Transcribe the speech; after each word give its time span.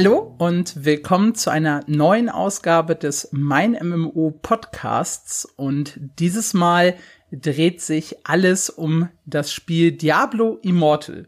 Hallo 0.00 0.32
und 0.38 0.84
willkommen 0.84 1.34
zu 1.34 1.50
einer 1.50 1.82
neuen 1.88 2.28
Ausgabe 2.28 2.94
des 2.94 3.30
Mein 3.32 3.72
MMO 3.72 4.30
Podcasts 4.30 5.44
und 5.44 5.98
dieses 6.20 6.54
Mal 6.54 6.94
dreht 7.32 7.80
sich 7.80 8.14
alles 8.22 8.70
um 8.70 9.08
das 9.26 9.52
Spiel 9.52 9.90
Diablo 9.90 10.60
Immortal. 10.62 11.26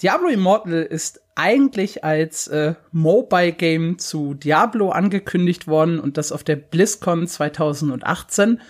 Diablo 0.00 0.28
Immortal 0.28 0.84
ist 0.84 1.22
eigentlich 1.34 2.04
als 2.04 2.46
äh, 2.46 2.76
Mobile 2.92 3.50
Game 3.50 3.98
zu 3.98 4.34
Diablo 4.34 4.90
angekündigt 4.90 5.66
worden 5.66 5.98
und 5.98 6.18
das 6.18 6.30
auf 6.30 6.44
der 6.44 6.54
BlizzCon 6.54 7.26
2018 7.26 8.60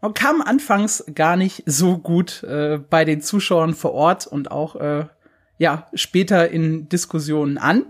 und 0.00 0.16
kam 0.16 0.42
anfangs 0.42 1.04
gar 1.14 1.36
nicht 1.36 1.62
so 1.66 1.98
gut 1.98 2.42
äh, 2.42 2.80
bei 2.90 3.04
den 3.04 3.20
Zuschauern 3.20 3.74
vor 3.74 3.92
Ort 3.92 4.26
und 4.26 4.50
auch 4.50 4.74
äh, 4.74 5.04
ja 5.58 5.86
später 5.94 6.50
in 6.50 6.88
Diskussionen 6.88 7.58
an. 7.58 7.84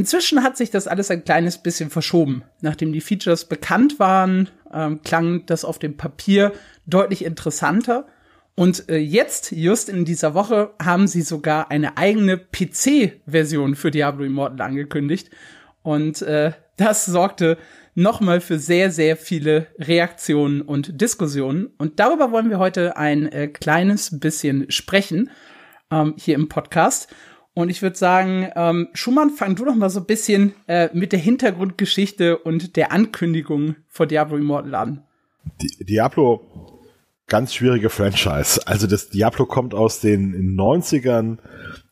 Inzwischen 0.00 0.42
hat 0.42 0.56
sich 0.56 0.70
das 0.70 0.86
alles 0.86 1.10
ein 1.10 1.24
kleines 1.24 1.58
bisschen 1.58 1.90
verschoben. 1.90 2.42
Nachdem 2.62 2.90
die 2.90 3.02
Features 3.02 3.44
bekannt 3.44 3.98
waren, 3.98 4.48
ähm, 4.72 5.02
klang 5.02 5.44
das 5.44 5.62
auf 5.62 5.78
dem 5.78 5.98
Papier 5.98 6.54
deutlich 6.86 7.22
interessanter. 7.22 8.06
Und 8.54 8.88
äh, 8.88 8.96
jetzt, 8.96 9.52
just 9.52 9.90
in 9.90 10.06
dieser 10.06 10.32
Woche, 10.32 10.70
haben 10.82 11.06
sie 11.06 11.20
sogar 11.20 11.70
eine 11.70 11.98
eigene 11.98 12.38
PC-Version 12.38 13.74
für 13.74 13.90
Diablo 13.90 14.24
Immortal 14.24 14.62
angekündigt. 14.62 15.28
Und 15.82 16.22
äh, 16.22 16.52
das 16.78 17.04
sorgte 17.04 17.58
nochmal 17.94 18.40
für 18.40 18.58
sehr, 18.58 18.90
sehr 18.90 19.18
viele 19.18 19.66
Reaktionen 19.78 20.62
und 20.62 20.98
Diskussionen. 20.98 21.66
Und 21.76 22.00
darüber 22.00 22.32
wollen 22.32 22.48
wir 22.48 22.58
heute 22.58 22.96
ein 22.96 23.30
äh, 23.30 23.48
kleines 23.48 24.18
bisschen 24.18 24.70
sprechen 24.70 25.28
ähm, 25.90 26.14
hier 26.16 26.36
im 26.36 26.48
Podcast. 26.48 27.14
Und 27.54 27.68
ich 27.68 27.82
würde 27.82 27.96
sagen, 27.96 28.48
ähm, 28.54 28.88
Schumann, 28.94 29.30
fang 29.30 29.56
du 29.56 29.64
doch 29.64 29.74
mal 29.74 29.90
so 29.90 30.00
ein 30.00 30.06
bisschen 30.06 30.54
äh, 30.68 30.88
mit 30.92 31.12
der 31.12 31.18
Hintergrundgeschichte 31.18 32.38
und 32.38 32.76
der 32.76 32.92
Ankündigung 32.92 33.76
vor 33.88 34.06
Diablo 34.06 34.36
Immortal 34.36 34.74
an. 34.74 35.02
Di 35.60 35.84
Diablo, 35.84 36.78
ganz 37.26 37.54
schwierige 37.54 37.90
Franchise. 37.90 38.66
Also 38.66 38.86
das 38.86 39.10
Diablo 39.10 39.46
kommt 39.46 39.74
aus 39.74 40.00
den 40.00 40.56
90ern, 40.56 41.38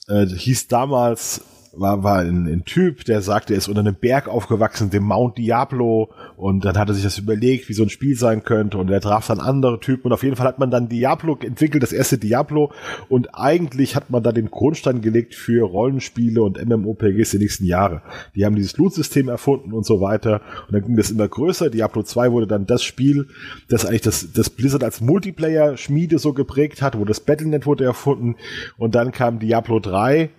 äh, 0.06 0.26
hieß 0.26 0.68
damals 0.68 1.42
war, 1.72 2.02
war 2.02 2.18
ein, 2.20 2.46
ein 2.46 2.64
Typ, 2.64 3.04
der 3.04 3.20
sagte, 3.20 3.54
er 3.54 3.58
ist 3.58 3.68
unter 3.68 3.80
einem 3.80 3.94
Berg 3.94 4.28
aufgewachsen, 4.28 4.90
dem 4.90 5.04
Mount 5.04 5.38
Diablo, 5.38 6.10
und 6.36 6.64
dann 6.64 6.78
hat 6.78 6.88
er 6.88 6.94
sich 6.94 7.04
das 7.04 7.18
überlegt, 7.18 7.68
wie 7.68 7.74
so 7.74 7.82
ein 7.82 7.88
Spiel 7.88 8.16
sein 8.16 8.42
könnte, 8.42 8.78
und 8.78 8.90
er 8.90 9.00
traf 9.00 9.26
dann 9.26 9.40
andere 9.40 9.80
Typen, 9.80 10.06
und 10.06 10.12
auf 10.12 10.22
jeden 10.22 10.36
Fall 10.36 10.46
hat 10.46 10.58
man 10.58 10.70
dann 10.70 10.88
Diablo 10.88 11.36
entwickelt, 11.40 11.82
das 11.82 11.92
erste 11.92 12.18
Diablo, 12.18 12.72
und 13.08 13.34
eigentlich 13.34 13.96
hat 13.96 14.10
man 14.10 14.22
da 14.22 14.32
den 14.32 14.50
Grundstein 14.50 15.00
gelegt 15.00 15.34
für 15.34 15.64
Rollenspiele 15.64 16.42
und 16.42 16.64
MMOPGs 16.64 17.30
die 17.30 17.38
nächsten 17.38 17.64
Jahre. 17.64 18.02
Die 18.34 18.44
haben 18.44 18.56
dieses 18.56 18.76
Loot-System 18.76 19.28
erfunden 19.28 19.72
und 19.72 19.86
so 19.86 20.00
weiter, 20.00 20.40
und 20.66 20.74
dann 20.74 20.84
ging 20.84 20.96
das 20.96 21.10
immer 21.10 21.28
größer. 21.28 21.70
Diablo 21.70 22.02
2 22.02 22.32
wurde 22.32 22.46
dann 22.46 22.66
das 22.66 22.82
Spiel, 22.82 23.28
das 23.68 23.84
eigentlich 23.84 24.02
das, 24.02 24.32
das 24.32 24.50
Blizzard 24.50 24.84
als 24.84 25.00
Multiplayer-Schmiede 25.00 26.18
so 26.18 26.32
geprägt 26.32 26.82
hat, 26.82 26.98
wo 26.98 27.04
das 27.04 27.20
Battlenet 27.20 27.66
wurde 27.66 27.84
erfunden, 27.84 28.36
und 28.76 28.94
dann 28.94 29.12
kam 29.12 29.38
Diablo 29.38 29.80
3, 29.80 30.30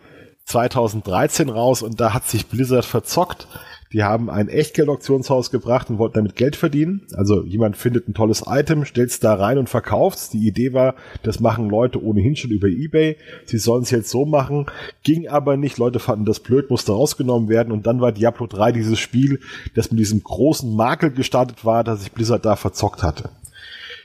2013 0.50 1.50
raus 1.50 1.84
und 1.84 2.00
da 2.00 2.14
hat 2.14 2.28
sich 2.28 2.48
Blizzard 2.48 2.86
verzockt. 2.86 3.48
Die 3.92 4.04
haben 4.04 4.30
ein 4.30 4.50
Echtgeld-Auktionshaus 4.50 5.50
gebracht 5.50 5.90
und 5.90 5.98
wollten 5.98 6.16
damit 6.16 6.36
Geld 6.36 6.56
verdienen. 6.56 7.02
Also 7.14 7.44
jemand 7.44 7.76
findet 7.76 8.08
ein 8.08 8.14
tolles 8.14 8.44
Item, 8.48 8.86
stellt 8.86 9.10
es 9.10 9.20
da 9.20 9.34
rein 9.34 9.58
und 9.58 9.68
verkauft 9.68 10.34
Die 10.34 10.48
Idee 10.48 10.74
war, 10.74 10.96
das 11.24 11.40
machen 11.40 11.70
Leute 11.70 12.04
ohnehin 12.04 12.36
schon 12.36 12.52
über 12.52 12.68
Ebay. 12.68 13.18
Sie 13.46 13.58
sollen 13.58 13.84
es 13.84 13.90
jetzt 13.90 14.10
so 14.10 14.26
machen. 14.26 14.68
Ging 15.04 15.28
aber 15.28 15.58
nicht. 15.58 15.80
Leute 15.80 16.00
fanden 16.00 16.26
das 16.26 16.40
blöd, 16.40 16.70
musste 16.70 16.92
rausgenommen 16.92 17.50
werden. 17.50 17.72
Und 17.72 17.88
dann 17.88 18.02
war 18.02 18.12
Diablo 18.12 18.46
3 18.46 18.72
dieses 18.72 19.00
Spiel, 19.00 19.40
das 19.74 19.90
mit 19.90 20.00
diesem 20.00 20.24
großen 20.24 20.76
Makel 20.76 21.12
gestartet 21.12 21.66
war, 21.66 21.84
dass 21.84 22.02
sich 22.02 22.12
Blizzard 22.12 22.46
da 22.46 22.56
verzockt 22.56 23.02
hatte. 23.02 23.30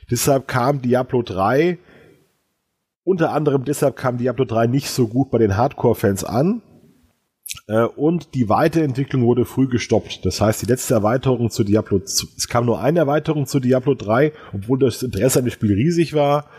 Deshalb 0.09 0.47
kam 0.47 0.81
Diablo 0.81 1.21
3 1.21 1.77
unter 3.05 3.31
anderem 3.31 3.63
deshalb 3.63 3.95
kam 3.95 4.17
Diablo 4.17 4.43
3 4.43 4.67
nicht 4.67 4.89
so 4.89 5.07
gut 5.07 5.31
bei 5.31 5.37
den 5.37 5.55
Hardcore-Fans 5.55 6.25
an. 6.25 6.61
Äh, 7.67 7.83
und 7.83 8.33
die 8.33 8.49
Weiterentwicklung 8.49 9.21
wurde 9.23 9.45
früh 9.45 9.67
gestoppt. 9.67 10.25
Das 10.25 10.41
heißt, 10.41 10.63
die 10.63 10.65
letzte 10.65 10.95
Erweiterung 10.95 11.51
zu 11.51 11.63
Diablo, 11.63 12.01
es 12.03 12.47
kam 12.49 12.65
nur 12.65 12.81
eine 12.81 12.99
Erweiterung 12.99 13.45
zu 13.45 13.59
Diablo 13.59 13.93
3, 13.93 14.33
obwohl 14.53 14.79
das 14.79 15.03
Interesse 15.03 15.39
an 15.39 15.45
dem 15.45 15.51
Spiel 15.51 15.73
riesig 15.73 16.13
war. 16.13 16.49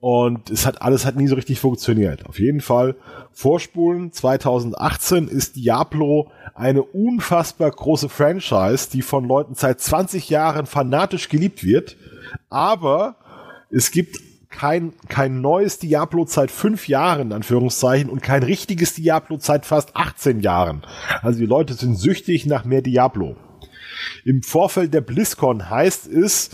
Und 0.00 0.50
es 0.50 0.66
hat 0.66 0.82
alles 0.82 1.06
hat 1.06 1.16
nie 1.16 1.28
so 1.28 1.34
richtig 1.34 1.60
funktioniert. 1.60 2.26
Auf 2.26 2.38
jeden 2.38 2.60
Fall 2.60 2.94
vorspulen. 3.32 4.12
2018 4.12 5.28
ist 5.28 5.56
Diablo 5.56 6.30
eine 6.54 6.82
unfassbar 6.82 7.70
große 7.70 8.08
Franchise, 8.08 8.88
die 8.90 9.02
von 9.02 9.26
Leuten 9.26 9.54
seit 9.54 9.80
20 9.80 10.28
Jahren 10.30 10.66
fanatisch 10.66 11.28
geliebt 11.28 11.64
wird. 11.64 11.96
Aber 12.50 13.16
es 13.70 13.90
gibt 13.90 14.18
kein, 14.54 14.92
kein 15.08 15.40
neues 15.40 15.78
Diablo 15.78 16.24
seit 16.26 16.50
fünf 16.50 16.88
Jahren, 16.88 17.32
Anführungszeichen, 17.32 18.08
und 18.08 18.22
kein 18.22 18.42
richtiges 18.42 18.94
Diablo 18.94 19.38
seit 19.40 19.66
fast 19.66 19.96
18 19.96 20.40
Jahren. 20.40 20.82
Also 21.22 21.40
die 21.40 21.46
Leute 21.46 21.74
sind 21.74 21.96
süchtig 21.96 22.46
nach 22.46 22.64
mehr 22.64 22.82
Diablo. 22.82 23.36
Im 24.24 24.42
Vorfeld 24.42 24.94
der 24.94 25.00
BlizzCon 25.00 25.70
heißt 25.70 26.06
es, 26.06 26.50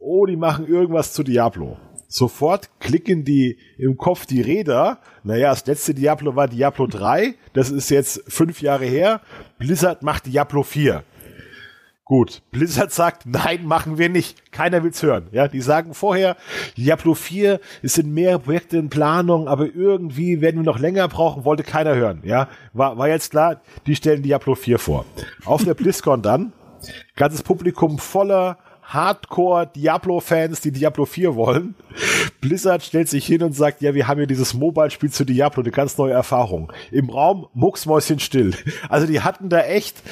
oh, 0.00 0.26
die 0.26 0.36
machen 0.36 0.66
irgendwas 0.66 1.12
zu 1.12 1.22
Diablo. 1.22 1.76
Sofort 2.08 2.68
klicken 2.78 3.24
die 3.24 3.58
im 3.78 3.96
Kopf 3.96 4.26
die 4.26 4.42
Räder. 4.42 4.98
Naja, 5.22 5.50
das 5.50 5.66
letzte 5.66 5.94
Diablo 5.94 6.36
war 6.36 6.48
Diablo 6.48 6.86
3. 6.86 7.34
Das 7.54 7.70
ist 7.70 7.90
jetzt 7.90 8.22
fünf 8.28 8.60
Jahre 8.60 8.84
her. 8.84 9.20
Blizzard 9.58 10.02
macht 10.02 10.26
Diablo 10.26 10.62
4. 10.62 11.04
Gut, 12.12 12.42
Blizzard 12.50 12.92
sagt, 12.92 13.24
nein, 13.24 13.64
machen 13.64 13.96
wir 13.96 14.10
nicht. 14.10 14.52
Keiner 14.52 14.84
will's 14.84 15.02
hören. 15.02 15.28
Ja, 15.32 15.48
die 15.48 15.62
sagen 15.62 15.94
vorher, 15.94 16.36
Diablo 16.76 17.14
4, 17.14 17.58
es 17.82 17.94
sind 17.94 18.12
mehr 18.12 18.38
Projekte 18.38 18.76
in 18.76 18.90
Planung, 18.90 19.48
aber 19.48 19.74
irgendwie 19.74 20.42
werden 20.42 20.56
wir 20.56 20.64
noch 20.70 20.78
länger 20.78 21.08
brauchen, 21.08 21.46
wollte 21.46 21.62
keiner 21.62 21.94
hören. 21.94 22.20
Ja, 22.22 22.48
war, 22.74 22.98
war 22.98 23.08
jetzt 23.08 23.30
klar, 23.30 23.62
die 23.86 23.96
stellen 23.96 24.22
Diablo 24.22 24.54
4 24.54 24.78
vor. 24.78 25.06
Auf 25.46 25.64
der 25.64 25.72
BlizzCon 25.72 26.20
dann, 26.20 26.52
ganzes 27.16 27.42
Publikum 27.42 27.98
voller 27.98 28.58
Hardcore-Diablo-Fans, 28.92 30.60
die 30.60 30.72
Diablo 30.72 31.06
4 31.06 31.34
wollen. 31.34 31.74
Blizzard 32.40 32.82
stellt 32.82 33.08
sich 33.08 33.26
hin 33.26 33.42
und 33.42 33.54
sagt, 33.54 33.80
ja, 33.80 33.94
wir 33.94 34.08
haben 34.08 34.18
hier 34.18 34.26
dieses 34.26 34.54
Mobile-Spiel 34.54 35.10
zu 35.10 35.24
Diablo, 35.24 35.62
eine 35.62 35.70
ganz 35.70 35.96
neue 35.96 36.12
Erfahrung. 36.12 36.72
Im 36.90 37.10
Raum 37.10 37.46
mucksmäuschen 37.54 38.18
still. 38.18 38.54
Also 38.88 39.06
die 39.06 39.20
hatten 39.20 39.48
da 39.48 39.60
echt, 39.60 40.02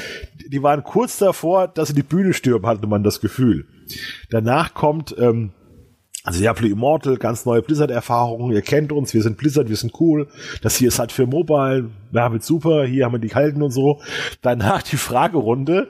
die 0.46 0.62
waren 0.62 0.82
kurz 0.82 1.18
davor, 1.18 1.68
dass 1.68 1.88
sie 1.88 1.94
die 1.94 2.02
Bühne 2.02 2.32
stürmen, 2.32 2.66
hatte 2.66 2.86
man 2.86 3.02
das 3.02 3.20
Gefühl. 3.20 3.66
Danach 4.30 4.74
kommt, 4.74 5.14
ähm, 5.18 5.52
also 6.24 6.38
Diablo 6.38 6.68
Immortal, 6.68 7.16
ganz 7.16 7.47
neue 7.47 7.62
Blizzard-Erfahrungen. 7.62 8.52
Ihr 8.52 8.62
kennt 8.62 8.92
uns, 8.92 9.14
wir 9.14 9.22
sind 9.22 9.36
Blizzard, 9.36 9.68
wir 9.68 9.76
sind 9.76 9.98
cool. 10.00 10.28
Das 10.62 10.76
hier 10.76 10.88
ist 10.88 10.98
halt 10.98 11.12
für 11.12 11.26
Mobile, 11.26 11.91
wir 12.10 12.22
haben 12.22 12.41
super, 12.41 12.84
hier 12.84 13.04
haben 13.04 13.12
wir 13.12 13.18
die 13.18 13.28
Kalten 13.28 13.62
und 13.62 13.70
so. 13.70 14.00
Danach 14.42 14.82
die 14.82 14.97
Fragerunde. 14.97 15.88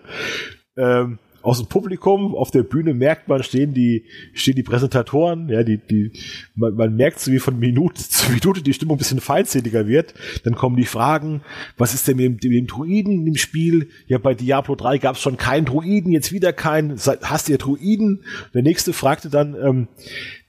Ähm, 0.77 1.19
aus 1.43 1.59
dem 1.59 1.69
Publikum 1.69 2.35
auf 2.35 2.51
der 2.51 2.63
Bühne 2.63 2.95
merkt 2.95 3.29
man, 3.29 3.43
stehen 3.43 3.75
die, 3.75 4.05
stehen 4.33 4.57
die 4.57 4.63
Präsentatoren, 4.63 5.49
ja, 5.49 5.63
die, 5.63 5.79
die, 5.79 6.13
man, 6.55 6.75
man 6.75 6.97
merkt 6.97 7.21
so 7.21 7.33
wie 7.33 7.39
von 7.39 7.59
Minute 7.59 8.03
zu 8.09 8.31
Minute 8.31 8.63
die 8.63 8.73
Stimmung 8.73 8.97
ein 8.97 8.99
bisschen 8.99 9.21
feindseliger 9.21 9.87
wird. 9.87 10.15
Dann 10.45 10.55
kommen 10.55 10.77
die 10.77 10.85
Fragen, 10.85 11.43
was 11.77 11.95
ist 11.95 12.09
denn 12.09 12.17
mit 12.17 12.27
dem, 12.27 12.51
mit 12.51 12.59
dem 12.61 12.67
Druiden 12.67 13.27
im 13.27 13.37
Spiel? 13.37 13.89
Ja, 14.07 14.19
bei 14.19 14.35
Diablo 14.35 14.75
3 14.75 14.99
gab 14.99 15.17
es 15.17 15.23
schon 15.23 15.37
keinen 15.37 15.65
Druiden, 15.65 16.13
jetzt 16.13 16.33
wieder 16.33 16.53
keinen. 16.53 16.99
Hast 16.99 17.49
ja 17.49 17.57
Druiden? 17.57 18.25
Der 18.55 18.63
nächste 18.63 18.93
fragte 18.93 19.31
dann, 19.31 19.55
ähm, 19.55 19.89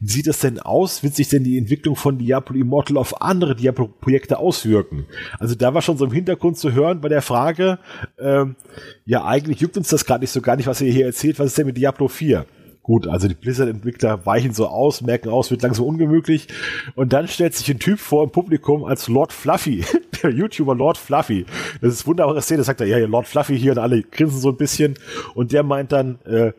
sieht 0.01 0.27
das 0.27 0.39
denn 0.39 0.59
aus? 0.59 1.03
Wird 1.03 1.15
sich 1.15 1.29
denn 1.29 1.43
die 1.43 1.57
Entwicklung 1.57 1.95
von 1.95 2.17
Diablo 2.17 2.55
Immortal 2.55 2.97
auf 2.97 3.21
andere 3.21 3.55
Diablo-Projekte 3.55 4.39
auswirken? 4.39 5.05
Also 5.39 5.55
da 5.55 5.73
war 5.73 5.81
schon 5.81 5.97
so 5.97 6.05
im 6.05 6.11
Hintergrund 6.11 6.57
zu 6.57 6.73
hören 6.73 7.01
bei 7.01 7.09
der 7.09 7.21
Frage, 7.21 7.79
ähm, 8.19 8.55
ja, 9.05 9.25
eigentlich 9.25 9.59
juckt 9.59 9.77
uns 9.77 9.89
das 9.89 10.05
gerade 10.05 10.21
nicht 10.23 10.31
so 10.31 10.41
gar 10.41 10.55
nicht, 10.55 10.67
was 10.67 10.81
ihr 10.81 10.91
hier 10.91 11.05
erzählt. 11.05 11.39
Was 11.39 11.47
ist 11.47 11.57
denn 11.57 11.67
mit 11.67 11.77
Diablo 11.77 12.07
4? 12.07 12.45
Gut, 12.83 13.07
also 13.07 13.27
die 13.27 13.35
Blizzard-Entwickler 13.35 14.25
weichen 14.25 14.53
so 14.53 14.67
aus, 14.67 15.01
merken 15.01 15.29
aus, 15.29 15.51
wird 15.51 15.61
langsam 15.61 15.85
ungemütlich. 15.85 16.47
Und 16.95 17.13
dann 17.13 17.27
stellt 17.27 17.53
sich 17.53 17.69
ein 17.69 17.77
Typ 17.77 17.99
vor 17.99 18.23
im 18.23 18.31
Publikum 18.31 18.85
als 18.85 19.07
Lord 19.07 19.31
Fluffy, 19.31 19.85
der 20.23 20.31
YouTuber 20.31 20.73
Lord 20.73 20.97
Fluffy. 20.97 21.45
Das 21.79 21.93
ist 21.93 22.07
wunderbare 22.07 22.41
Szene, 22.41 22.63
sagt 22.63 22.81
er, 22.81 22.87
ja, 22.87 22.97
Lord 23.05 23.27
Fluffy 23.27 23.57
hier 23.57 23.73
und 23.73 23.77
alle 23.77 24.01
grinsen 24.01 24.39
so 24.39 24.49
ein 24.49 24.57
bisschen. 24.57 24.95
Und 25.35 25.51
der 25.51 25.61
meint 25.61 25.91
dann, 25.91 26.19
äh, 26.25 26.53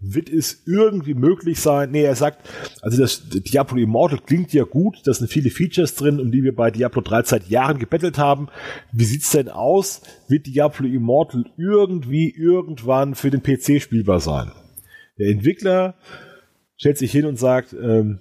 wird 0.00 0.30
es 0.30 0.62
irgendwie 0.64 1.12
möglich 1.12 1.60
sein? 1.60 1.90
Nee, 1.90 2.04
er 2.04 2.16
sagt, 2.16 2.48
also 2.80 2.98
das 2.98 3.28
Diablo 3.28 3.76
Immortal 3.76 4.20
klingt 4.24 4.54
ja 4.54 4.64
gut, 4.64 5.02
da 5.04 5.12
sind 5.12 5.30
viele 5.30 5.50
Features 5.50 5.94
drin, 5.94 6.20
um 6.20 6.30
die 6.30 6.42
wir 6.42 6.54
bei 6.56 6.70
Diablo 6.70 7.02
3 7.02 7.24
seit 7.24 7.48
Jahren 7.48 7.78
gebettelt 7.78 8.16
haben. 8.16 8.48
Wie 8.92 9.04
sieht's 9.04 9.30
denn 9.30 9.50
aus? 9.50 10.00
Wird 10.28 10.46
Diablo 10.46 10.86
Immortal 10.86 11.44
irgendwie 11.58 12.30
irgendwann 12.30 13.14
für 13.14 13.30
den 13.30 13.42
PC 13.42 13.82
spielbar 13.82 14.20
sein? 14.20 14.52
Der 15.18 15.30
Entwickler 15.30 15.94
stellt 16.76 16.98
sich 16.98 17.10
hin 17.10 17.26
und 17.26 17.38
sagt, 17.38 17.72
ähm, 17.72 18.20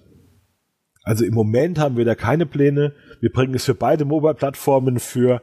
also 1.04 1.24
im 1.24 1.34
Moment 1.34 1.78
haben 1.78 1.98
wir 1.98 2.06
da 2.06 2.16
keine 2.16 2.46
Pläne. 2.46 2.94
Wir 3.20 3.32
bringen 3.32 3.54
es 3.54 3.66
für 3.66 3.76
beide 3.76 4.06
Mobile-Plattformen 4.06 5.00
für 5.00 5.42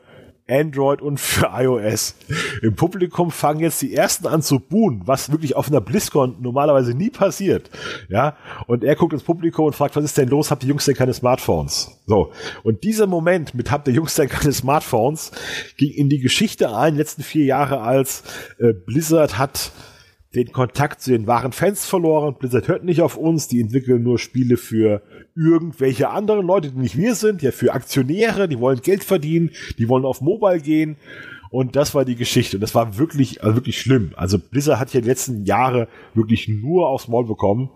Android 0.48 1.00
und 1.00 1.20
für 1.20 1.50
iOS. 1.54 2.16
Im 2.62 2.74
Publikum 2.74 3.30
fangen 3.30 3.60
jetzt 3.60 3.80
die 3.80 3.94
ersten 3.94 4.26
an 4.26 4.42
zu 4.42 4.58
buhen, 4.58 5.02
was 5.04 5.30
wirklich 5.30 5.54
auf 5.54 5.68
einer 5.68 5.80
BlizzCon 5.80 6.36
normalerweise 6.40 6.94
nie 6.94 7.10
passiert. 7.10 7.70
Ja, 8.08 8.36
und 8.66 8.82
er 8.82 8.96
guckt 8.96 9.12
ins 9.12 9.22
Publikum 9.22 9.66
und 9.66 9.76
fragt, 9.76 9.94
was 9.94 10.04
ist 10.04 10.18
denn 10.18 10.28
los? 10.28 10.50
Habt 10.50 10.64
ihr 10.64 10.70
Jungs 10.70 10.84
denn 10.84 10.96
keine 10.96 11.14
Smartphones? 11.14 12.02
So. 12.06 12.32
Und 12.64 12.82
dieser 12.82 13.06
Moment 13.06 13.54
mit 13.54 13.70
habt 13.70 13.86
ihr 13.86 13.94
Jungs 13.94 14.14
denn 14.14 14.28
keine 14.28 14.52
Smartphones 14.52 15.30
ging 15.76 15.92
in 15.92 16.08
die 16.08 16.18
Geschichte 16.18 16.74
ein, 16.74 16.96
letzten 16.96 17.22
vier 17.22 17.44
Jahre 17.44 17.80
als 17.80 18.24
äh, 18.58 18.72
Blizzard 18.72 19.38
hat 19.38 19.72
den 20.34 20.52
Kontakt 20.52 21.00
zu 21.00 21.10
den 21.10 21.26
wahren 21.26 21.52
Fans 21.52 21.84
verloren. 21.84 22.36
Blizzard 22.38 22.68
hört 22.68 22.84
nicht 22.84 23.02
auf 23.02 23.16
uns, 23.16 23.48
die 23.48 23.60
entwickeln 23.60 24.02
nur 24.02 24.18
Spiele 24.18 24.56
für 24.56 25.02
irgendwelche 25.34 26.10
anderen 26.10 26.46
Leute, 26.46 26.70
die 26.70 26.78
nicht 26.78 26.96
wir 26.96 27.14
sind, 27.14 27.42
ja 27.42 27.50
für 27.50 27.72
Aktionäre, 27.72 28.48
die 28.48 28.58
wollen 28.58 28.80
Geld 28.80 29.04
verdienen, 29.04 29.50
die 29.78 29.88
wollen 29.88 30.04
auf 30.04 30.20
Mobile 30.20 30.60
gehen. 30.60 30.96
Und 31.50 31.76
das 31.76 31.94
war 31.94 32.06
die 32.06 32.16
Geschichte. 32.16 32.56
Und 32.56 32.62
das 32.62 32.74
war 32.74 32.96
wirklich, 32.96 33.44
also 33.44 33.56
wirklich 33.56 33.78
schlimm. 33.78 34.12
Also 34.16 34.38
Blizzard 34.38 34.80
hat 34.80 34.94
ja 34.94 35.02
die 35.02 35.08
letzten 35.08 35.44
Jahre 35.44 35.86
wirklich 36.14 36.48
nur 36.48 36.88
aufs 36.88 37.08
Maul 37.08 37.26
bekommen. 37.26 37.68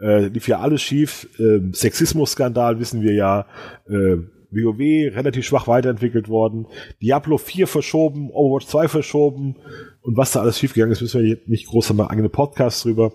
Äh, 0.00 0.28
lief 0.28 0.46
ja 0.46 0.60
alles 0.60 0.82
schief. 0.82 1.28
Äh, 1.40 1.72
Sexismus-Skandal 1.72 2.78
wissen 2.78 3.02
wir 3.02 3.12
ja. 3.12 3.46
Äh, 3.88 4.18
WoW 4.54 4.78
relativ 5.16 5.44
schwach 5.44 5.66
weiterentwickelt 5.66 6.28
worden. 6.28 6.66
Diablo 7.02 7.38
4 7.38 7.66
verschoben, 7.66 8.30
Overwatch 8.30 8.66
2 8.66 8.88
verschoben. 8.88 9.56
Und 10.04 10.18
was 10.18 10.32
da 10.32 10.42
alles 10.42 10.58
schiefgegangen 10.58 10.92
ist, 10.92 11.00
wissen 11.00 11.22
wir 11.22 11.38
nicht 11.46 11.66
groß, 11.66 11.88
haben 11.88 11.96
wir 11.96 12.10
eigene 12.10 12.28
Podcasts 12.28 12.82
drüber. 12.82 13.14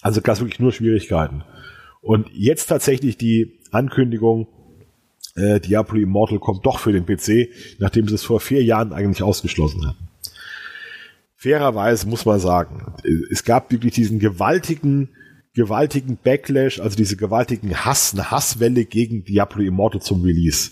Also 0.00 0.22
gab 0.22 0.36
es 0.36 0.40
wirklich 0.40 0.58
nur 0.58 0.72
Schwierigkeiten. 0.72 1.44
Und 2.00 2.30
jetzt 2.32 2.66
tatsächlich 2.66 3.18
die 3.18 3.60
Ankündigung, 3.72 4.48
äh, 5.34 5.60
Diablo 5.60 6.00
Immortal 6.00 6.38
kommt 6.38 6.64
doch 6.64 6.78
für 6.78 6.92
den 6.92 7.04
PC, 7.04 7.50
nachdem 7.78 8.08
sie 8.08 8.14
es 8.14 8.24
vor 8.24 8.40
vier 8.40 8.64
Jahren 8.64 8.94
eigentlich 8.94 9.22
ausgeschlossen 9.22 9.86
hatten. 9.86 10.08
Fairerweise 11.36 12.08
muss 12.08 12.24
man 12.24 12.40
sagen, 12.40 12.94
es 13.30 13.44
gab 13.44 13.70
wirklich 13.70 13.92
diesen 13.92 14.18
gewaltigen, 14.18 15.10
gewaltigen 15.52 16.16
Backlash, 16.16 16.80
also 16.80 16.96
diese 16.96 17.18
gewaltigen 17.18 17.84
Hass, 17.84 18.14
eine 18.14 18.30
Hasswelle 18.30 18.86
gegen 18.86 19.24
Diablo 19.24 19.62
Immortal 19.62 20.00
zum 20.00 20.22
Release. 20.22 20.70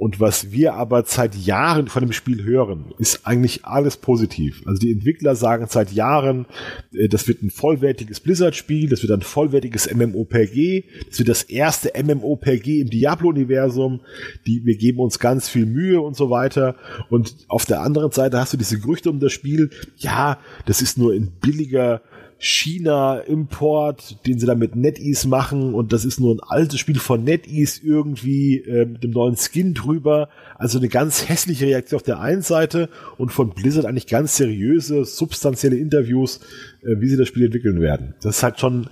Und 0.00 0.18
was 0.18 0.50
wir 0.50 0.72
aber 0.76 1.04
seit 1.04 1.34
Jahren 1.34 1.88
von 1.88 2.02
dem 2.02 2.12
Spiel 2.12 2.42
hören, 2.42 2.86
ist 2.96 3.26
eigentlich 3.26 3.66
alles 3.66 3.98
positiv. 3.98 4.62
Also 4.64 4.80
die 4.80 4.92
Entwickler 4.92 5.36
sagen 5.36 5.66
seit 5.68 5.92
Jahren, 5.92 6.46
äh, 6.94 7.06
das 7.06 7.28
wird 7.28 7.42
ein 7.42 7.50
vollwertiges 7.50 8.20
Blizzard-Spiel, 8.20 8.88
das 8.88 9.02
wird 9.02 9.12
ein 9.12 9.20
vollwertiges 9.20 9.94
MMOPG, 9.94 10.84
das 11.06 11.18
wird 11.18 11.28
das 11.28 11.42
erste 11.42 11.92
MMOPG 12.02 12.80
im 12.80 12.88
Diablo-Universum, 12.88 14.00
die, 14.46 14.64
wir 14.64 14.78
geben 14.78 15.00
uns 15.00 15.18
ganz 15.18 15.50
viel 15.50 15.66
Mühe 15.66 16.00
und 16.00 16.16
so 16.16 16.30
weiter. 16.30 16.76
Und 17.10 17.36
auf 17.48 17.66
der 17.66 17.82
anderen 17.82 18.10
Seite 18.10 18.38
hast 18.38 18.54
du 18.54 18.56
diese 18.56 18.80
Gerüchte 18.80 19.10
um 19.10 19.20
das 19.20 19.34
Spiel, 19.34 19.68
ja, 19.98 20.38
das 20.64 20.80
ist 20.80 20.96
nur 20.96 21.12
ein 21.12 21.30
billiger 21.42 22.00
China-Import, 22.40 24.26
den 24.26 24.40
sie 24.40 24.46
da 24.46 24.54
mit 24.54 24.74
NetEase 24.74 25.28
machen 25.28 25.74
und 25.74 25.92
das 25.92 26.06
ist 26.06 26.18
nur 26.20 26.34
ein 26.34 26.40
altes 26.40 26.80
Spiel 26.80 26.98
von 26.98 27.22
NetEase 27.22 27.82
irgendwie 27.84 28.58
äh, 28.60 28.86
mit 28.86 29.04
dem 29.04 29.10
neuen 29.10 29.36
Skin 29.36 29.74
drüber. 29.74 30.30
Also 30.56 30.78
eine 30.78 30.88
ganz 30.88 31.28
hässliche 31.28 31.66
Reaktion 31.66 31.98
auf 31.98 32.02
der 32.02 32.20
einen 32.20 32.40
Seite 32.40 32.88
und 33.18 33.30
von 33.30 33.50
Blizzard 33.50 33.84
eigentlich 33.84 34.06
ganz 34.06 34.38
seriöse, 34.38 35.04
substanzielle 35.04 35.76
Interviews, 35.76 36.40
äh, 36.82 36.98
wie 36.98 37.08
sie 37.08 37.18
das 37.18 37.28
Spiel 37.28 37.44
entwickeln 37.44 37.78
werden. 37.78 38.14
Das 38.22 38.38
ist 38.38 38.42
halt 38.42 38.58
schon, 38.58 38.88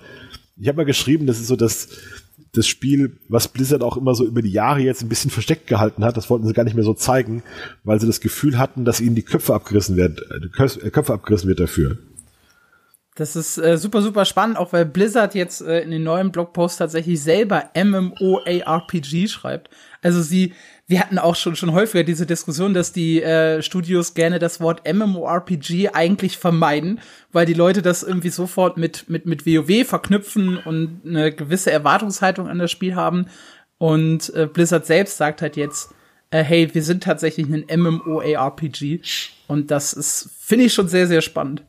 ich 0.60 0.68
habe 0.68 0.76
mal 0.76 0.84
geschrieben, 0.84 1.26
das 1.26 1.40
ist 1.40 1.46
so 1.46 1.56
das, 1.56 1.88
das 2.52 2.66
Spiel, 2.66 3.16
was 3.30 3.48
Blizzard 3.48 3.82
auch 3.82 3.96
immer 3.96 4.14
so 4.14 4.26
über 4.26 4.42
die 4.42 4.52
Jahre 4.52 4.80
jetzt 4.80 5.00
ein 5.02 5.08
bisschen 5.08 5.30
versteckt 5.30 5.66
gehalten 5.68 6.04
hat, 6.04 6.18
das 6.18 6.28
wollten 6.28 6.46
sie 6.46 6.52
gar 6.52 6.64
nicht 6.64 6.76
mehr 6.76 6.84
so 6.84 6.92
zeigen, 6.92 7.42
weil 7.82 7.98
sie 7.98 8.06
das 8.06 8.20
Gefühl 8.20 8.58
hatten, 8.58 8.84
dass 8.84 9.00
ihnen 9.00 9.14
die 9.14 9.22
Köpfe 9.22 9.54
abgerissen 9.54 9.96
werden, 9.96 10.16
äh, 10.30 10.90
Köpfe 10.90 11.14
abgerissen 11.14 11.48
wird 11.48 11.60
dafür. 11.60 11.96
Das 13.18 13.34
ist 13.34 13.58
äh, 13.58 13.76
super, 13.76 14.00
super 14.00 14.24
spannend, 14.24 14.58
auch 14.58 14.72
weil 14.72 14.86
Blizzard 14.86 15.34
jetzt 15.34 15.60
äh, 15.60 15.80
in 15.80 15.90
den 15.90 16.04
neuen 16.04 16.30
Blogpost 16.30 16.78
tatsächlich 16.78 17.20
selber 17.20 17.68
MMOARPG 17.74 19.26
schreibt. 19.26 19.70
Also 20.02 20.22
sie, 20.22 20.54
wir 20.86 21.00
hatten 21.00 21.18
auch 21.18 21.34
schon, 21.34 21.56
schon 21.56 21.72
häufiger 21.72 22.04
diese 22.04 22.26
Diskussion, 22.26 22.74
dass 22.74 22.92
die 22.92 23.20
äh, 23.20 23.60
Studios 23.60 24.14
gerne 24.14 24.38
das 24.38 24.60
Wort 24.60 24.82
MMORPG 24.86 25.88
eigentlich 25.94 26.38
vermeiden, 26.38 27.00
weil 27.32 27.44
die 27.44 27.54
Leute 27.54 27.82
das 27.82 28.04
irgendwie 28.04 28.28
sofort 28.28 28.76
mit, 28.76 29.10
mit, 29.10 29.26
mit 29.26 29.44
WoW 29.44 29.84
verknüpfen 29.84 30.56
und 30.56 31.00
eine 31.04 31.32
gewisse 31.32 31.72
Erwartungshaltung 31.72 32.46
an 32.46 32.60
das 32.60 32.70
Spiel 32.70 32.94
haben. 32.94 33.26
Und 33.78 34.32
äh, 34.32 34.46
Blizzard 34.46 34.86
selbst 34.86 35.16
sagt 35.16 35.42
halt 35.42 35.56
jetzt, 35.56 35.92
äh, 36.30 36.44
hey, 36.44 36.72
wir 36.72 36.84
sind 36.84 37.02
tatsächlich 37.02 37.48
ein 37.48 37.64
MMOARPG. 37.68 39.00
Und 39.48 39.72
das 39.72 39.92
ist, 39.92 40.30
finde 40.38 40.66
ich 40.66 40.72
schon 40.72 40.86
sehr, 40.86 41.08
sehr 41.08 41.20
spannend. 41.20 41.64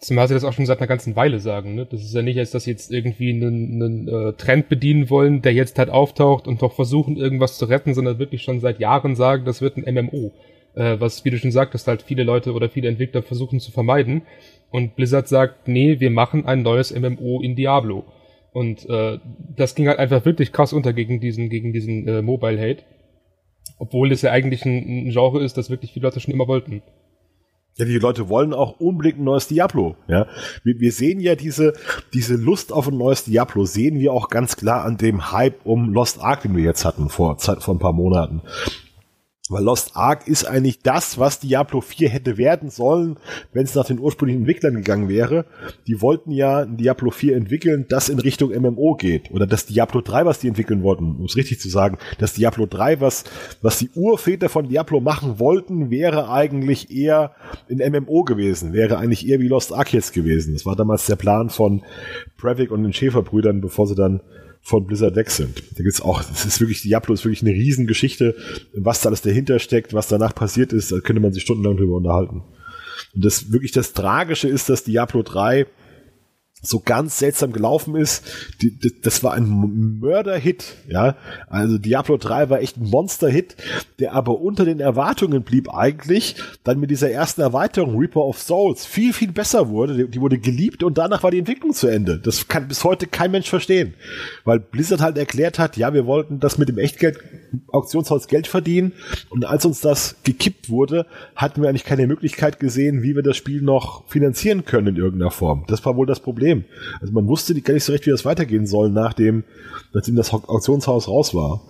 Zumal 0.00 0.28
sie 0.28 0.34
das 0.34 0.44
auch 0.44 0.54
schon 0.54 0.64
seit 0.64 0.78
einer 0.78 0.86
ganzen 0.86 1.14
Weile 1.14 1.40
sagen, 1.40 1.74
ne? 1.74 1.84
Das 1.84 2.02
ist 2.02 2.14
ja 2.14 2.22
nicht, 2.22 2.38
als 2.38 2.50
dass 2.52 2.64
sie 2.64 2.70
jetzt 2.70 2.90
irgendwie 2.90 3.30
einen, 3.30 3.82
einen 3.82 4.08
äh, 4.08 4.32
Trend 4.32 4.70
bedienen 4.70 5.10
wollen, 5.10 5.42
der 5.42 5.52
jetzt 5.52 5.78
halt 5.78 5.90
auftaucht 5.90 6.48
und 6.48 6.62
doch 6.62 6.72
versuchen, 6.72 7.16
irgendwas 7.16 7.58
zu 7.58 7.66
retten, 7.66 7.92
sondern 7.92 8.18
wirklich 8.18 8.42
schon 8.42 8.60
seit 8.60 8.80
Jahren 8.80 9.14
sagen, 9.14 9.44
das 9.44 9.60
wird 9.60 9.76
ein 9.76 9.94
MMO. 9.94 10.32
Äh, 10.74 10.98
was, 11.00 11.24
wie 11.26 11.30
du 11.30 11.38
schon 11.38 11.50
sagtest, 11.52 11.86
halt 11.86 12.00
viele 12.00 12.24
Leute 12.24 12.54
oder 12.54 12.70
viele 12.70 12.88
Entwickler 12.88 13.22
versuchen 13.22 13.60
zu 13.60 13.72
vermeiden. 13.72 14.22
Und 14.70 14.96
Blizzard 14.96 15.28
sagt, 15.28 15.68
nee, 15.68 16.00
wir 16.00 16.10
machen 16.10 16.46
ein 16.46 16.62
neues 16.62 16.98
MMO 16.98 17.42
in 17.42 17.54
Diablo. 17.54 18.04
Und 18.52 18.88
äh, 18.88 19.18
das 19.54 19.74
ging 19.74 19.86
halt 19.86 19.98
einfach 19.98 20.24
wirklich 20.24 20.50
krass 20.52 20.72
unter 20.72 20.94
gegen 20.94 21.20
diesen, 21.20 21.50
gegen 21.50 21.74
diesen 21.74 22.08
äh, 22.08 22.22
Mobile 22.22 22.58
Hate. 22.58 22.84
Obwohl 23.78 24.12
es 24.12 24.22
ja 24.22 24.30
eigentlich 24.30 24.64
ein, 24.64 25.08
ein 25.08 25.10
Genre 25.10 25.42
ist, 25.42 25.58
das 25.58 25.70
wirklich 25.70 25.92
viele 25.92 26.06
Leute 26.06 26.20
schon 26.20 26.34
immer 26.34 26.48
wollten. 26.48 26.82
Ja, 27.76 27.84
die 27.86 27.98
Leute 27.98 28.28
wollen 28.28 28.52
auch 28.52 28.78
unbedingt 28.78 29.18
ein 29.18 29.24
neues 29.24 29.46
Diablo. 29.46 29.96
Ja, 30.06 30.26
wir, 30.64 30.80
wir 30.80 30.92
sehen 30.92 31.20
ja 31.20 31.34
diese, 31.34 31.72
diese 32.12 32.34
Lust 32.34 32.72
auf 32.72 32.88
ein 32.88 32.98
neues 32.98 33.24
Diablo, 33.24 33.64
sehen 33.64 33.98
wir 33.98 34.12
auch 34.12 34.28
ganz 34.28 34.56
klar 34.56 34.84
an 34.84 34.96
dem 34.96 35.32
Hype 35.32 35.64
um 35.64 35.92
Lost 35.92 36.20
Ark, 36.20 36.42
den 36.42 36.56
wir 36.56 36.64
jetzt 36.64 36.84
hatten 36.84 37.08
vor, 37.08 37.38
vor 37.38 37.74
ein 37.74 37.78
paar 37.78 37.92
Monaten. 37.92 38.42
Weil 39.50 39.64
Lost 39.64 39.96
Ark 39.96 40.28
ist 40.28 40.44
eigentlich 40.44 40.80
das, 40.80 41.18
was 41.18 41.40
Diablo 41.40 41.80
4 41.80 42.08
hätte 42.08 42.38
werden 42.38 42.70
sollen, 42.70 43.18
wenn 43.52 43.64
es 43.64 43.74
nach 43.74 43.84
den 43.84 43.98
ursprünglichen 43.98 44.42
Entwicklern 44.42 44.76
gegangen 44.76 45.08
wäre. 45.08 45.44
Die 45.88 46.00
wollten 46.00 46.30
ja 46.30 46.60
ein 46.60 46.76
Diablo 46.76 47.10
4 47.10 47.36
entwickeln, 47.36 47.86
das 47.88 48.08
in 48.08 48.20
Richtung 48.20 48.50
MMO 48.50 48.94
geht. 48.94 49.32
Oder 49.32 49.48
das 49.48 49.66
Diablo 49.66 50.02
3, 50.02 50.24
was 50.24 50.38
die 50.38 50.46
entwickeln 50.46 50.84
wollten, 50.84 51.16
um 51.16 51.24
es 51.24 51.36
richtig 51.36 51.60
zu 51.60 51.68
sagen. 51.68 51.98
Das 52.18 52.34
Diablo 52.34 52.66
3, 52.66 53.00
was, 53.00 53.24
was 53.60 53.78
die 53.78 53.90
Urväter 53.96 54.48
von 54.48 54.68
Diablo 54.68 55.00
machen 55.00 55.40
wollten, 55.40 55.90
wäre 55.90 56.30
eigentlich 56.30 56.96
eher 56.96 57.34
ein 57.68 57.78
MMO 57.92 58.22
gewesen. 58.22 58.72
Wäre 58.72 58.98
eigentlich 58.98 59.26
eher 59.28 59.40
wie 59.40 59.48
Lost 59.48 59.72
Ark 59.72 59.92
jetzt 59.92 60.12
gewesen. 60.12 60.54
Das 60.54 60.64
war 60.64 60.76
damals 60.76 61.06
der 61.06 61.16
Plan 61.16 61.50
von 61.50 61.82
Brevik 62.38 62.70
und 62.70 62.84
den 62.84 62.92
Schäferbrüdern, 62.92 63.60
bevor 63.60 63.88
sie 63.88 63.96
dann 63.96 64.20
von 64.62 64.86
Blizzard 64.86 65.16
weg 65.16 65.30
sind. 65.30 65.62
Da 65.76 65.82
gibt's 65.82 66.00
auch, 66.00 66.22
das 66.22 66.44
ist 66.44 66.60
wirklich, 66.60 66.82
Diablo 66.82 67.14
ist 67.14 67.24
wirklich 67.24 67.42
eine 67.42 67.52
Riesengeschichte, 67.52 68.36
was 68.74 69.00
da 69.00 69.08
alles 69.08 69.22
dahinter 69.22 69.58
steckt, 69.58 69.94
was 69.94 70.08
danach 70.08 70.34
passiert 70.34 70.72
ist, 70.72 70.92
da 70.92 71.00
könnte 71.00 71.20
man 71.20 71.32
sich 71.32 71.42
stundenlang 71.42 71.76
drüber 71.76 71.96
unterhalten. 71.96 72.42
Und 73.14 73.24
das 73.24 73.52
wirklich 73.52 73.72
das 73.72 73.92
Tragische 73.92 74.48
ist, 74.48 74.68
dass 74.68 74.84
Diablo 74.84 75.22
3 75.22 75.66
so 76.62 76.80
ganz 76.80 77.18
seltsam 77.18 77.52
gelaufen 77.52 77.96
ist. 77.96 78.24
Die, 78.60 78.70
die, 78.70 79.00
das 79.00 79.22
war 79.24 79.32
ein 79.32 79.98
Mörder-Hit, 80.00 80.76
ja. 80.88 81.16
Also 81.48 81.78
Diablo 81.78 82.16
3 82.16 82.50
war 82.50 82.60
echt 82.60 82.76
ein 82.76 82.88
Monster-Hit, 82.88 83.56
der 83.98 84.12
aber 84.12 84.40
unter 84.40 84.64
den 84.64 84.80
Erwartungen 84.80 85.42
blieb 85.42 85.72
eigentlich, 85.72 86.36
dann 86.64 86.80
mit 86.80 86.90
dieser 86.90 87.10
ersten 87.10 87.40
Erweiterung 87.40 87.98
Reaper 87.98 88.24
of 88.24 88.40
Souls 88.40 88.84
viel, 88.84 89.12
viel 89.12 89.32
besser 89.32 89.68
wurde. 89.68 89.96
Die, 89.96 90.08
die 90.08 90.20
wurde 90.20 90.38
geliebt 90.38 90.82
und 90.82 90.98
danach 90.98 91.22
war 91.22 91.30
die 91.30 91.38
Entwicklung 91.38 91.72
zu 91.72 91.86
Ende. 91.86 92.18
Das 92.18 92.48
kann 92.48 92.68
bis 92.68 92.84
heute 92.84 93.06
kein 93.06 93.30
Mensch 93.30 93.48
verstehen. 93.48 93.94
Weil 94.44 94.60
Blizzard 94.60 95.00
halt 95.00 95.16
erklärt 95.16 95.58
hat, 95.58 95.76
ja, 95.76 95.94
wir 95.94 96.06
wollten 96.06 96.40
das 96.40 96.58
mit 96.58 96.68
dem 96.68 96.78
Echtgeld 96.78 97.18
Auktionshaus 97.68 98.28
Geld 98.28 98.46
verdienen 98.46 98.92
und 99.28 99.44
als 99.44 99.64
uns 99.64 99.80
das 99.80 100.16
gekippt 100.24 100.70
wurde, 100.70 101.06
hatten 101.34 101.62
wir 101.62 101.68
eigentlich 101.68 101.84
keine 101.84 102.06
Möglichkeit 102.06 102.60
gesehen, 102.60 103.02
wie 103.02 103.16
wir 103.16 103.22
das 103.22 103.36
Spiel 103.36 103.62
noch 103.62 104.08
finanzieren 104.08 104.64
können 104.64 104.88
in 104.88 104.96
irgendeiner 104.96 105.30
Form. 105.30 105.64
Das 105.66 105.84
war 105.84 105.96
wohl 105.96 106.06
das 106.06 106.20
Problem. 106.20 106.49
Problem. 106.58 106.64
Also 107.00 107.12
man 107.12 107.26
wusste 107.26 107.60
gar 107.60 107.74
nicht 107.74 107.84
so 107.84 107.92
recht, 107.92 108.06
wie 108.06 108.10
das 108.10 108.24
weitergehen 108.24 108.66
soll, 108.66 108.90
nachdem, 108.90 109.44
nachdem 109.92 110.16
das 110.16 110.32
Auktionshaus 110.32 111.08
raus 111.08 111.34
war. 111.34 111.62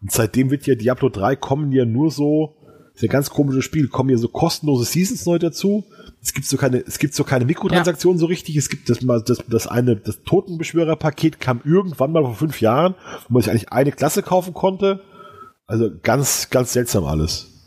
Und 0.00 0.12
seitdem 0.12 0.50
wird 0.50 0.66
ja 0.66 0.74
Diablo 0.74 1.08
3 1.08 1.36
kommen 1.36 1.72
ja 1.72 1.84
nur 1.84 2.10
so, 2.10 2.54
ist 2.94 3.02
ja 3.02 3.08
ein 3.08 3.12
ganz 3.12 3.30
komisches 3.30 3.64
Spiel, 3.64 3.88
kommen 3.88 4.10
ja 4.10 4.18
so 4.18 4.28
kostenlose 4.28 4.84
Seasons 4.84 5.26
neu 5.26 5.38
dazu. 5.38 5.84
Es 6.22 6.32
gibt 6.34 6.46
so 6.46 6.56
keine, 6.56 6.78
es 6.86 6.98
gibt 6.98 7.14
so 7.14 7.24
keine 7.24 7.44
Mikrotransaktionen 7.44 8.18
ja. 8.18 8.20
so 8.20 8.26
richtig. 8.26 8.56
Es 8.56 8.68
gibt 8.68 8.90
das 8.90 9.02
mal, 9.02 9.22
das, 9.22 9.38
das 9.48 9.66
eine, 9.66 9.96
das 9.96 10.22
Totenbeschwörer-Paket 10.24 11.40
kam 11.40 11.60
irgendwann 11.64 12.12
mal 12.12 12.22
vor 12.22 12.34
fünf 12.34 12.60
Jahren, 12.60 12.94
wo 13.28 13.34
man 13.34 13.42
sich 13.42 13.50
eigentlich 13.50 13.72
eine 13.72 13.92
Klasse 13.92 14.22
kaufen 14.22 14.54
konnte. 14.54 15.00
Also 15.66 15.90
ganz, 16.02 16.50
ganz 16.50 16.72
seltsam 16.72 17.04
alles. 17.04 17.57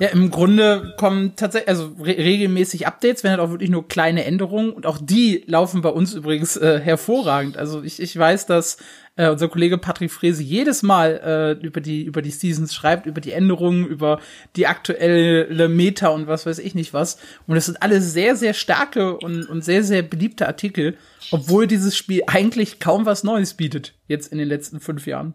Ja, 0.00 0.08
im 0.08 0.30
Grunde 0.30 0.92
kommen 0.96 1.36
tatsächlich, 1.36 1.68
also 1.68 1.92
re 2.00 2.16
regelmäßig 2.18 2.86
Updates, 2.86 3.22
wenn 3.22 3.30
halt 3.30 3.40
auch 3.40 3.50
wirklich 3.50 3.70
nur 3.70 3.86
kleine 3.86 4.24
Änderungen 4.24 4.72
und 4.72 4.86
auch 4.86 4.98
die 5.00 5.44
laufen 5.46 5.82
bei 5.82 5.88
uns 5.88 6.14
übrigens 6.14 6.56
äh, 6.56 6.80
hervorragend. 6.80 7.56
Also 7.56 7.80
ich, 7.84 8.02
ich 8.02 8.18
weiß, 8.18 8.46
dass 8.46 8.78
äh, 9.14 9.28
unser 9.28 9.48
Kollege 9.48 9.78
Patrick 9.78 10.10
Frese 10.10 10.42
jedes 10.42 10.82
Mal 10.82 11.56
äh, 11.62 11.64
über 11.64 11.80
die 11.80 12.02
über 12.02 12.22
die 12.22 12.32
Seasons 12.32 12.74
schreibt, 12.74 13.06
über 13.06 13.20
die 13.20 13.30
Änderungen, 13.30 13.86
über 13.86 14.18
die 14.56 14.66
aktuelle 14.66 15.68
Meta 15.68 16.08
und 16.08 16.26
was 16.26 16.44
weiß 16.44 16.58
ich 16.58 16.74
nicht 16.74 16.92
was. 16.92 17.18
Und 17.46 17.54
das 17.54 17.66
sind 17.66 17.80
alles 17.80 18.12
sehr 18.12 18.34
sehr 18.34 18.54
starke 18.54 19.16
und 19.18 19.48
und 19.48 19.64
sehr 19.64 19.84
sehr 19.84 20.02
beliebte 20.02 20.48
Artikel, 20.48 20.96
obwohl 21.30 21.68
dieses 21.68 21.96
Spiel 21.96 22.22
eigentlich 22.26 22.80
kaum 22.80 23.06
was 23.06 23.22
Neues 23.22 23.54
bietet 23.54 23.94
jetzt 24.08 24.32
in 24.32 24.38
den 24.38 24.48
letzten 24.48 24.80
fünf 24.80 25.06
Jahren. 25.06 25.34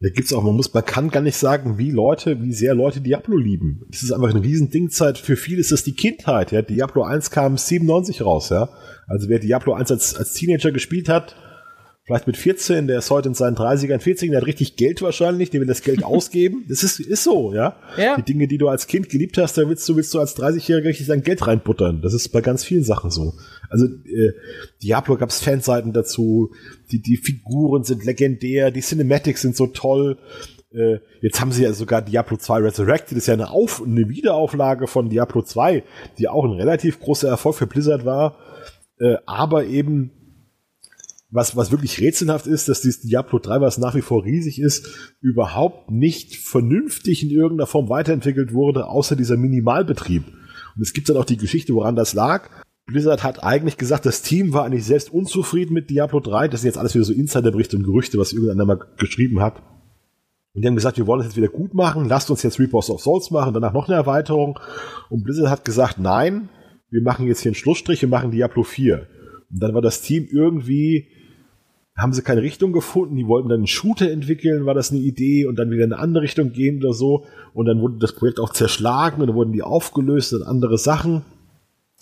Da 0.00 0.10
gibt's 0.10 0.32
auch, 0.32 0.44
man 0.44 0.54
muss, 0.54 0.72
man 0.72 0.84
kann 0.84 1.10
gar 1.10 1.22
nicht 1.22 1.36
sagen, 1.36 1.76
wie 1.76 1.90
Leute, 1.90 2.40
wie 2.40 2.52
sehr 2.52 2.74
Leute 2.74 3.00
Diablo 3.00 3.36
lieben. 3.36 3.84
Das 3.90 4.04
ist 4.04 4.12
einfach 4.12 4.30
eine 4.30 4.44
riesen 4.44 4.70
Dingzeit. 4.70 5.18
Für 5.18 5.36
viele 5.36 5.60
ist 5.60 5.72
das 5.72 5.82
die 5.82 5.94
Kindheit, 5.94 6.52
ja. 6.52 6.62
Diablo 6.62 7.02
1 7.02 7.32
kam 7.32 7.56
97 7.56 8.24
raus, 8.24 8.50
ja. 8.50 8.68
Also 9.08 9.28
wer 9.28 9.40
Diablo 9.40 9.72
1 9.72 9.90
als, 9.90 10.14
als 10.14 10.34
Teenager 10.34 10.70
gespielt 10.70 11.08
hat, 11.08 11.34
vielleicht 12.08 12.26
mit 12.26 12.38
14, 12.38 12.86
der 12.86 13.00
ist 13.00 13.10
heute 13.10 13.28
in 13.28 13.34
seinen 13.34 13.54
30ern, 13.54 14.00
40ern, 14.00 14.30
der 14.30 14.40
hat 14.40 14.46
richtig 14.46 14.76
Geld 14.76 15.02
wahrscheinlich, 15.02 15.50
der 15.50 15.60
will 15.60 15.68
das 15.68 15.82
Geld 15.82 16.02
ausgeben. 16.04 16.64
Das 16.66 16.82
ist, 16.82 17.00
ist 17.00 17.22
so, 17.22 17.52
ja? 17.52 17.76
ja. 17.98 18.16
Die 18.16 18.22
Dinge, 18.22 18.48
die 18.48 18.56
du 18.56 18.68
als 18.68 18.86
Kind 18.86 19.10
geliebt 19.10 19.36
hast, 19.36 19.58
da 19.58 19.68
willst 19.68 19.86
du, 19.86 19.96
willst 19.96 20.14
du 20.14 20.18
als 20.18 20.34
30-Jähriger 20.34 20.86
richtig 20.86 21.06
dein 21.06 21.22
Geld 21.22 21.46
reinbuttern. 21.46 22.00
Das 22.00 22.14
ist 22.14 22.30
bei 22.30 22.40
ganz 22.40 22.64
vielen 22.64 22.82
Sachen 22.82 23.10
so. 23.10 23.34
Also 23.68 23.84
äh, 23.84 24.32
Diablo 24.82 25.18
gab's 25.18 25.42
Fanseiten 25.42 25.92
dazu, 25.92 26.50
die, 26.90 27.02
die 27.02 27.18
Figuren 27.18 27.84
sind 27.84 28.06
legendär, 28.06 28.70
die 28.70 28.80
Cinematics 28.80 29.42
sind 29.42 29.54
so 29.54 29.66
toll. 29.66 30.16
Äh, 30.72 31.00
jetzt 31.20 31.42
haben 31.42 31.52
sie 31.52 31.64
ja 31.64 31.74
sogar 31.74 32.00
Diablo 32.00 32.38
2 32.38 32.60
Resurrected, 32.60 33.12
das 33.12 33.24
ist 33.24 33.26
ja 33.26 33.34
eine, 33.34 33.50
Auf 33.50 33.82
eine 33.84 34.08
Wiederauflage 34.08 34.86
von 34.86 35.10
Diablo 35.10 35.42
2, 35.42 35.84
die 36.16 36.26
auch 36.26 36.44
ein 36.44 36.52
relativ 36.52 37.00
großer 37.00 37.28
Erfolg 37.28 37.56
für 37.56 37.66
Blizzard 37.66 38.06
war. 38.06 38.38
Äh, 38.98 39.16
aber 39.26 39.66
eben 39.66 40.17
was, 41.30 41.56
was 41.56 41.70
wirklich 41.70 42.00
rätselhaft 42.00 42.46
ist, 42.46 42.68
dass 42.68 42.80
dieses 42.80 43.02
Diablo 43.02 43.38
3, 43.38 43.60
was 43.60 43.78
nach 43.78 43.94
wie 43.94 44.02
vor 44.02 44.24
riesig 44.24 44.60
ist, 44.60 45.16
überhaupt 45.20 45.90
nicht 45.90 46.36
vernünftig 46.36 47.22
in 47.22 47.30
irgendeiner 47.30 47.66
Form 47.66 47.88
weiterentwickelt 47.88 48.52
wurde, 48.52 48.86
außer 48.86 49.14
dieser 49.14 49.36
Minimalbetrieb. 49.36 50.24
Und 50.26 50.82
es 50.82 50.92
gibt 50.92 51.08
dann 51.08 51.16
auch 51.16 51.26
die 51.26 51.36
Geschichte, 51.36 51.74
woran 51.74 51.96
das 51.96 52.14
lag. 52.14 52.48
Blizzard 52.86 53.22
hat 53.22 53.44
eigentlich 53.44 53.76
gesagt, 53.76 54.06
das 54.06 54.22
Team 54.22 54.54
war 54.54 54.64
eigentlich 54.64 54.86
selbst 54.86 55.12
unzufrieden 55.12 55.74
mit 55.74 55.90
Diablo 55.90 56.20
3. 56.20 56.48
Das 56.48 56.62
sind 56.62 56.68
jetzt 56.68 56.78
alles 56.78 56.94
wieder 56.94 57.04
so 57.04 57.12
Insiderberichte 57.12 57.76
und 57.76 57.82
Gerüchte, 57.82 58.16
was 58.18 58.32
irgendeiner 58.32 58.64
mal 58.64 58.80
geschrieben 58.96 59.40
hat. 59.40 59.62
Und 60.54 60.62
die 60.62 60.66
haben 60.66 60.76
gesagt, 60.76 60.96
wir 60.96 61.06
wollen 61.06 61.18
das 61.18 61.28
jetzt 61.28 61.36
wieder 61.36 61.48
gut 61.48 61.74
machen, 61.74 62.08
lasst 62.08 62.30
uns 62.30 62.42
jetzt 62.42 62.58
Reapers 62.58 62.88
of 62.88 63.02
Souls 63.02 63.30
machen, 63.30 63.52
danach 63.52 63.74
noch 63.74 63.86
eine 63.86 63.96
Erweiterung. 63.96 64.58
Und 65.10 65.22
Blizzard 65.22 65.50
hat 65.50 65.64
gesagt, 65.66 65.98
nein, 65.98 66.48
wir 66.90 67.02
machen 67.02 67.26
jetzt 67.26 67.42
hier 67.42 67.50
einen 67.50 67.54
Schlussstrich, 67.54 68.00
wir 68.00 68.08
machen 68.08 68.30
Diablo 68.30 68.62
4. 68.62 69.06
Und 69.50 69.62
dann 69.62 69.74
war 69.74 69.82
das 69.82 70.00
Team 70.00 70.26
irgendwie 70.30 71.08
haben 71.98 72.12
sie 72.12 72.22
keine 72.22 72.42
Richtung 72.42 72.72
gefunden, 72.72 73.16
die 73.16 73.26
wollten 73.26 73.48
dann 73.48 73.58
einen 73.58 73.66
Shooter 73.66 74.10
entwickeln, 74.10 74.66
war 74.66 74.74
das 74.74 74.92
eine 74.92 75.00
Idee 75.00 75.46
und 75.46 75.56
dann 75.56 75.70
wieder 75.70 75.84
in 75.84 75.92
eine 75.92 76.00
andere 76.00 76.22
Richtung 76.22 76.52
gehen 76.52 76.78
oder 76.78 76.92
so 76.92 77.24
und 77.54 77.66
dann 77.66 77.80
wurde 77.80 77.98
das 77.98 78.14
Projekt 78.14 78.38
auch 78.38 78.52
zerschlagen 78.52 79.20
und 79.20 79.26
dann 79.26 79.36
wurden 79.36 79.52
die 79.52 79.62
aufgelöst 79.62 80.32
und 80.32 80.44
andere 80.44 80.78
Sachen. 80.78 81.22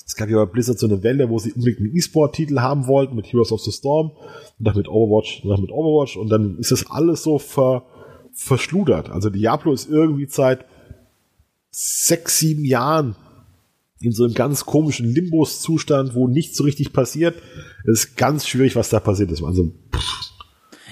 Es 0.06 0.14
gab 0.14 0.28
ja 0.28 0.36
bei 0.36 0.52
Blizzard 0.52 0.78
so 0.78 0.86
eine 0.86 1.02
Welle, 1.02 1.30
wo 1.30 1.38
sie 1.38 1.52
unbedingt 1.52 1.80
einen 1.80 1.96
E-Sport-Titel 1.96 2.60
haben 2.60 2.86
wollten 2.86 3.16
mit 3.16 3.26
Heroes 3.26 3.52
of 3.52 3.62
the 3.62 3.72
Storm 3.72 4.12
und 4.58 4.64
dann 4.66 4.76
mit 4.76 4.86
Overwatch 4.86 5.42
und 5.42 5.50
dann 5.50 5.62
mit 5.62 5.72
Overwatch 5.72 6.16
und 6.18 6.28
dann 6.28 6.58
ist 6.58 6.70
das 6.70 6.90
alles 6.90 7.22
so 7.22 7.38
ver, 7.38 7.84
verschludert. 8.32 9.10
Also 9.10 9.30
Diablo 9.30 9.72
ist 9.72 9.88
irgendwie 9.88 10.26
seit 10.28 10.66
sechs, 11.70 12.38
sieben 12.38 12.64
Jahren 12.64 13.16
in 14.06 14.12
so 14.12 14.24
einem 14.24 14.34
ganz 14.34 14.64
komischen 14.64 15.12
Limbus-Zustand, 15.12 16.14
wo 16.14 16.28
nichts 16.28 16.56
so 16.56 16.64
richtig 16.64 16.92
passiert. 16.92 17.36
Es 17.84 18.04
ist 18.04 18.16
ganz 18.16 18.46
schwierig, 18.46 18.76
was 18.76 18.88
da 18.88 19.00
passiert 19.00 19.30
ist. 19.32 19.42
Also, 19.42 19.72
pff. 19.94 20.30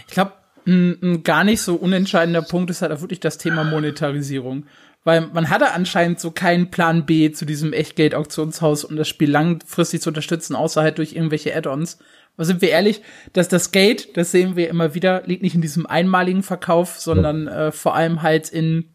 ich 0.06 0.12
glaube, 0.12 0.33
ein, 0.66 1.23
gar 1.23 1.44
nicht 1.44 1.61
so 1.61 1.76
unentscheidender 1.76 2.42
Punkt 2.42 2.71
ist 2.71 2.83
halt 2.83 2.92
auch 2.92 3.00
wirklich 3.00 3.21
das 3.21 3.38
Thema 3.38 3.64
Monetarisierung. 3.64 4.66
Weil 5.04 5.28
man 5.33 5.50
hatte 5.50 5.73
anscheinend 5.73 6.18
so 6.18 6.30
keinen 6.30 6.71
Plan 6.71 7.04
B 7.04 7.30
zu 7.30 7.44
diesem 7.44 7.75
Echtgeld-Auktionshaus, 7.75 8.85
um 8.85 8.97
das 8.97 9.06
Spiel 9.06 9.30
langfristig 9.30 10.00
zu 10.00 10.09
unterstützen, 10.11 10.56
außer 10.56 10.80
halt 10.80 10.97
durch 10.99 11.12
irgendwelche 11.12 11.54
Add-ons. 11.54 11.99
Aber 12.37 12.47
sind 12.47 12.62
wir 12.62 12.71
ehrlich, 12.71 13.02
dass 13.35 13.49
das 13.49 13.71
Geld, 13.71 14.16
das 14.16 14.33
sehen 14.33 14.56
wir 14.56 14.68
immer 14.71 14.94
wieder, 14.94 15.23
liegt 15.26 15.42
nicht 15.42 15.54
in 15.54 15.61
diesem 15.61 15.87
einmaligen 15.87 16.42
Verkauf, 16.42 16.99
sondern 16.99 17.47
äh, 17.47 17.71
vor 17.71 17.94
allem 17.94 18.23
halt 18.23 18.49
in 18.49 18.94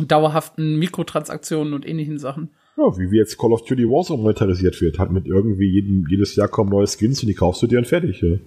dauerhaften 0.00 0.78
Mikrotransaktionen 0.78 1.74
und 1.74 1.86
ähnlichen 1.86 2.18
Sachen. 2.18 2.50
Ja, 2.76 2.84
wie, 2.98 3.16
jetzt 3.16 3.38
Call 3.38 3.52
of 3.52 3.64
Duty 3.64 3.84
Warzone 3.84 4.22
monetarisiert 4.22 4.80
wird, 4.80 4.98
hat 4.98 5.12
mit 5.12 5.26
irgendwie 5.26 5.70
jedem, 5.70 6.06
jedes 6.08 6.36
Jahr 6.36 6.48
kommen 6.48 6.70
neue 6.70 6.86
Skins 6.86 7.22
und 7.22 7.28
die 7.28 7.34
kaufst 7.34 7.62
du 7.62 7.66
dir 7.66 7.76
dann 7.76 7.84
fertig, 7.84 8.20
ja. 8.22 8.38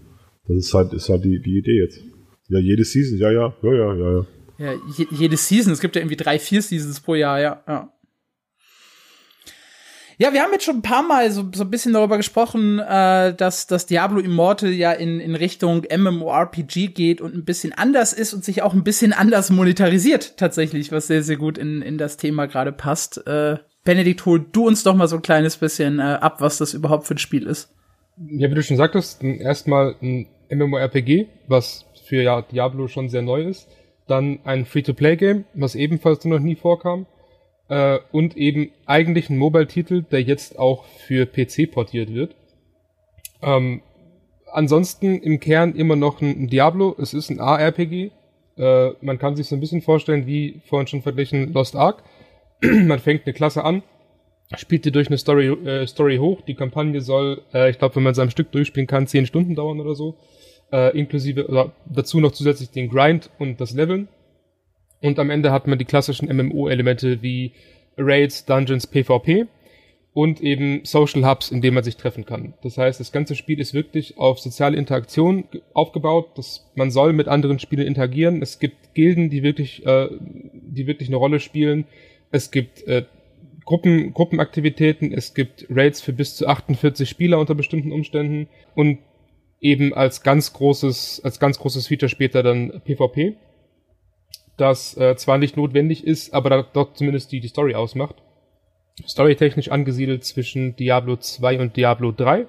Das 0.47 0.57
ist 0.57 0.73
halt, 0.73 0.93
ist 0.93 1.09
halt 1.09 1.23
die, 1.23 1.39
die 1.41 1.57
Idee 1.57 1.79
jetzt. 1.79 2.01
Ja, 2.47 2.59
jede 2.59 2.83
Season, 2.83 3.17
ja, 3.17 3.31
ja, 3.31 3.53
ja, 3.61 3.73
ja, 3.73 3.93
ja, 3.93 4.11
ja. 4.11 4.25
Ja, 4.57 4.73
je, 4.97 5.07
jede 5.11 5.37
Season, 5.37 5.73
es 5.73 5.79
gibt 5.79 5.95
ja 5.95 6.01
irgendwie 6.01 6.15
drei, 6.15 6.39
vier 6.39 6.61
Seasons 6.61 6.99
pro 7.01 7.15
Jahr, 7.15 7.39
ja, 7.39 7.63
ja. 7.67 7.91
Ja, 10.17 10.31
wir 10.31 10.41
haben 10.41 10.53
jetzt 10.53 10.63
schon 10.63 10.77
ein 10.77 10.81
paar 10.81 11.03
Mal 11.03 11.29
so, 11.29 11.49
so 11.53 11.63
ein 11.63 11.69
bisschen 11.69 11.91
darüber 11.91 12.15
gesprochen, 12.15 12.79
äh, 12.79 13.33
dass 13.35 13.67
das 13.67 13.85
Diablo 13.85 14.21
Immortal 14.21 14.69
ja 14.69 14.93
in, 14.93 15.19
in 15.19 15.35
Richtung 15.35 15.85
MMORPG 15.93 16.87
geht 16.87 17.19
und 17.19 17.35
ein 17.35 17.43
bisschen 17.43 17.73
anders 17.73 18.13
ist 18.13 18.33
und 18.33 18.45
sich 18.45 18.61
auch 18.61 18.73
ein 18.73 18.85
bisschen 18.85 19.11
anders 19.11 19.49
monetarisiert 19.49 20.37
tatsächlich, 20.37 20.93
was 20.93 21.07
sehr, 21.07 21.21
sehr 21.21 21.35
gut 21.35 21.57
in, 21.57 21.81
in 21.81 21.97
das 21.97 22.15
Thema 22.15 22.45
gerade 22.45 22.71
passt. 22.71 23.27
Äh, 23.27 23.57
Benedikt, 23.85 24.25
hol 24.25 24.43
du 24.51 24.67
uns 24.67 24.83
doch 24.83 24.95
mal 24.95 25.07
so 25.07 25.15
ein 25.15 25.21
kleines 25.21 25.57
bisschen 25.57 25.99
äh, 25.99 26.17
ab, 26.19 26.41
was 26.41 26.57
das 26.57 26.73
überhaupt 26.73 27.05
für 27.05 27.13
ein 27.13 27.19
Spiel 27.19 27.47
ist. 27.47 27.71
Ja, 28.17 28.49
wie 28.49 28.55
du 28.55 28.63
schon 28.63 28.77
sagtest, 28.77 29.23
erstmal 29.23 29.95
ein 30.01 30.27
MMORPG, 30.49 31.27
was 31.47 31.85
für 32.05 32.43
Diablo 32.51 32.87
schon 32.87 33.09
sehr 33.09 33.21
neu 33.21 33.43
ist. 33.43 33.67
Dann 34.07 34.39
ein 34.43 34.65
Free-to-Play-Game, 34.65 35.45
was 35.53 35.75
ebenfalls 35.75 36.25
noch 36.25 36.39
nie 36.39 36.55
vorkam. 36.55 37.05
Äh, 37.69 37.99
und 38.11 38.37
eben 38.37 38.71
eigentlich 38.85 39.29
ein 39.29 39.37
Mobile-Titel, 39.37 40.03
der 40.03 40.21
jetzt 40.21 40.57
auch 40.57 40.85
für 40.85 41.25
PC 41.27 41.71
portiert 41.71 42.13
wird. 42.13 42.35
Ähm, 43.41 43.81
ansonsten 44.51 45.19
im 45.19 45.39
Kern 45.39 45.75
immer 45.75 45.95
noch 45.95 46.21
ein 46.21 46.47
Diablo. 46.47 46.95
Es 46.99 47.13
ist 47.13 47.29
ein 47.29 47.39
ARPG. 47.39 48.11
Äh, 48.57 48.91
man 49.01 49.19
kann 49.19 49.35
sich 49.35 49.47
so 49.47 49.55
ein 49.55 49.59
bisschen 49.59 49.81
vorstellen, 49.81 50.25
wie 50.25 50.61
vorhin 50.65 50.87
schon 50.87 51.01
verglichen 51.03 51.53
Lost 51.53 51.75
Ark 51.75 52.03
man 52.61 52.99
fängt 52.99 53.25
eine 53.25 53.33
Klasse 53.33 53.63
an, 53.63 53.83
spielt 54.55 54.85
die 54.85 54.91
durch 54.91 55.07
eine 55.07 55.17
Story, 55.17 55.47
äh, 55.47 55.87
Story 55.87 56.17
hoch. 56.17 56.41
Die 56.41 56.55
Kampagne 56.55 57.01
soll, 57.01 57.41
äh, 57.53 57.69
ich 57.69 57.79
glaube, 57.79 57.95
wenn 57.95 58.03
man 58.03 58.11
es 58.11 58.19
am 58.19 58.29
Stück 58.29 58.51
durchspielen 58.51 58.87
kann, 58.87 59.07
zehn 59.07 59.25
Stunden 59.25 59.55
dauern 59.55 59.79
oder 59.79 59.95
so. 59.95 60.17
Äh, 60.71 60.97
inklusive, 60.97 61.47
oder 61.47 61.73
dazu 61.85 62.19
noch 62.19 62.31
zusätzlich 62.31 62.71
den 62.71 62.89
Grind 62.89 63.29
und 63.39 63.61
das 63.61 63.73
Leveln. 63.73 64.07
Und 65.01 65.19
am 65.19 65.29
Ende 65.29 65.51
hat 65.51 65.67
man 65.67 65.77
die 65.77 65.85
klassischen 65.85 66.27
MMO-Elemente 66.35 67.21
wie 67.21 67.53
Raids, 67.97 68.45
Dungeons, 68.45 68.87
PvP 68.87 69.45
und 70.13 70.41
eben 70.41 70.79
Social 70.85 71.29
Hubs, 71.29 71.51
in 71.51 71.61
denen 71.61 71.75
man 71.75 71.83
sich 71.83 71.97
treffen 71.97 72.25
kann. 72.25 72.53
Das 72.63 72.77
heißt, 72.77 72.99
das 72.99 73.11
ganze 73.11 73.35
Spiel 73.35 73.59
ist 73.59 73.73
wirklich 73.73 74.17
auf 74.17 74.39
soziale 74.39 74.77
Interaktion 74.77 75.43
aufgebaut. 75.73 76.37
dass 76.37 76.71
man 76.75 76.89
soll 76.89 77.13
mit 77.13 77.27
anderen 77.27 77.59
Spielern 77.59 77.85
interagieren. 77.85 78.41
Es 78.41 78.59
gibt 78.59 78.93
Gilden, 78.93 79.29
die 79.29 79.43
wirklich, 79.43 79.85
äh, 79.85 80.07
die 80.53 80.87
wirklich 80.87 81.09
eine 81.09 81.17
Rolle 81.17 81.39
spielen. 81.39 81.85
Es 82.35 82.51
gibt 82.51 82.85
äh, 82.85 83.05
Gruppen, 83.63 84.13
Gruppenaktivitäten, 84.13 85.13
es 85.13 85.33
gibt 85.33 85.67
Raids 85.69 86.01
für 86.01 86.11
bis 86.11 86.35
zu 86.35 86.47
48 86.47 87.09
Spieler 87.09 87.39
unter 87.39 87.55
bestimmten 87.55 87.93
Umständen 87.93 88.49
und 88.75 88.99
eben 89.61 89.93
als 89.93 90.21
ganz 90.21 90.51
großes, 90.51 91.21
als 91.23 91.39
ganz 91.39 91.57
großes 91.57 91.87
Feature 91.87 92.09
später 92.09 92.43
dann 92.43 92.81
PvP, 92.83 93.37
das 94.57 94.97
äh, 94.97 95.15
zwar 95.15 95.37
nicht 95.37 95.55
notwendig 95.55 96.05
ist, 96.05 96.33
aber 96.33 96.49
da, 96.49 96.61
dort 96.73 96.97
zumindest 96.97 97.31
die, 97.31 97.39
die 97.39 97.47
Story 97.47 97.73
ausmacht. 97.73 98.15
Storytechnisch 99.07 99.71
angesiedelt 99.71 100.25
zwischen 100.25 100.75
Diablo 100.75 101.15
2 101.15 101.61
und 101.61 101.77
Diablo 101.77 102.11
3. 102.11 102.47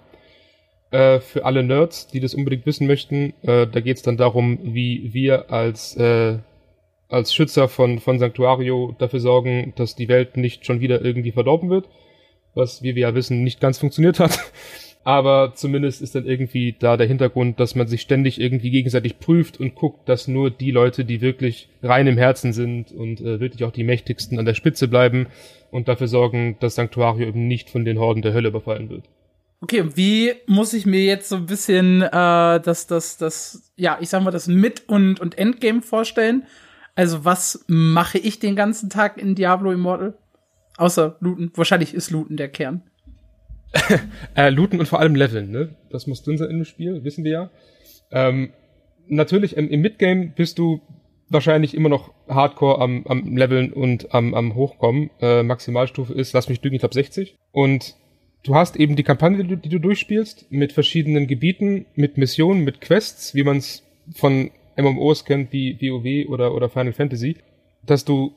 Äh, 0.91 1.21
für 1.21 1.45
alle 1.45 1.63
Nerds, 1.63 2.09
die 2.09 2.19
das 2.19 2.35
unbedingt 2.35 2.67
wissen 2.67 2.89
möchten, 2.89 3.35
äh, 3.43 3.69
da 3.69 3.81
geht 3.81 3.99
es 3.99 4.03
dann 4.03 4.17
darum, 4.17 4.59
wie 4.65 5.13
wir 5.15 5.53
als 5.53 5.97
äh, 5.97 6.39
als 7.09 7.33
Schützer 7.33 7.69
von, 7.69 7.99
von 7.99 8.19
Sanctuario 8.19 8.95
dafür 8.99 9.21
sorgen, 9.21 9.73
dass 9.77 9.97
die 9.97 10.09
Welt 10.09 10.37
nicht 10.37 10.67
schon 10.67 10.81
wieder 10.81 11.05
irgendwie 11.05 11.33
verdorben 11.33 11.71
wird. 11.71 11.89
Was, 12.55 12.83
wie 12.83 12.95
wir 12.95 13.03
ja 13.03 13.15
wissen, 13.15 13.45
nicht 13.45 13.61
ganz 13.61 13.79
funktioniert 13.79 14.19
hat. 14.19 14.39
Aber 15.05 15.53
zumindest 15.55 16.03
ist 16.03 16.17
dann 16.17 16.27
irgendwie 16.27 16.75
da 16.77 16.97
der 16.97 17.07
Hintergrund, 17.07 17.61
dass 17.61 17.77
man 17.77 17.87
sich 17.87 18.01
ständig 18.01 18.41
irgendwie 18.41 18.71
gegenseitig 18.71 19.21
prüft 19.21 19.61
und 19.61 19.77
guckt, 19.77 20.09
dass 20.09 20.27
nur 20.27 20.51
die 20.51 20.73
Leute, 20.73 21.05
die 21.05 21.21
wirklich 21.21 21.69
rein 21.81 22.09
im 22.09 22.19
Herzen 22.19 22.53
sind 22.53 22.91
und 22.91 23.21
äh, 23.21 23.39
wirklich 23.39 23.63
auch 23.63 23.71
die 23.71 23.85
mächtigsten 23.85 24.37
an 24.41 24.47
der 24.47 24.55
Spitze 24.55 24.89
bleiben 24.89 25.29
und 25.71 25.87
dafür 25.87 26.09
sorgen, 26.09 26.57
dass 26.59 26.75
Sanctuario 26.75 27.29
eben 27.29 27.47
nicht 27.47 27.71
von 27.71 27.85
den 27.85 28.01
Horden 28.01 28.21
der 28.21 28.35
Hölle 28.35 28.49
überfallen 28.49 28.91
wird. 28.91 29.05
Okay, 29.61 29.85
wie 29.95 30.33
muss 30.47 30.73
ich 30.73 30.87
mir 30.87 31.05
jetzt 31.05 31.29
so 31.29 31.37
ein 31.37 31.47
bisschen 31.47 32.03
äh, 32.03 32.11
das, 32.11 32.89
das, 32.89 33.17
das, 33.17 33.73
ja, 33.77 33.99
ich 34.01 34.09
sag 34.09 34.25
mal, 34.25 34.33
das 34.33 34.49
Mit- 34.49 34.89
und, 34.89 35.21
und 35.21 35.39
Endgame 35.39 35.83
vorstellen? 35.83 36.43
Also 36.97 37.25
was 37.25 37.65
mache 37.69 38.19
ich 38.19 38.41
den 38.41 38.57
ganzen 38.57 38.91
Tag 38.91 39.19
in 39.19 39.35
Diablo 39.35 39.71
Immortal? 39.71 40.15
Außer 40.79 41.17
Looten. 41.21 41.53
Wahrscheinlich 41.55 41.95
ist 41.95 42.11
Looten 42.11 42.37
der 42.37 42.49
Kern. 42.49 42.83
äh, 44.35 44.49
looten 44.49 44.81
und 44.81 44.87
vor 44.87 45.01
allem 45.01 45.15
leveln, 45.15 45.51
ne? 45.51 45.77
Das 45.91 46.07
muss 46.07 46.23
drin 46.23 46.39
sein 46.39 46.51
im 46.51 46.65
Spiel, 46.65 47.05
wissen 47.05 47.25
wir 47.25 47.33
ja. 47.33 47.51
Ähm, 48.11 48.53
natürlich 49.07 49.57
im, 49.57 49.69
im 49.69 49.81
Midgame 49.81 50.33
bist 50.35 50.59
du 50.59 50.81
wahrscheinlich 51.29 51.75
immer 51.75 51.89
noch 51.89 52.15
Hardcore 52.29 52.81
am, 52.81 53.05
am 53.07 53.37
Leveln 53.37 53.73
und 53.73 54.15
am, 54.15 54.35
am 54.35 54.55
Hochkommen. 54.55 55.11
Äh, 55.21 55.43
Maximalstufe 55.43 56.15
ist, 56.15 56.33
lass 56.33 56.49
mich 56.49 56.63
lügen, 56.63 56.77
ich 56.77 56.81
glaube 56.81 56.95
60. 56.95 57.37
Und 57.53 57.97
du 58.45 58.55
hast 58.55 58.77
eben 58.77 58.97
die 58.97 59.03
Kampagne, 59.03 59.43
die 59.43 59.49
du, 59.49 59.57
die 59.57 59.69
du 59.69 59.81
durchspielst, 59.81 60.51
mit 60.51 60.73
verschiedenen 60.73 61.27
Gebieten, 61.27 61.87
mit 61.95 62.17
Missionen, 62.17 62.65
mit 62.65 62.81
Quests, 62.81 63.35
wie 63.35 63.43
man 63.43 63.59
es 63.59 63.83
von 64.15 64.51
MMOs 64.77 65.25
kennt, 65.25 65.53
wie 65.53 65.79
WoW 65.81 66.29
oder, 66.29 66.55
oder 66.55 66.69
Final 66.69 66.93
Fantasy, 66.93 67.37
dass 67.85 68.05
du 68.05 68.35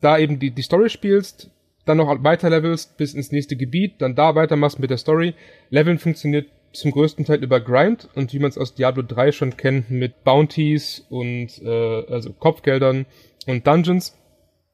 da 0.00 0.18
eben 0.18 0.38
die, 0.38 0.50
die 0.50 0.62
Story 0.62 0.88
spielst, 0.88 1.50
dann 1.84 1.98
noch 1.98 2.24
weiter 2.24 2.50
levelst 2.50 2.96
bis 2.96 3.14
ins 3.14 3.32
nächste 3.32 3.56
Gebiet, 3.56 3.94
dann 3.98 4.14
da 4.14 4.34
weitermachst 4.34 4.78
mit 4.78 4.90
der 4.90 4.96
Story. 4.96 5.34
Leveln 5.70 5.98
funktioniert 5.98 6.48
zum 6.72 6.90
größten 6.90 7.24
Teil 7.24 7.42
über 7.42 7.60
Grind 7.60 8.08
und 8.14 8.32
wie 8.32 8.38
man 8.38 8.48
es 8.48 8.58
aus 8.58 8.74
Diablo 8.74 9.02
3 9.02 9.32
schon 9.32 9.56
kennt, 9.56 9.90
mit 9.90 10.24
Bounties 10.24 11.06
und 11.08 11.62
äh, 11.62 12.04
also 12.10 12.32
Kopfgeldern 12.32 13.06
und 13.46 13.66
Dungeons. 13.66 14.18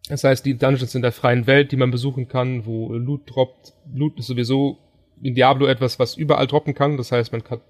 Das 0.08 0.24
heißt, 0.24 0.44
die 0.44 0.56
Dungeons 0.56 0.94
in 0.94 1.02
der 1.02 1.12
freien 1.12 1.46
Welt, 1.46 1.72
die 1.72 1.76
man 1.76 1.90
besuchen 1.90 2.26
kann, 2.26 2.64
wo 2.64 2.92
Loot 2.94 3.22
droppt. 3.26 3.74
Loot 3.94 4.18
ist 4.18 4.26
sowieso 4.26 4.78
in 5.22 5.34
Diablo 5.34 5.66
etwas, 5.66 5.98
was 5.98 6.16
überall 6.16 6.46
droppen 6.46 6.74
kann. 6.74 6.96
Das 6.96 7.12
heißt, 7.12 7.32
man 7.32 7.42
hat 7.48 7.60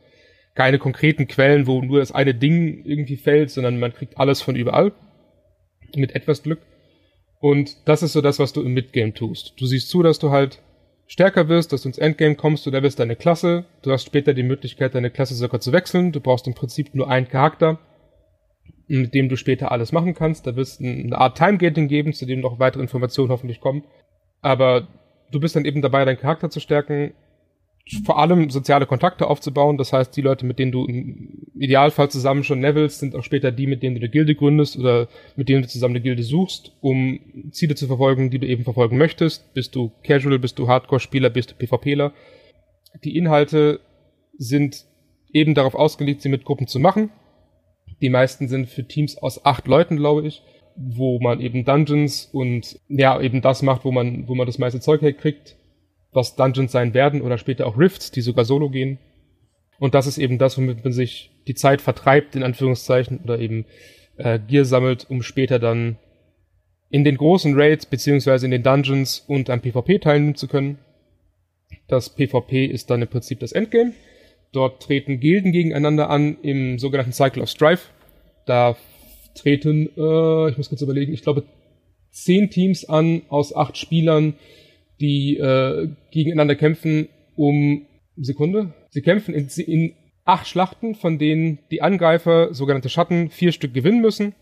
keine 0.55 0.79
konkreten 0.79 1.27
Quellen, 1.27 1.67
wo 1.67 1.81
nur 1.81 2.01
das 2.01 2.13
eine 2.13 2.35
Ding 2.35 2.85
irgendwie 2.85 3.17
fällt, 3.17 3.51
sondern 3.51 3.79
man 3.79 3.93
kriegt 3.93 4.19
alles 4.19 4.43
von 4.43 4.57
überall. 4.57 4.93
Mit 5.95 6.15
etwas 6.15 6.43
Glück. 6.43 6.61
Und 7.41 7.89
das 7.89 8.03
ist 8.03 8.13
so 8.13 8.21
das, 8.21 8.39
was 8.39 8.53
du 8.53 8.63
im 8.63 8.75
Midgame 8.75 9.15
tust. 9.15 9.55
Du 9.59 9.67
siehst 9.67 9.89
zu, 9.89 10.03
dass 10.03 10.19
du 10.19 10.31
halt 10.31 10.63
stärker 11.11 11.49
wirst, 11.49 11.73
dass 11.73 11.83
du 11.83 11.89
ins 11.89 11.99
Endgame 11.99 12.37
kommst, 12.37 12.65
du 12.65 12.71
levelst 12.71 13.01
deine 13.01 13.17
Klasse, 13.17 13.65
du 13.83 13.91
hast 13.91 14.07
später 14.07 14.33
die 14.33 14.45
Möglichkeit, 14.45 14.95
deine 14.95 15.11
Klasse 15.11 15.35
sogar 15.35 15.61
zu 15.61 15.73
wechseln, 15.73 16.13
du 16.13 16.21
brauchst 16.21 16.47
im 16.47 16.55
Prinzip 16.55 16.95
nur 16.95 17.11
einen 17.11 17.29
Charakter, 17.29 17.81
mit 18.87 19.13
dem 19.13 19.29
du 19.29 19.35
später 19.35 19.73
alles 19.73 19.91
machen 19.91 20.15
kannst, 20.15 20.47
da 20.47 20.55
wird 20.55 20.69
es 20.69 20.79
eine 20.79 21.19
Art 21.19 21.37
Timegating 21.37 21.89
geben, 21.89 22.13
zu 22.13 22.27
dem 22.27 22.39
noch 22.39 22.61
weitere 22.61 22.83
Informationen 22.83 23.33
hoffentlich 23.33 23.61
kommen, 23.61 23.83
aber 24.41 24.87
du 25.33 25.41
bist 25.41 25.57
dann 25.57 25.65
eben 25.65 25.83
dabei, 25.83 26.05
deinen 26.05 26.19
Charakter 26.19 26.49
zu 26.49 26.61
stärken, 26.61 27.13
vor 28.05 28.19
allem 28.19 28.51
soziale 28.51 28.87
Kontakte 28.87 29.27
aufzubauen. 29.27 29.77
Das 29.77 29.93
heißt, 29.93 30.17
die 30.17 30.21
Leute, 30.21 30.47
mit 30.47 30.59
denen 30.59 30.73
du 30.73 30.87
im 30.87 31.47
Idealfall 31.59 32.11
zusammen 32.11 32.45
schon 32.45 32.61
levelst, 32.61 33.01
sind 33.01 33.17
auch 33.17 33.25
später 33.25 33.51
die, 33.51 33.67
mit 33.67 33.83
denen 33.83 33.97
du 33.97 34.01
eine 34.01 34.11
Gilde 34.11 34.35
gründest 34.35 34.79
oder 34.79 35.09
mit 35.37 35.49
denen 35.49 35.63
du 35.63 35.69
zusammen 35.69 35.97
eine 35.97 36.03
Gilde 36.03 36.23
suchst, 36.23 36.73
um 36.81 37.19
Ziele 37.51 37.75
zu 37.75 37.87
verfolgen, 37.87 38.31
die 38.31 38.39
du 38.39 38.47
eben 38.47 38.65
verfolgen 38.65 38.97
möchtest. 38.97 39.53
Bist 39.55 39.75
du 39.75 39.91
Casual, 40.05 40.39
bist 40.39 40.59
du 40.59 40.69
Hardcore-Spieler, 40.69 41.31
bist 41.31 41.51
du 41.51 41.55
PvPler. 41.55 42.13
Die 43.05 43.17
Inhalte 43.17 43.81
sind 44.39 44.85
eben 45.33 45.55
darauf 45.55 45.75
ausgelegt, 45.75 46.23
sie 46.23 46.29
mit 46.29 46.45
Gruppen 46.45 46.67
zu 46.67 46.79
machen. 46.79 47.11
Die 48.01 48.11
meisten 48.11 48.49
sind 48.49 48.69
für 48.69 48.87
Teams 48.87 49.19
aus 49.19 49.45
acht 49.45 49.67
Leuten, 49.67 49.97
glaube 49.97 50.27
ich, 50.27 50.43
wo 50.77 51.19
man 51.21 51.41
eben 51.41 51.65
Dungeons 51.65 52.31
und 52.33 52.79
ja, 52.89 53.21
eben 53.21 53.43
das 53.43 53.63
macht, 53.63 53.85
wo 53.85 53.93
man, 53.93 54.29
wo 54.29 54.35
man 54.35 54.47
das 54.47 54.59
meiste 54.59 54.81
Zeug 54.81 55.03
herkriegt 55.03 55.57
was 56.13 56.37
Dungeons 56.37 56.73
sein 56.73 56.95
werden 56.95 57.23
oder 57.23 57.39
später 57.39 57.67
auch 57.67 57.79
Rifts, 57.79 58.11
die 58.11 58.21
sogar 58.21 58.45
solo 58.45 58.71
gehen. 58.71 58.99
Und 59.79 59.95
das 59.95 60.07
ist 60.07 60.19
eben 60.19 60.39
das, 60.39 60.59
womit 60.59 60.85
man 60.85 60.93
sich 60.93 61.31
die 61.47 61.55
Zeit 61.55 61.81
vertreibt, 61.81 62.37
in 62.37 62.43
Anführungszeichen, 62.43 63.21
oder 63.25 63.39
eben 63.39 63.65
äh, 64.17 64.39
Gear 64.39 64.65
sammelt, 64.65 65.07
um 65.09 65.23
später 65.23 65.59
dann 65.59 65.97
in 66.91 67.05
den 67.05 67.17
großen 67.17 67.55
Raids 67.55 67.87
beziehungsweise 67.87 68.45
in 68.45 68.51
den 68.51 68.63
Dungeons 68.63 69.25
und 69.27 69.49
am 69.49 69.61
PvP 69.61 70.01
teilnehmen 70.01 70.35
zu 70.35 70.49
können. 70.49 70.79
Das 71.87 72.11
PvP 72.11 72.67
ist 72.67 72.91
dann 72.91 73.03
im 73.03 73.09
Prinzip 73.09 73.41
das 73.41 73.53
Endgame. 73.53 73.93
Dort 74.53 74.83
treten 74.83 75.21
Gilden 75.21 75.53
gegeneinander 75.53 76.11
an 76.11 76.37
im 76.43 76.79
sogenannten 76.79 77.13
Cycle 77.13 77.43
of 77.43 77.49
Strife. 77.49 77.89
Da 78.47 78.77
treten, 79.35 79.89
äh, 79.97 80.51
ich 80.51 80.57
muss 80.57 80.69
kurz 80.69 80.83
überlegen, 80.83 81.13
ich 81.13 81.23
glaube, 81.23 81.45
zehn 82.11 82.51
Teams 82.51 82.85
an 82.85 83.23
aus 83.29 83.55
acht 83.55 83.77
Spielern, 83.77 84.35
die 85.01 85.37
äh, 85.37 85.89
gegeneinander 86.11 86.55
kämpfen 86.55 87.09
um 87.37 87.87
Sekunde. 88.17 88.75
Sie 88.91 89.03
kämpfen 89.03 89.35
in, 89.35 89.49
in 89.65 89.95
acht 90.25 90.47
Schlachten, 90.47 90.95
von 90.95 91.19
denen 91.19 91.59
die 91.71 91.83
Angreifer, 91.83 92.53
sogenannte 92.53 92.89
Schatten, 92.89 93.31
vier 93.31 93.53
Stück 93.53 93.75
gewinnen 93.75 94.01
müssen, 94.01 94.35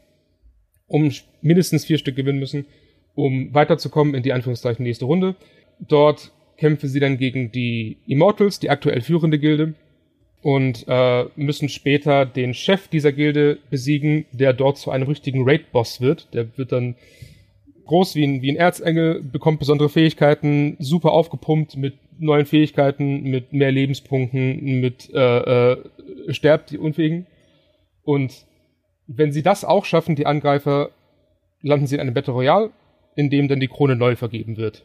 um 0.87 1.13
mindestens 1.41 1.85
vier 1.85 1.99
Stück 1.99 2.17
gewinnen 2.17 2.39
müssen, 2.39 2.67
um 3.15 3.55
weiterzukommen 3.55 4.15
in 4.15 4.23
die 4.23 4.33
Anführungszeichen 4.33 4.83
nächste 4.83 5.05
Runde. 5.05 5.37
Dort 5.81 6.33
kämpfen 6.57 6.89
sie 6.89 7.01
dann 7.01 7.19
gegen 7.19 7.53
die 7.53 7.99
Immortals, 8.07 8.59
die 8.59 8.71
aktuell 8.71 9.01
führende 9.01 9.39
Gilde, 9.39 9.75
und 10.43 10.85
äh, 10.87 11.25
müssen 11.37 11.69
später 11.69 12.25
den 12.25 12.55
Chef 12.55 12.89
dieser 12.89 13.13
Gilde 13.13 13.59
besiegen, 13.71 14.27
der 14.33 14.53
dort 14.53 14.79
zu 14.79 14.91
einem 14.91 15.09
richtigen 15.09 15.49
Raid-Boss 15.49 16.01
wird. 16.01 16.33
Der 16.33 16.57
wird 16.57 16.73
dann 16.73 16.95
groß 17.89 18.15
wie 18.15 18.25
ein, 18.25 18.43
wie 18.43 18.53
ein 18.53 18.57
Erzengel, 18.57 19.21
bekommt 19.23 19.59
besondere 19.59 19.89
Fähigkeiten, 19.89 20.77
super 20.79 21.13
aufgepumpt 21.13 21.77
mit 21.77 21.95
neuen 22.19 22.47
Fähigkeiten, 22.47 23.23
mit 23.23 23.53
mehr 23.53 23.73
Lebenspunkten, 23.73 24.81
mit 24.81 25.11
äh, 25.13 25.73
äh, 25.73 25.85
sterbt 26.29 26.71
die 26.71 26.79
Unfähigen. 26.79 27.27
Und 28.05 28.47
wenn 29.07 29.33
sie 29.33 29.43
das 29.43 29.65
auch 29.65 29.85
schaffen, 29.85 30.17
die 30.17 30.27
Angreifer, 30.27 30.91
landen 31.63 31.87
sie 31.87 31.97
in 31.97 32.01
einem 32.01 32.15
Battle 32.15 32.35
Royale, 32.35 32.71
in 33.17 33.31
dem 33.31 33.49
dann 33.49 33.61
die 33.61 33.69
Krone 33.69 33.97
neu 33.97 34.15
vergeben 34.15 34.57
wird. 34.57 34.85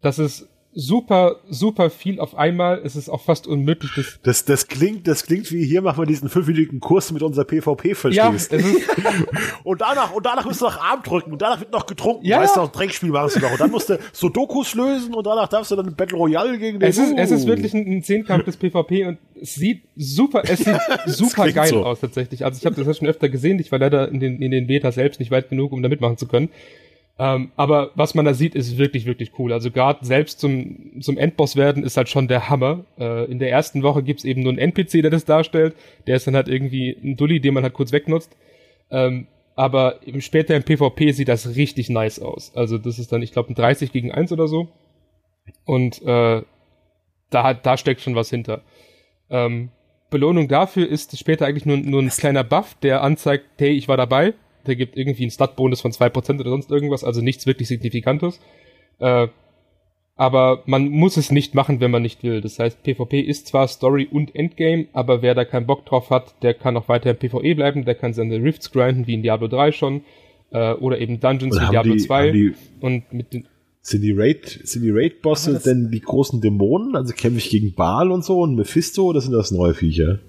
Das 0.00 0.18
ist 0.18 0.48
super, 0.74 1.36
super 1.48 1.90
viel 1.90 2.18
auf 2.18 2.34
einmal. 2.34 2.80
Es 2.84 2.96
ist 2.96 3.08
auch 3.08 3.20
fast 3.20 3.46
unmöglich. 3.46 3.90
Das, 3.94 4.18
das, 4.22 4.44
das 4.44 4.68
klingt, 4.68 5.06
das 5.06 5.24
klingt 5.26 5.50
wie 5.52 5.64
hier 5.64 5.82
machen 5.82 6.00
wir 6.00 6.06
diesen 6.06 6.28
fünfminütigen 6.28 6.80
Kurs 6.80 7.12
mit 7.12 7.22
unserer 7.22 7.44
PvP, 7.44 7.94
verstehst? 7.94 8.52
Ja, 8.52 8.58
und 9.64 9.80
danach, 9.80 10.12
und 10.12 10.24
danach 10.24 10.44
musst 10.44 10.60
du 10.60 10.64
noch 10.64 10.80
Arm 10.80 11.02
drücken 11.02 11.32
und 11.32 11.42
danach 11.42 11.60
wird 11.60 11.72
noch 11.72 11.86
getrunken. 11.86 12.24
Ja. 12.24 12.40
Weißt 12.40 12.56
du, 12.56 12.60
noch 12.60 12.72
Dreckspiel 12.72 13.10
machst 13.10 13.36
du 13.36 13.40
noch. 13.40 13.52
Und 13.52 13.60
dann 13.60 13.70
musst 13.70 13.90
du 13.90 13.98
Sudokus 14.12 14.74
lösen 14.74 15.14
und 15.14 15.26
danach 15.26 15.48
darfst 15.48 15.70
du 15.70 15.76
dann 15.76 15.94
Battle 15.94 16.16
Royale 16.16 16.58
gegen 16.58 16.80
den. 16.80 16.88
Es 16.88 16.98
ist, 16.98 17.12
uh. 17.12 17.16
es 17.16 17.30
ist 17.30 17.46
wirklich 17.46 17.74
ein, 17.74 17.86
ein 17.86 18.02
Zehnkampf 18.02 18.44
des 18.44 18.56
PvP 18.56 19.04
und 19.04 19.18
es 19.40 19.54
sieht 19.54 19.82
super, 19.96 20.42
es 20.44 20.60
sieht 20.60 20.80
super 21.06 21.50
geil 21.52 21.68
so. 21.68 21.84
aus 21.84 22.00
tatsächlich. 22.00 22.44
Also 22.44 22.58
ich 22.58 22.66
habe 22.66 22.82
das 22.82 22.96
schon 22.96 23.08
öfter 23.08 23.28
gesehen. 23.28 23.58
Ich 23.58 23.70
war 23.72 23.78
leider 23.78 24.08
in 24.08 24.20
den, 24.20 24.40
in 24.40 24.50
den 24.50 24.66
Beta 24.66 24.90
selbst 24.92 25.20
nicht 25.20 25.30
weit 25.30 25.50
genug, 25.50 25.72
um 25.72 25.82
da 25.82 25.88
mitmachen 25.88 26.16
zu 26.16 26.26
können. 26.26 26.48
Ähm, 27.18 27.52
aber 27.56 27.90
was 27.94 28.14
man 28.14 28.24
da 28.24 28.34
sieht, 28.34 28.54
ist 28.54 28.78
wirklich, 28.78 29.04
wirklich 29.04 29.38
cool. 29.38 29.52
Also 29.52 29.70
gerade 29.70 30.04
selbst 30.04 30.40
zum, 30.40 31.00
zum 31.00 31.18
Endboss 31.18 31.56
werden 31.56 31.84
ist 31.84 31.96
halt 31.96 32.08
schon 32.08 32.26
der 32.26 32.48
Hammer. 32.48 32.84
Äh, 32.98 33.30
in 33.30 33.38
der 33.38 33.50
ersten 33.50 33.82
Woche 33.82 34.02
gibt's 34.02 34.24
eben 34.24 34.42
nur 34.42 34.50
einen 34.50 34.58
NPC, 34.58 35.02
der 35.02 35.10
das 35.10 35.24
darstellt. 35.24 35.76
Der 36.06 36.16
ist 36.16 36.26
dann 36.26 36.34
halt 36.34 36.48
irgendwie 36.48 36.90
ein 36.90 37.16
Dulli, 37.16 37.40
den 37.40 37.54
man 37.54 37.62
halt 37.62 37.74
kurz 37.74 37.92
wegnutzt. 37.92 38.36
Ähm, 38.90 39.26
aber 39.54 40.06
eben 40.06 40.22
später 40.22 40.56
im 40.56 40.62
PvP 40.62 41.12
sieht 41.12 41.28
das 41.28 41.54
richtig 41.54 41.90
nice 41.90 42.18
aus. 42.18 42.56
Also 42.56 42.78
das 42.78 42.98
ist 42.98 43.12
dann, 43.12 43.22
ich 43.22 43.32
glaube, 43.32 43.52
ein 43.52 43.54
30 43.54 43.92
gegen 43.92 44.10
1 44.10 44.32
oder 44.32 44.48
so. 44.48 44.68
Und 45.64 46.00
äh, 46.02 46.42
da, 47.30 47.54
da 47.54 47.76
steckt 47.76 48.00
schon 48.00 48.14
was 48.14 48.30
hinter. 48.30 48.62
Ähm, 49.28 49.70
Belohnung 50.10 50.48
dafür 50.48 50.88
ist 50.88 51.16
später 51.18 51.46
eigentlich 51.46 51.66
nur, 51.66 51.76
nur 51.76 52.02
ein 52.02 52.08
kleiner 52.08 52.44
Buff, 52.44 52.74
der 52.82 53.02
anzeigt, 53.02 53.44
hey, 53.58 53.70
ich 53.70 53.88
war 53.88 53.96
dabei 53.96 54.34
der 54.66 54.76
gibt 54.76 54.96
irgendwie 54.96 55.22
einen 55.24 55.30
Stat-Bonus 55.30 55.80
von 55.80 55.92
2% 55.92 56.40
oder 56.40 56.50
sonst 56.50 56.70
irgendwas, 56.70 57.04
also 57.04 57.20
nichts 57.20 57.46
wirklich 57.46 57.68
Signifikantes. 57.68 58.40
Äh, 58.98 59.28
aber 60.14 60.62
man 60.66 60.88
muss 60.88 61.16
es 61.16 61.30
nicht 61.30 61.54
machen, 61.54 61.80
wenn 61.80 61.90
man 61.90 62.02
nicht 62.02 62.22
will. 62.22 62.40
Das 62.40 62.58
heißt, 62.58 62.82
PvP 62.82 63.20
ist 63.20 63.48
zwar 63.48 63.66
Story 63.66 64.06
und 64.10 64.34
Endgame, 64.34 64.86
aber 64.92 65.22
wer 65.22 65.34
da 65.34 65.44
keinen 65.44 65.66
Bock 65.66 65.86
drauf 65.86 66.10
hat, 66.10 66.34
der 66.42 66.54
kann 66.54 66.76
auch 66.76 66.88
weiter 66.88 67.10
im 67.10 67.16
PvE 67.16 67.54
bleiben, 67.54 67.84
der 67.84 67.94
kann 67.94 68.12
seine 68.12 68.42
Rifts 68.42 68.70
grinden, 68.70 69.06
wie 69.06 69.14
in 69.14 69.22
Diablo 69.22 69.48
3 69.48 69.72
schon, 69.72 70.02
äh, 70.50 70.74
oder 70.74 70.98
eben 70.98 71.18
Dungeons 71.18 71.60
wie 71.60 71.70
Diablo 71.70 71.94
die, 71.94 71.98
2. 71.98 72.30
Die, 72.30 72.54
und 72.80 73.12
mit 73.12 73.32
den 73.32 73.46
sind 73.84 74.02
die 74.02 74.12
Raid, 74.12 74.60
sind 74.62 74.82
die 74.82 74.92
Raid-Bosse 74.92 75.60
denn 75.64 75.90
die 75.90 76.00
großen 76.00 76.40
Dämonen? 76.40 76.94
Also 76.94 77.12
kämpfe 77.14 77.38
ich 77.38 77.50
gegen 77.50 77.74
Baal 77.74 78.12
und 78.12 78.24
so 78.24 78.40
und 78.40 78.54
Mephisto 78.54 79.06
oder 79.06 79.20
sind 79.20 79.32
das 79.32 79.50
neue 79.50 79.74
Viecher? 79.74 80.20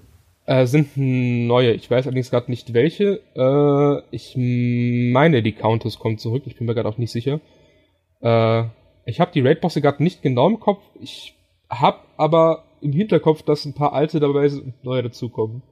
Äh, 0.46 0.66
sind 0.66 0.96
neue. 0.96 1.72
Ich 1.72 1.90
weiß 1.90 2.06
allerdings 2.06 2.30
gerade 2.30 2.50
nicht 2.50 2.74
welche. 2.74 3.20
Äh, 3.34 4.02
ich 4.14 4.34
meine, 4.36 5.42
die 5.42 5.52
Countess 5.52 5.98
kommt 5.98 6.20
zurück. 6.20 6.42
Ich 6.46 6.56
bin 6.56 6.66
mir 6.66 6.74
gerade 6.74 6.88
auch 6.88 6.98
nicht 6.98 7.12
sicher. 7.12 7.40
Äh, 8.20 8.64
ich 9.06 9.20
habe 9.20 9.32
die 9.32 9.40
Raid-Bosse 9.40 9.80
gerade 9.80 10.02
nicht 10.02 10.22
genau 10.22 10.48
im 10.48 10.60
Kopf. 10.60 10.82
Ich 11.00 11.34
habe 11.70 12.00
aber 12.18 12.64
im 12.82 12.92
Hinterkopf, 12.92 13.42
dass 13.42 13.64
ein 13.64 13.74
paar 13.74 13.94
alte 13.94 14.20
dabei 14.20 14.48
sind 14.48 14.64
und 14.64 14.84
neue 14.84 15.02
dazukommen. 15.02 15.62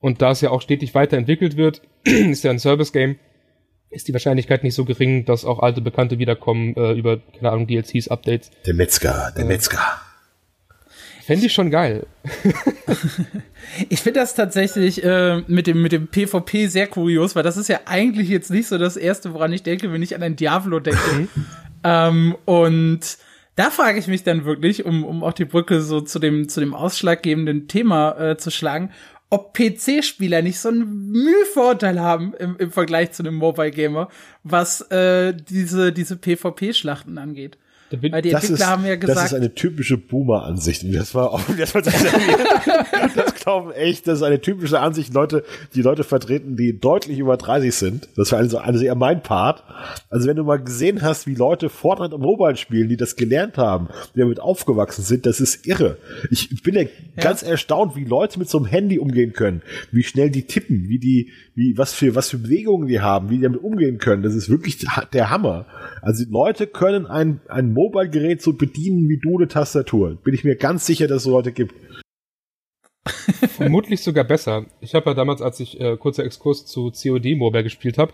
Und 0.00 0.22
da 0.22 0.30
es 0.30 0.40
ja 0.40 0.50
auch 0.50 0.62
stetig 0.62 0.94
weiterentwickelt 0.94 1.56
wird, 1.56 1.82
ist 2.04 2.44
ja 2.44 2.52
ein 2.52 2.60
Service-Game, 2.60 3.16
ist 3.90 4.06
die 4.06 4.12
Wahrscheinlichkeit 4.12 4.62
nicht 4.62 4.74
so 4.74 4.84
gering, 4.84 5.24
dass 5.24 5.44
auch 5.44 5.58
alte 5.58 5.80
Bekannte 5.80 6.20
wiederkommen 6.20 6.76
äh, 6.76 6.92
über, 6.92 7.18
keine 7.18 7.50
Ahnung, 7.50 7.66
DLCs, 7.66 8.08
Updates. 8.08 8.52
Der 8.64 8.74
Metzger, 8.74 9.32
der 9.36 9.44
äh, 9.44 9.48
Metzger. 9.48 9.80
Fände 11.28 11.44
ich 11.44 11.52
schon 11.52 11.70
geil. 11.70 12.06
ich 13.90 14.00
finde 14.00 14.20
das 14.20 14.34
tatsächlich 14.34 15.04
äh, 15.04 15.42
mit, 15.46 15.66
dem, 15.66 15.82
mit 15.82 15.92
dem 15.92 16.06
PvP 16.06 16.68
sehr 16.68 16.86
kurios, 16.86 17.36
weil 17.36 17.42
das 17.42 17.58
ist 17.58 17.68
ja 17.68 17.80
eigentlich 17.84 18.30
jetzt 18.30 18.50
nicht 18.50 18.66
so 18.66 18.78
das 18.78 18.96
Erste, 18.96 19.34
woran 19.34 19.52
ich 19.52 19.62
denke, 19.62 19.92
wenn 19.92 20.02
ich 20.02 20.14
an 20.14 20.22
ein 20.22 20.36
Diablo 20.36 20.80
denke. 20.80 21.12
Mhm. 21.12 21.28
Ähm, 21.84 22.36
und 22.46 23.18
da 23.56 23.68
frage 23.68 23.98
ich 23.98 24.06
mich 24.06 24.22
dann 24.22 24.46
wirklich, 24.46 24.86
um, 24.86 25.04
um 25.04 25.22
auch 25.22 25.34
die 25.34 25.44
Brücke 25.44 25.82
so 25.82 26.00
zu 26.00 26.18
dem, 26.18 26.48
zu 26.48 26.60
dem 26.60 26.72
ausschlaggebenden 26.72 27.68
Thema 27.68 28.18
äh, 28.18 28.38
zu 28.38 28.50
schlagen, 28.50 28.90
ob 29.28 29.52
PC-Spieler 29.52 30.40
nicht 30.40 30.58
so 30.58 30.70
einen 30.70 31.10
Mühvorteil 31.10 32.00
haben 32.00 32.32
im, 32.38 32.56
im 32.56 32.70
Vergleich 32.70 33.12
zu 33.12 33.22
einem 33.22 33.34
Mobile-Gamer, 33.34 34.08
was 34.44 34.80
äh, 34.90 35.34
diese, 35.34 35.92
diese 35.92 36.16
PvP-Schlachten 36.16 37.18
angeht. 37.18 37.58
Weil 37.90 38.22
die 38.22 38.30
Entwickler 38.30 38.54
ist, 38.54 38.66
haben 38.66 38.84
ja 38.84 38.96
gesagt. 38.96 39.18
Das 39.18 39.24
ist 39.26 39.34
eine 39.34 39.54
typische 39.54 39.96
Boomer-Ansicht. 39.96 40.84
Und 40.84 40.92
das 40.92 41.14
war 41.14 41.32
auch, 41.32 41.40
das, 41.58 41.74
war 41.74 41.82
das 43.14 43.34
glauben 43.34 43.70
echt, 43.72 44.06
das 44.06 44.18
ist 44.18 44.22
eine 44.22 44.40
typische 44.40 44.80
Ansicht, 44.80 45.14
Leute, 45.14 45.44
die 45.74 45.82
Leute 45.82 46.04
vertreten, 46.04 46.56
die 46.56 46.78
deutlich 46.78 47.18
über 47.18 47.36
30 47.36 47.74
sind. 47.74 48.08
Das 48.16 48.32
war 48.32 48.38
also, 48.38 48.58
also 48.58 48.84
eher 48.84 48.94
mein 48.94 49.22
Part. 49.22 49.64
Also 50.10 50.28
wenn 50.28 50.36
du 50.36 50.44
mal 50.44 50.58
gesehen 50.58 51.02
hast, 51.02 51.26
wie 51.26 51.34
Leute 51.34 51.68
Fortnite 51.68 52.14
und 52.14 52.20
Mobile 52.20 52.56
spielen, 52.56 52.88
die 52.88 52.96
das 52.96 53.16
gelernt 53.16 53.56
haben, 53.56 53.88
die 54.14 54.20
damit 54.20 54.40
aufgewachsen 54.40 55.02
sind, 55.02 55.24
das 55.24 55.40
ist 55.40 55.66
irre. 55.66 55.96
Ich 56.30 56.62
bin 56.62 56.74
ja, 56.74 56.82
ja. 56.82 56.88
ganz 57.16 57.42
erstaunt, 57.42 57.96
wie 57.96 58.04
Leute 58.04 58.38
mit 58.38 58.50
so 58.50 58.58
einem 58.58 58.66
Handy 58.66 58.98
umgehen 58.98 59.32
können, 59.32 59.62
wie 59.92 60.02
schnell 60.02 60.30
die 60.30 60.46
tippen, 60.46 60.88
wie 60.88 60.98
die, 60.98 61.32
wie, 61.58 61.76
was 61.76 61.92
für, 61.92 62.14
was 62.14 62.30
für 62.30 62.38
Bewegungen 62.38 62.86
die 62.86 63.00
haben, 63.00 63.30
wie 63.30 63.38
die 63.38 63.42
damit 63.42 63.60
umgehen 63.60 63.98
können. 63.98 64.22
Das 64.22 64.36
ist 64.36 64.48
wirklich 64.48 64.78
der 65.12 65.28
Hammer. 65.28 65.66
Also 66.02 66.24
Leute 66.30 66.68
können 66.68 67.04
ein, 67.06 67.40
ein 67.48 67.72
Mobile-Gerät 67.72 68.40
so 68.40 68.52
bedienen 68.52 69.08
wie 69.08 69.18
du 69.18 69.36
eine 69.36 69.48
Tastatur. 69.48 70.14
Bin 70.22 70.34
ich 70.34 70.44
mir 70.44 70.54
ganz 70.54 70.86
sicher, 70.86 71.08
dass 71.08 71.18
es 71.18 71.22
so 71.24 71.32
Leute 71.32 71.50
gibt. 71.50 71.74
Vermutlich 73.56 74.02
sogar 74.02 74.22
besser. 74.22 74.66
Ich 74.80 74.94
habe 74.94 75.10
ja 75.10 75.14
damals, 75.14 75.42
als 75.42 75.58
ich 75.58 75.80
äh, 75.80 75.96
kurzer 75.96 76.24
Exkurs 76.24 76.64
zu 76.64 76.92
COD 76.92 77.34
Mobile 77.34 77.64
gespielt 77.64 77.98
habe, 77.98 78.12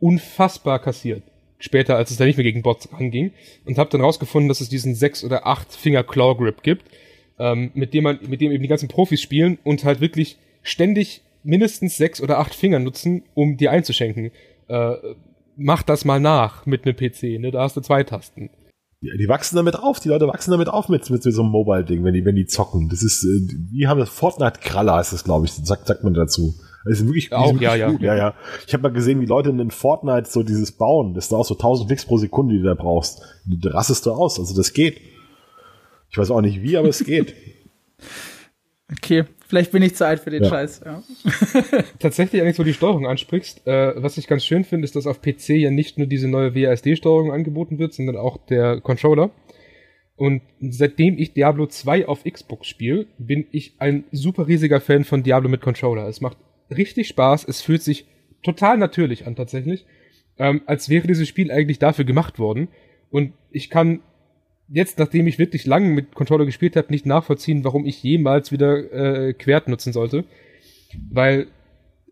unfassbar 0.00 0.78
kassiert. 0.78 1.22
Später, 1.58 1.96
als 1.96 2.10
es 2.10 2.16
da 2.16 2.24
nicht 2.24 2.38
mehr 2.38 2.44
gegen 2.44 2.62
Bots 2.62 2.90
anging. 2.94 3.32
Und 3.66 3.76
habe 3.76 3.90
dann 3.90 4.00
rausgefunden, 4.00 4.48
dass 4.48 4.62
es 4.62 4.70
diesen 4.70 4.94
sechs 4.94 5.22
oder 5.22 5.46
acht 5.46 5.70
Finger 5.70 6.02
Claw 6.02 6.34
Grip 6.34 6.62
gibt, 6.62 6.86
ähm, 7.38 7.72
mit 7.74 7.92
dem 7.92 8.04
man, 8.04 8.20
mit 8.26 8.40
dem 8.40 8.52
eben 8.52 8.62
die 8.62 8.68
ganzen 8.68 8.88
Profis 8.88 9.20
spielen 9.20 9.58
und 9.64 9.84
halt 9.84 10.00
wirklich 10.00 10.38
ständig 10.62 11.20
mindestens 11.46 11.96
sechs 11.96 12.20
oder 12.20 12.38
acht 12.38 12.54
Finger 12.54 12.78
nutzen, 12.78 13.22
um 13.34 13.56
dir 13.56 13.70
einzuschenken. 13.70 14.30
Äh, 14.68 14.94
mach 15.56 15.82
das 15.82 16.04
mal 16.04 16.20
nach 16.20 16.66
mit 16.66 16.84
einem 16.84 16.96
PC, 16.96 17.40
ne? 17.40 17.50
Da 17.50 17.62
hast 17.62 17.76
du 17.76 17.80
zwei 17.80 18.02
Tasten. 18.04 18.50
Ja, 19.00 19.14
die 19.16 19.28
wachsen 19.28 19.56
damit 19.56 19.76
auf, 19.78 20.00
die 20.00 20.08
Leute 20.08 20.26
wachsen 20.26 20.50
damit 20.50 20.68
auf 20.68 20.88
mit, 20.88 21.08
mit 21.10 21.22
so 21.22 21.42
einem 21.42 21.50
Mobile-Ding, 21.50 22.02
wenn 22.02 22.14
die, 22.14 22.24
wenn 22.24 22.34
die 22.34 22.46
zocken. 22.46 22.88
Das 22.88 23.02
ist, 23.02 23.24
äh, 23.24 23.40
wie 23.70 23.86
haben 23.86 24.00
das, 24.00 24.08
Fortnite-Kraller 24.08 25.00
ist 25.00 25.12
das, 25.12 25.22
glaube 25.22 25.46
ich, 25.46 25.52
sagt, 25.52 25.86
sagt 25.86 26.02
man 26.02 26.14
dazu. 26.14 26.54
Das 26.84 27.00
ist 27.00 27.06
wirklich, 27.06 27.32
auch, 27.32 27.52
wirklich 27.52 27.62
ja, 27.62 27.90
gut. 27.90 28.00
ja, 28.00 28.14
ja, 28.14 28.28
ja. 28.28 28.34
Ich 28.66 28.72
habe 28.72 28.84
mal 28.84 28.92
gesehen, 28.92 29.20
wie 29.20 29.26
Leute 29.26 29.50
in 29.50 29.70
Fortnite 29.70 30.30
so 30.30 30.42
dieses 30.42 30.72
bauen. 30.72 31.14
Das 31.14 31.26
ist 31.26 31.32
auch 31.32 31.44
so 31.44 31.54
1000 31.54 31.88
Klicks 31.88 32.06
pro 32.06 32.16
Sekunde, 32.16 32.54
die 32.54 32.60
du 32.60 32.66
da 32.66 32.74
brauchst. 32.74 33.22
Da 33.44 33.70
rastest 33.70 34.06
du 34.06 34.12
aus. 34.12 34.38
Also 34.38 34.56
das 34.56 34.72
geht. 34.72 35.00
Ich 36.10 36.16
weiß 36.16 36.30
auch 36.30 36.40
nicht 36.40 36.62
wie, 36.62 36.76
aber 36.76 36.88
es 36.88 37.04
geht. 37.04 37.34
Okay, 38.90 39.24
vielleicht 39.48 39.72
bin 39.72 39.82
ich 39.82 39.96
zu 39.96 40.06
alt 40.06 40.20
für 40.20 40.30
den 40.30 40.44
ja. 40.44 40.48
Scheiß. 40.48 40.82
Ja. 40.84 41.02
Tatsächlich, 41.98 42.40
eigentlich, 42.40 42.58
wo 42.58 42.62
du 42.62 42.68
die 42.68 42.74
Steuerung 42.74 43.06
ansprichst, 43.06 43.66
äh, 43.66 44.00
was 44.00 44.16
ich 44.16 44.28
ganz 44.28 44.44
schön 44.44 44.62
finde, 44.62 44.84
ist, 44.84 44.94
dass 44.94 45.08
auf 45.08 45.20
PC 45.20 45.50
ja 45.50 45.70
nicht 45.70 45.98
nur 45.98 46.06
diese 46.06 46.28
neue 46.28 46.54
WASD-Steuerung 46.54 47.32
angeboten 47.32 47.78
wird, 47.78 47.94
sondern 47.94 48.16
auch 48.16 48.36
der 48.46 48.80
Controller. 48.80 49.30
Und 50.14 50.42
seitdem 50.60 51.18
ich 51.18 51.34
Diablo 51.34 51.66
2 51.66 52.06
auf 52.06 52.24
Xbox 52.24 52.68
spiele, 52.68 53.06
bin 53.18 53.46
ich 53.50 53.74
ein 53.78 54.04
super 54.12 54.46
riesiger 54.46 54.80
Fan 54.80 55.04
von 55.04 55.22
Diablo 55.22 55.48
mit 55.48 55.60
Controller. 55.60 56.06
Es 56.06 56.20
macht 56.20 56.38
richtig 56.70 57.08
Spaß, 57.08 57.44
es 57.46 57.60
fühlt 57.60 57.82
sich 57.82 58.06
total 58.42 58.78
natürlich 58.78 59.26
an 59.26 59.36
tatsächlich, 59.36 59.84
ähm, 60.38 60.62
als 60.66 60.88
wäre 60.88 61.06
dieses 61.06 61.28
Spiel 61.28 61.50
eigentlich 61.50 61.80
dafür 61.80 62.04
gemacht 62.04 62.38
worden. 62.38 62.68
Und 63.10 63.32
ich 63.50 63.68
kann 63.68 64.00
jetzt, 64.68 64.98
nachdem 64.98 65.26
ich 65.26 65.38
wirklich 65.38 65.66
lange 65.66 65.88
mit 65.88 66.14
Controller 66.14 66.44
gespielt 66.44 66.76
habe, 66.76 66.90
nicht 66.90 67.06
nachvollziehen, 67.06 67.64
warum 67.64 67.86
ich 67.86 68.02
jemals 68.02 68.52
wieder 68.52 68.92
äh, 68.92 69.32
Quert 69.32 69.68
nutzen 69.68 69.92
sollte. 69.92 70.24
Weil 71.10 71.48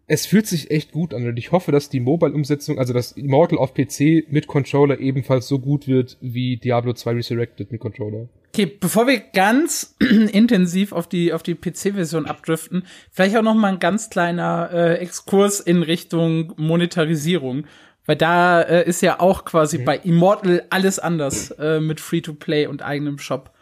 es 0.07 0.27
fühlt 0.27 0.47
sich 0.47 0.71
echt 0.71 0.93
gut 0.93 1.14
an 1.14 1.27
und 1.27 1.38
ich 1.38 1.51
hoffe, 1.53 1.73
dass 1.73 1.88
die 1.88 2.01
Mobile-Umsetzung, 2.01 2.79
also 2.79 2.93
das 2.93 3.12
Immortal 3.12 3.59
auf 3.59 3.73
PC 3.73 4.31
mit 4.31 4.47
Controller 4.47 5.01
ebenfalls 5.01 5.49
so 5.49 5.59
gut 5.59 5.88
wird 5.88 6.19
wie 6.21 6.59
Diablo 6.59 6.93
2 6.93 7.12
Resurrected 7.12 7.73
mit 7.73 7.81
Controller. 7.81 8.29
Okay, 8.49 8.67
bevor 8.67 9.07
wir 9.07 9.19
ganz 9.19 9.97
intensiv 10.33 10.93
auf 10.93 11.09
die 11.09 11.33
auf 11.33 11.43
die 11.43 11.55
PC-Version 11.55 12.27
abdriften, 12.27 12.85
vielleicht 13.11 13.37
auch 13.37 13.43
noch 13.43 13.55
mal 13.55 13.73
ein 13.73 13.79
ganz 13.79 14.11
kleiner 14.11 14.71
äh, 14.73 14.95
Exkurs 14.99 15.61
in 15.61 15.83
Richtung 15.83 16.53
Monetarisierung. 16.57 17.64
Weil 18.07 18.17
da 18.17 18.61
äh, 18.61 18.87
ist 18.87 19.01
ja 19.01 19.21
auch 19.21 19.45
quasi 19.45 19.79
mhm. 19.79 19.85
bei 19.85 19.97
Immortal 19.99 20.64
alles 20.71 20.99
anders 20.99 21.51
äh, 21.53 21.81
mit 21.81 22.01
Free-to-Play 22.01 22.67
und 22.67 22.83
eigenem 22.83 23.19
Shop. 23.19 23.53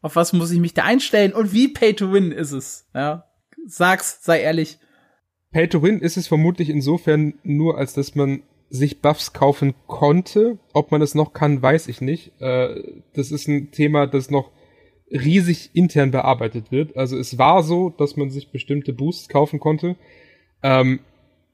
Auf 0.00 0.14
was 0.14 0.32
muss 0.32 0.52
ich 0.52 0.60
mich 0.60 0.74
da 0.74 0.84
einstellen 0.84 1.32
und 1.32 1.52
wie 1.52 1.68
Pay-to-Win 1.68 2.30
ist 2.30 2.52
es? 2.52 2.86
Ja, 2.94 3.24
sag's, 3.66 4.20
sei 4.22 4.40
ehrlich. 4.40 4.78
Pay-to-Win 5.50 6.00
ist 6.00 6.16
es 6.16 6.28
vermutlich 6.28 6.70
insofern 6.70 7.34
nur, 7.42 7.78
als 7.78 7.94
dass 7.94 8.14
man 8.14 8.42
sich 8.70 9.00
Buffs 9.00 9.32
kaufen 9.32 9.74
konnte. 9.86 10.58
Ob 10.72 10.92
man 10.92 11.02
es 11.02 11.14
noch 11.14 11.32
kann, 11.32 11.60
weiß 11.60 11.88
ich 11.88 12.00
nicht. 12.00 12.32
Äh, 12.40 12.82
das 13.14 13.32
ist 13.32 13.48
ein 13.48 13.72
Thema, 13.72 14.06
das 14.06 14.30
noch 14.30 14.52
riesig 15.10 15.70
intern 15.72 16.10
bearbeitet 16.10 16.70
wird. 16.70 16.96
Also 16.96 17.18
es 17.18 17.38
war 17.38 17.62
so, 17.64 17.88
dass 17.90 18.16
man 18.16 18.30
sich 18.30 18.52
bestimmte 18.52 18.92
Boosts 18.92 19.28
kaufen 19.28 19.58
konnte. 19.58 19.96
Ähm, 20.62 21.00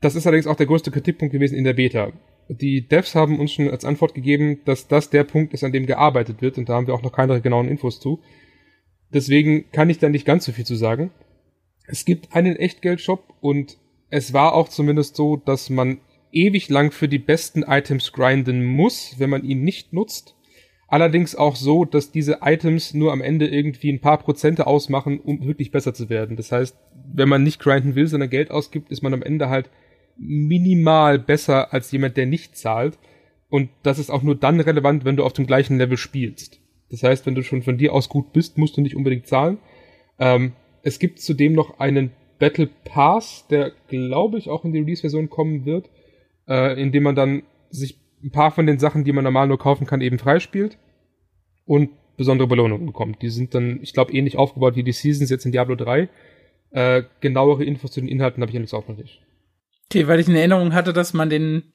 das 0.00 0.16
ist 0.16 0.26
allerdings 0.26 0.48
auch 0.48 0.56
der 0.56 0.66
größte 0.66 0.90
Kritikpunkt 0.90 1.32
gewesen 1.32 1.56
in 1.56 1.64
der 1.64 1.74
Beta 1.74 2.12
die 2.48 2.86
Devs 2.86 3.14
haben 3.14 3.40
uns 3.40 3.52
schon 3.52 3.70
als 3.70 3.84
Antwort 3.84 4.14
gegeben, 4.14 4.60
dass 4.64 4.88
das 4.88 5.10
der 5.10 5.24
Punkt 5.24 5.54
ist, 5.54 5.64
an 5.64 5.72
dem 5.72 5.86
gearbeitet 5.86 6.42
wird 6.42 6.58
und 6.58 6.68
da 6.68 6.74
haben 6.74 6.86
wir 6.86 6.94
auch 6.94 7.02
noch 7.02 7.12
keine 7.12 7.40
genauen 7.40 7.68
Infos 7.68 8.00
zu. 8.00 8.20
Deswegen 9.12 9.70
kann 9.70 9.90
ich 9.90 9.98
da 9.98 10.08
nicht 10.08 10.26
ganz 10.26 10.44
so 10.44 10.52
viel 10.52 10.66
zu 10.66 10.74
sagen. 10.74 11.10
Es 11.86 12.04
gibt 12.04 12.34
einen 12.34 12.56
Echtgeldshop 12.56 13.34
und 13.40 13.78
es 14.10 14.32
war 14.32 14.54
auch 14.54 14.68
zumindest 14.68 15.16
so, 15.16 15.36
dass 15.36 15.70
man 15.70 15.98
ewig 16.32 16.68
lang 16.68 16.90
für 16.90 17.08
die 17.08 17.18
besten 17.18 17.62
Items 17.62 18.12
grinden 18.12 18.64
muss, 18.64 19.14
wenn 19.18 19.30
man 19.30 19.44
ihn 19.44 19.62
nicht 19.62 19.92
nutzt. 19.92 20.34
Allerdings 20.88 21.34
auch 21.34 21.56
so, 21.56 21.84
dass 21.84 22.12
diese 22.12 22.38
Items 22.42 22.94
nur 22.94 23.12
am 23.12 23.22
Ende 23.22 23.48
irgendwie 23.48 23.90
ein 23.90 24.00
paar 24.00 24.18
Prozente 24.18 24.66
ausmachen, 24.66 25.18
um 25.18 25.44
wirklich 25.46 25.70
besser 25.70 25.94
zu 25.94 26.08
werden. 26.08 26.36
Das 26.36 26.52
heißt, 26.52 26.76
wenn 27.12 27.28
man 27.28 27.42
nicht 27.42 27.60
grinden 27.60 27.94
will, 27.94 28.06
sondern 28.06 28.30
Geld 28.30 28.50
ausgibt, 28.50 28.90
ist 28.90 29.02
man 29.02 29.14
am 29.14 29.22
Ende 29.22 29.48
halt 29.48 29.70
minimal 30.16 31.18
besser 31.18 31.72
als 31.72 31.90
jemand, 31.92 32.16
der 32.16 32.26
nicht 32.26 32.56
zahlt. 32.56 32.98
Und 33.48 33.70
das 33.82 33.98
ist 33.98 34.10
auch 34.10 34.22
nur 34.22 34.34
dann 34.34 34.60
relevant, 34.60 35.04
wenn 35.04 35.16
du 35.16 35.24
auf 35.24 35.32
dem 35.32 35.46
gleichen 35.46 35.78
Level 35.78 35.96
spielst. 35.96 36.60
Das 36.90 37.02
heißt, 37.02 37.26
wenn 37.26 37.34
du 37.34 37.42
schon 37.42 37.62
von 37.62 37.78
dir 37.78 37.92
aus 37.92 38.08
gut 38.08 38.32
bist, 38.32 38.58
musst 38.58 38.76
du 38.76 38.80
nicht 38.80 38.96
unbedingt 38.96 39.26
zahlen. 39.26 39.58
Ähm, 40.18 40.52
es 40.82 40.98
gibt 40.98 41.20
zudem 41.20 41.52
noch 41.52 41.78
einen 41.78 42.12
Battle 42.38 42.68
Pass, 42.84 43.46
der 43.48 43.72
glaube 43.88 44.38
ich 44.38 44.48
auch 44.48 44.64
in 44.64 44.72
die 44.72 44.80
Release-Version 44.80 45.30
kommen 45.30 45.64
wird, 45.64 45.90
äh, 46.48 46.80
in 46.80 46.92
dem 46.92 47.02
man 47.02 47.14
dann 47.14 47.42
sich 47.70 47.98
ein 48.22 48.30
paar 48.30 48.50
von 48.50 48.66
den 48.66 48.78
Sachen, 48.78 49.04
die 49.04 49.12
man 49.12 49.24
normal 49.24 49.48
nur 49.48 49.58
kaufen 49.58 49.86
kann, 49.86 50.00
eben 50.00 50.18
freispielt 50.18 50.78
und 51.64 51.90
besondere 52.16 52.48
Belohnungen 52.48 52.86
bekommt. 52.86 53.22
Die 53.22 53.30
sind 53.30 53.54
dann, 53.54 53.80
ich 53.82 53.92
glaube, 53.92 54.12
ähnlich 54.12 54.36
aufgebaut 54.36 54.76
wie 54.76 54.82
die 54.82 54.92
Seasons 54.92 55.30
jetzt 55.30 55.46
in 55.46 55.52
Diablo 55.52 55.74
3. 55.74 56.08
Äh, 56.70 57.02
genauere 57.20 57.64
Infos 57.64 57.92
zu 57.92 58.00
den 58.00 58.08
Inhalten 58.08 58.42
habe 58.42 58.50
ich 58.50 58.56
allerdings 58.56 58.74
auch 58.74 58.88
noch 58.88 58.96
nicht. 58.96 59.22
Okay, 59.94 60.08
weil 60.08 60.18
ich 60.18 60.26
in 60.26 60.34
Erinnerung 60.34 60.74
hatte, 60.74 60.92
dass 60.92 61.14
man 61.14 61.30
den, 61.30 61.72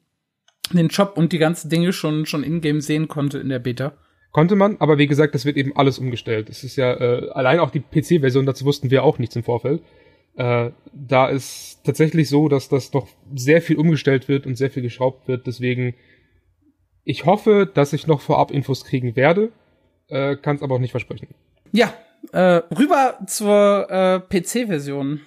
den 0.73 0.91
Shop 0.91 1.13
und 1.15 1.31
die 1.31 1.37
ganzen 1.37 1.69
Dinge 1.69 1.93
schon, 1.93 2.25
schon 2.25 2.43
in-game 2.43 2.81
sehen 2.81 3.07
konnte 3.07 3.39
in 3.39 3.47
der 3.47 3.59
Beta. 3.59 3.93
Konnte 4.33 4.57
man, 4.57 4.75
aber 4.79 4.97
wie 4.97 5.07
gesagt, 5.07 5.35
das 5.35 5.45
wird 5.45 5.55
eben 5.55 5.73
alles 5.77 5.99
umgestellt. 5.99 6.49
Es 6.49 6.65
ist 6.65 6.75
ja, 6.75 6.95
äh, 6.95 7.29
allein 7.29 7.59
auch 7.61 7.71
die 7.71 7.79
PC-Version, 7.79 8.45
dazu 8.45 8.65
wussten 8.65 8.91
wir 8.91 9.05
auch 9.05 9.19
nichts 9.19 9.37
im 9.37 9.43
Vorfeld. 9.43 9.83
Äh, 10.35 10.71
da 10.91 11.29
ist 11.29 11.79
tatsächlich 11.85 12.27
so, 12.27 12.49
dass 12.49 12.67
das 12.67 12.91
noch 12.91 13.07
sehr 13.33 13.61
viel 13.61 13.77
umgestellt 13.77 14.27
wird 14.27 14.45
und 14.45 14.57
sehr 14.57 14.69
viel 14.69 14.83
geschraubt 14.83 15.29
wird. 15.29 15.47
Deswegen, 15.47 15.95
ich 17.05 17.25
hoffe, 17.25 17.71
dass 17.73 17.93
ich 17.93 18.05
noch 18.05 18.19
vorab 18.19 18.51
Infos 18.51 18.83
kriegen 18.83 19.15
werde, 19.15 19.53
äh, 20.09 20.35
kann 20.35 20.57
es 20.57 20.61
aber 20.61 20.75
auch 20.75 20.79
nicht 20.79 20.91
versprechen. 20.91 21.29
Ja, 21.71 21.93
äh, 22.33 22.63
rüber 22.77 23.17
zur 23.27 23.87
äh, 23.89 24.19
PC-Version 24.19 25.21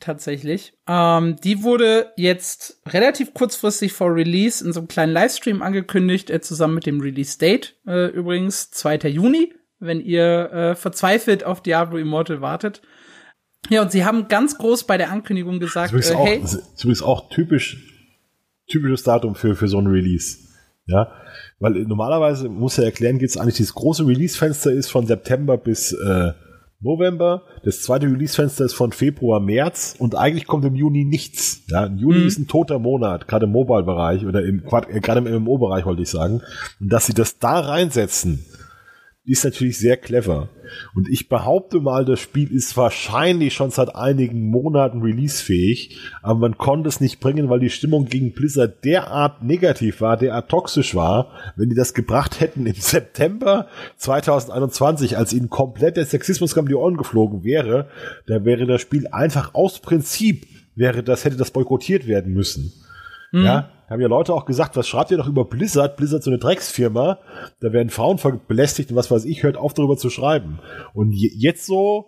tatsächlich. 0.00 0.74
Ähm, 0.86 1.36
die 1.42 1.62
wurde 1.62 2.12
jetzt 2.16 2.80
relativ 2.86 3.34
kurzfristig 3.34 3.92
vor 3.92 4.14
Release 4.14 4.64
in 4.64 4.72
so 4.72 4.80
einem 4.80 4.88
kleinen 4.88 5.12
Livestream 5.12 5.62
angekündigt, 5.62 6.30
äh, 6.30 6.40
zusammen 6.40 6.74
mit 6.74 6.86
dem 6.86 7.00
Release 7.00 7.38
Date 7.38 7.76
äh, 7.86 8.06
übrigens, 8.08 8.70
2. 8.70 9.08
Juni, 9.08 9.54
wenn 9.78 10.00
ihr 10.00 10.52
äh, 10.52 10.74
verzweifelt 10.74 11.44
auf 11.44 11.62
Diablo 11.62 11.98
Immortal 11.98 12.40
wartet. 12.40 12.82
Ja, 13.68 13.82
und 13.82 13.90
sie 13.90 14.04
haben 14.04 14.28
ganz 14.28 14.58
groß 14.58 14.84
bei 14.84 14.96
der 14.96 15.10
Ankündigung 15.10 15.58
gesagt, 15.58 15.92
das 15.92 16.06
ist 16.06 16.10
äh, 16.12 16.16
hey. 16.16 16.40
Das 16.40 16.54
ist 16.54 16.84
übrigens 16.84 17.02
auch 17.02 17.28
typisch, 17.30 17.76
typisches 18.68 19.02
Datum 19.02 19.34
für, 19.34 19.56
für 19.56 19.68
so 19.68 19.78
ein 19.78 19.86
Release. 19.86 20.38
Ja, 20.86 21.10
weil 21.58 21.72
normalerweise, 21.84 22.48
muss 22.48 22.78
er 22.78 22.84
erklären, 22.84 23.18
gibt 23.18 23.30
es 23.30 23.36
eigentlich 23.36 23.56
dieses 23.56 23.74
große 23.74 24.06
Release-Fenster 24.06 24.70
ist 24.72 24.88
von 24.88 25.06
September 25.06 25.56
bis, 25.56 25.92
äh, 25.92 26.32
November. 26.80 27.42
Das 27.64 27.82
zweite 27.82 28.06
Release-Fenster 28.06 28.64
ist 28.64 28.74
von 28.74 28.92
Februar, 28.92 29.40
März 29.40 29.96
und 29.98 30.14
eigentlich 30.14 30.46
kommt 30.46 30.64
im 30.64 30.74
Juni 30.74 31.04
nichts. 31.04 31.62
Ja, 31.68 31.86
Juni 31.86 32.18
mhm. 32.20 32.26
ist 32.26 32.38
ein 32.38 32.46
toter 32.46 32.78
Monat, 32.78 33.28
gerade 33.28 33.46
im 33.46 33.52
Mobile-Bereich 33.52 34.26
oder 34.26 34.44
im, 34.44 34.62
äh, 34.64 35.00
gerade 35.00 35.28
im 35.28 35.42
MMO-Bereich 35.42 35.86
wollte 35.86 36.02
ich 36.02 36.10
sagen. 36.10 36.42
Und 36.80 36.92
dass 36.92 37.06
sie 37.06 37.14
das 37.14 37.38
da 37.38 37.60
reinsetzen, 37.60 38.44
ist 39.26 39.44
natürlich 39.44 39.78
sehr 39.78 39.96
clever. 39.96 40.48
Und 40.94 41.08
ich 41.08 41.28
behaupte 41.28 41.80
mal, 41.80 42.04
das 42.04 42.20
Spiel 42.20 42.52
ist 42.52 42.76
wahrscheinlich 42.76 43.54
schon 43.54 43.70
seit 43.70 43.94
einigen 43.94 44.48
Monaten 44.48 45.02
releasefähig, 45.02 45.98
aber 46.22 46.38
man 46.38 46.58
konnte 46.58 46.88
es 46.88 47.00
nicht 47.00 47.20
bringen, 47.20 47.48
weil 47.48 47.60
die 47.60 47.70
Stimmung 47.70 48.06
gegen 48.06 48.32
Blizzard 48.32 48.84
derart 48.84 49.42
negativ 49.42 50.00
war, 50.00 50.16
derart 50.16 50.48
toxisch 50.48 50.94
war. 50.94 51.32
Wenn 51.56 51.68
die 51.68 51.76
das 51.76 51.94
gebracht 51.94 52.40
hätten 52.40 52.66
im 52.66 52.74
September 52.78 53.68
2021, 53.96 55.16
als 55.16 55.32
ihnen 55.32 55.50
komplett 55.50 55.96
der 55.96 56.06
Sexismus 56.06 56.56
um 56.56 56.68
die 56.68 56.74
Ohren 56.74 56.96
geflogen 56.96 57.44
wäre, 57.44 57.88
da 58.26 58.44
wäre 58.44 58.66
das 58.66 58.80
Spiel 58.80 59.08
einfach 59.08 59.54
aus 59.54 59.80
Prinzip 59.80 60.46
wäre 60.76 61.02
das, 61.02 61.24
hätte 61.24 61.36
das 61.36 61.50
boykottiert 61.50 62.06
werden 62.06 62.32
müssen. 62.32 62.72
Mhm. 63.32 63.44
Ja, 63.44 63.70
haben 63.88 64.00
ja 64.00 64.08
Leute 64.08 64.34
auch 64.34 64.46
gesagt, 64.46 64.76
was 64.76 64.88
schreibt 64.88 65.10
ihr 65.10 65.16
doch 65.16 65.28
über 65.28 65.44
Blizzard? 65.44 65.96
Blizzard 65.96 66.22
so 66.22 66.30
eine 66.30 66.38
Drecksfirma. 66.38 67.18
Da 67.60 67.72
werden 67.72 67.90
Frauen 67.90 68.18
belästigt 68.48 68.90
und 68.90 68.96
was 68.96 69.10
weiß 69.10 69.24
ich, 69.24 69.42
hört 69.42 69.56
auf 69.56 69.74
darüber 69.74 69.96
zu 69.96 70.10
schreiben. 70.10 70.58
Und 70.92 71.12
jetzt 71.12 71.66
so, 71.66 72.06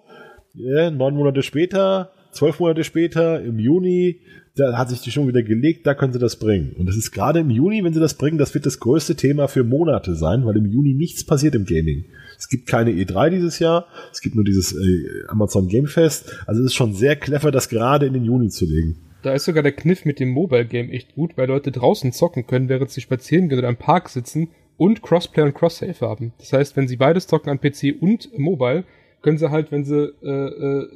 ja, 0.55 0.91
neun 0.91 1.15
Monate 1.15 1.43
später, 1.43 2.11
zwölf 2.33 2.59
Monate 2.59 2.85
später, 2.85 3.41
im 3.43 3.59
Juni, 3.59 4.21
da 4.57 4.77
hat 4.77 4.89
sich 4.89 5.01
die 5.01 5.13
schon 5.13 5.29
wieder 5.29 5.43
gelegt, 5.43 5.87
da 5.87 5.95
können 5.95 6.13
sie 6.13 6.19
das 6.19 6.37
bringen. 6.37 6.75
Und 6.77 6.87
das 6.87 6.97
ist 6.97 7.13
gerade 7.13 7.39
im 7.41 7.51
Juni, 7.51 7.85
wenn 7.85 7.95
sie 7.95 8.01
das 8.01 8.15
bringen, 8.15 8.39
das 8.39 8.55
wird 8.55 8.67
das 8.67 8.81
größte 8.81 9.15
Thema 9.15 9.47
für 9.47 9.63
Monate 9.63 10.17
sein, 10.17 10.45
weil 10.45 10.57
im 10.57 10.67
Juni 10.67 10.95
nichts 10.95 11.25
passiert 11.25 11.55
im 11.55 11.65
Gaming. 11.65 12.07
Es 12.37 12.49
gibt 12.49 12.67
keine 12.67 12.91
E3 12.91 13.31
dieses 13.31 13.59
Jahr, 13.59 13.87
es 14.13 14.21
gibt 14.21 14.35
nur 14.35 14.45
dieses 14.45 14.73
äh, 14.73 15.27
Amazon 15.29 15.69
Game 15.69 15.87
Fest. 15.87 16.35
Also 16.47 16.61
es 16.61 16.67
ist 16.67 16.75
schon 16.75 16.95
sehr 16.95 17.17
clever, 17.17 17.51
das 17.51 17.69
gerade 17.69 18.07
in 18.07 18.15
den 18.15 18.25
Juni 18.25 18.49
zu 18.49 18.65
legen. 18.65 18.97
Da 19.23 19.33
ist 19.33 19.45
sogar 19.45 19.63
der 19.63 19.73
Kniff 19.73 20.05
mit 20.05 20.21
dem 20.21 20.31
Mobile 20.31 20.67
Game 20.67 20.91
echt 20.91 21.15
gut, 21.15 21.37
weil 21.37 21.49
Leute 21.49 21.73
draußen 21.73 22.13
zocken 22.13 22.47
können, 22.47 22.69
während 22.69 22.91
sie 22.91 23.01
spazieren 23.01 23.49
gehen 23.49 23.59
oder 23.59 23.69
im 23.69 23.77
Park 23.77 24.09
sitzen 24.09 24.49
und 24.77 25.03
Crossplay 25.03 25.43
und 25.43 25.55
Cross-Save 25.55 26.01
haben. 26.01 26.33
Das 26.39 26.53
heißt, 26.53 26.77
wenn 26.77 26.87
sie 26.87 26.97
beides 26.97 27.27
zocken 27.27 27.51
an 27.51 27.61
PC 27.61 27.97
und 28.01 28.31
Mobile, 28.39 28.85
können 29.23 29.39
sie 29.39 29.51
halt, 29.51 29.73
wenn 29.73 29.85
sie 29.85 30.13
äh, 30.23 30.29
äh, 30.29 30.89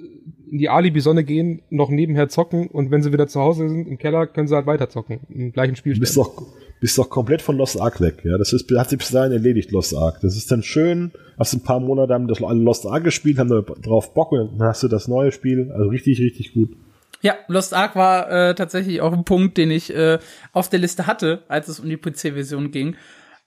in 0.51 0.59
die 0.59 0.69
Alibi-Sonne 0.69 1.25
gehen, 1.25 1.63
noch 1.71 1.91
nebenher 1.91 2.29
zocken 2.29 2.69
und 2.69 2.91
wenn 2.91 3.03
sie 3.03 3.13
wieder 3.13 3.27
zu 3.27 3.41
Hause 3.41 3.69
sind 3.69 3.89
im 3.89 3.99
Keller, 3.99 4.29
können 4.29 4.47
sie 4.47 4.55
halt 4.55 4.67
weiter 4.67 4.89
zocken 4.89 5.21
im 5.29 5.53
gleichen 5.53 5.75
Spiel. 5.75 5.95
Du 5.95 6.01
bist 6.01 6.17
doch, 6.17 6.41
bist 6.81 6.97
doch 6.99 7.11
komplett 7.11 7.43
von 7.43 7.57
Lost 7.57 7.81
Ark 7.81 8.01
weg, 8.01 8.23
ja. 8.25 8.39
Das 8.39 8.53
ist, 8.53 8.71
hat 8.71 8.91
sich 8.91 8.99
bis 8.99 9.11
dahin 9.11 9.33
erledigt, 9.33 9.73
Lost 9.73 9.97
Ark. 9.97 10.21
Das 10.23 10.37
ist 10.37 10.51
dann 10.53 10.63
schön, 10.63 11.11
hast 11.37 11.55
ein 11.55 11.63
paar 11.63 11.81
Monate 11.81 12.15
haben 12.15 12.29
das 12.29 12.41
alle 12.43 12.61
Lost 12.61 12.87
Ark 12.87 13.03
gespielt, 13.03 13.39
haben 13.39 13.49
da 13.49 13.61
drauf 13.61 14.15
Bock 14.15 14.31
und 14.31 14.61
dann 14.61 14.69
hast 14.69 14.85
du 14.85 14.89
das 14.89 15.09
neue 15.09 15.33
Spiel. 15.33 15.73
Also 15.73 15.89
richtig, 15.89 16.21
richtig 16.21 16.55
gut. 16.55 16.77
Ja, 17.23 17.37
Lost 17.47 17.73
Ark 17.73 17.95
war 17.95 18.31
äh, 18.31 18.55
tatsächlich 18.55 19.01
auch 19.01 19.13
ein 19.13 19.25
Punkt, 19.25 19.57
den 19.57 19.71
ich 19.71 19.95
äh, 19.95 20.19
auf 20.53 20.69
der 20.69 20.81
Liste 20.81 21.07
hatte, 21.07 21.45
als 21.49 21.69
es 21.69 21.79
um 21.79 21.89
die 21.89 21.97
PC-Version 21.97 22.73
ging. 22.73 22.97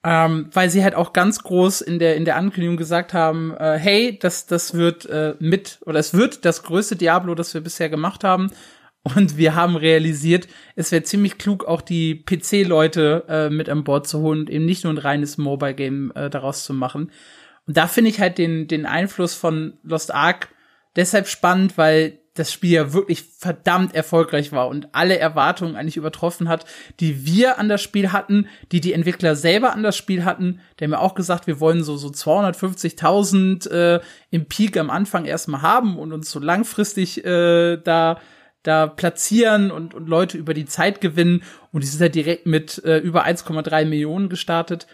Ähm, 0.03 0.49
weil 0.53 0.69
sie 0.69 0.83
halt 0.83 0.95
auch 0.95 1.13
ganz 1.13 1.43
groß 1.43 1.81
in 1.81 1.99
der 1.99 2.15
in 2.15 2.25
der 2.25 2.37
Ankündigung 2.37 2.77
gesagt 2.77 3.13
haben, 3.13 3.55
äh, 3.57 3.77
hey, 3.77 4.17
das 4.19 4.45
das 4.45 4.75
wird 4.75 5.05
äh, 5.07 5.33
mit 5.39 5.79
oder 5.85 5.99
es 5.99 6.13
wird 6.13 6.45
das 6.45 6.63
größte 6.63 6.95
Diablo, 6.95 7.35
das 7.35 7.53
wir 7.53 7.61
bisher 7.61 7.89
gemacht 7.89 8.23
haben. 8.23 8.51
Und 9.15 9.37
wir 9.37 9.53
haben 9.55 9.75
realisiert, 9.75 10.47
es 10.75 10.91
wäre 10.91 11.03
ziemlich 11.03 11.37
klug, 11.37 11.65
auch 11.65 11.81
die 11.81 12.23
PC-Leute 12.23 13.25
äh, 13.27 13.49
mit 13.51 13.69
an 13.69 13.83
Bord 13.83 14.07
zu 14.07 14.19
holen 14.19 14.39
und 14.41 14.49
eben 14.49 14.65
nicht 14.65 14.83
nur 14.83 14.93
ein 14.93 14.97
reines 14.97 15.37
Mobile-Game 15.37 16.11
äh, 16.15 16.29
daraus 16.29 16.65
zu 16.65 16.73
machen. 16.73 17.11
Und 17.67 17.77
da 17.77 17.87
finde 17.87 18.09
ich 18.09 18.19
halt 18.19 18.37
den 18.37 18.67
den 18.67 18.85
Einfluss 18.85 19.33
von 19.35 19.73
Lost 19.83 20.13
Ark 20.13 20.49
deshalb 20.95 21.27
spannend, 21.27 21.77
weil 21.77 22.19
das 22.35 22.51
Spiel 22.51 22.71
ja 22.71 22.93
wirklich 22.93 23.23
verdammt 23.23 23.95
erfolgreich 23.95 24.51
war 24.51 24.67
und 24.67 24.89
alle 24.93 25.17
Erwartungen 25.17 25.75
eigentlich 25.75 25.97
übertroffen 25.97 26.47
hat, 26.47 26.65
die 26.99 27.25
wir 27.25 27.57
an 27.57 27.69
das 27.69 27.81
Spiel 27.81 28.11
hatten, 28.11 28.47
die 28.71 28.81
die 28.81 28.93
Entwickler 28.93 29.35
selber 29.35 29.73
an 29.73 29.83
das 29.83 29.97
Spiel 29.97 30.25
hatten. 30.25 30.59
Die 30.79 30.83
haben 30.83 30.91
ja 30.91 30.99
auch 30.99 31.15
gesagt, 31.15 31.47
wir 31.47 31.59
wollen 31.59 31.83
so 31.83 31.97
so 31.97 32.09
250.000 32.09 33.69
äh, 33.69 33.99
im 34.31 34.45
Peak 34.45 34.77
am 34.77 34.89
Anfang 34.89 35.25
erstmal 35.25 35.61
haben 35.61 35.97
und 35.97 36.11
uns 36.11 36.29
so 36.29 36.39
langfristig 36.39 37.25
äh, 37.25 37.77
da 37.77 38.19
da 38.63 38.87
platzieren 38.87 39.71
und, 39.71 39.93
und 39.93 40.09
Leute 40.09 40.37
über 40.37 40.53
die 40.53 40.65
Zeit 40.65 40.99
gewinnen. 40.99 41.43
Und 41.71 41.83
die 41.83 41.87
sind 41.87 42.01
ja 42.01 42.09
direkt 42.09 42.47
mit 42.47 42.83
äh, 42.83 42.97
über 42.97 43.25
1,3 43.25 43.85
Millionen 43.85 44.27
gestartet. 44.27 44.87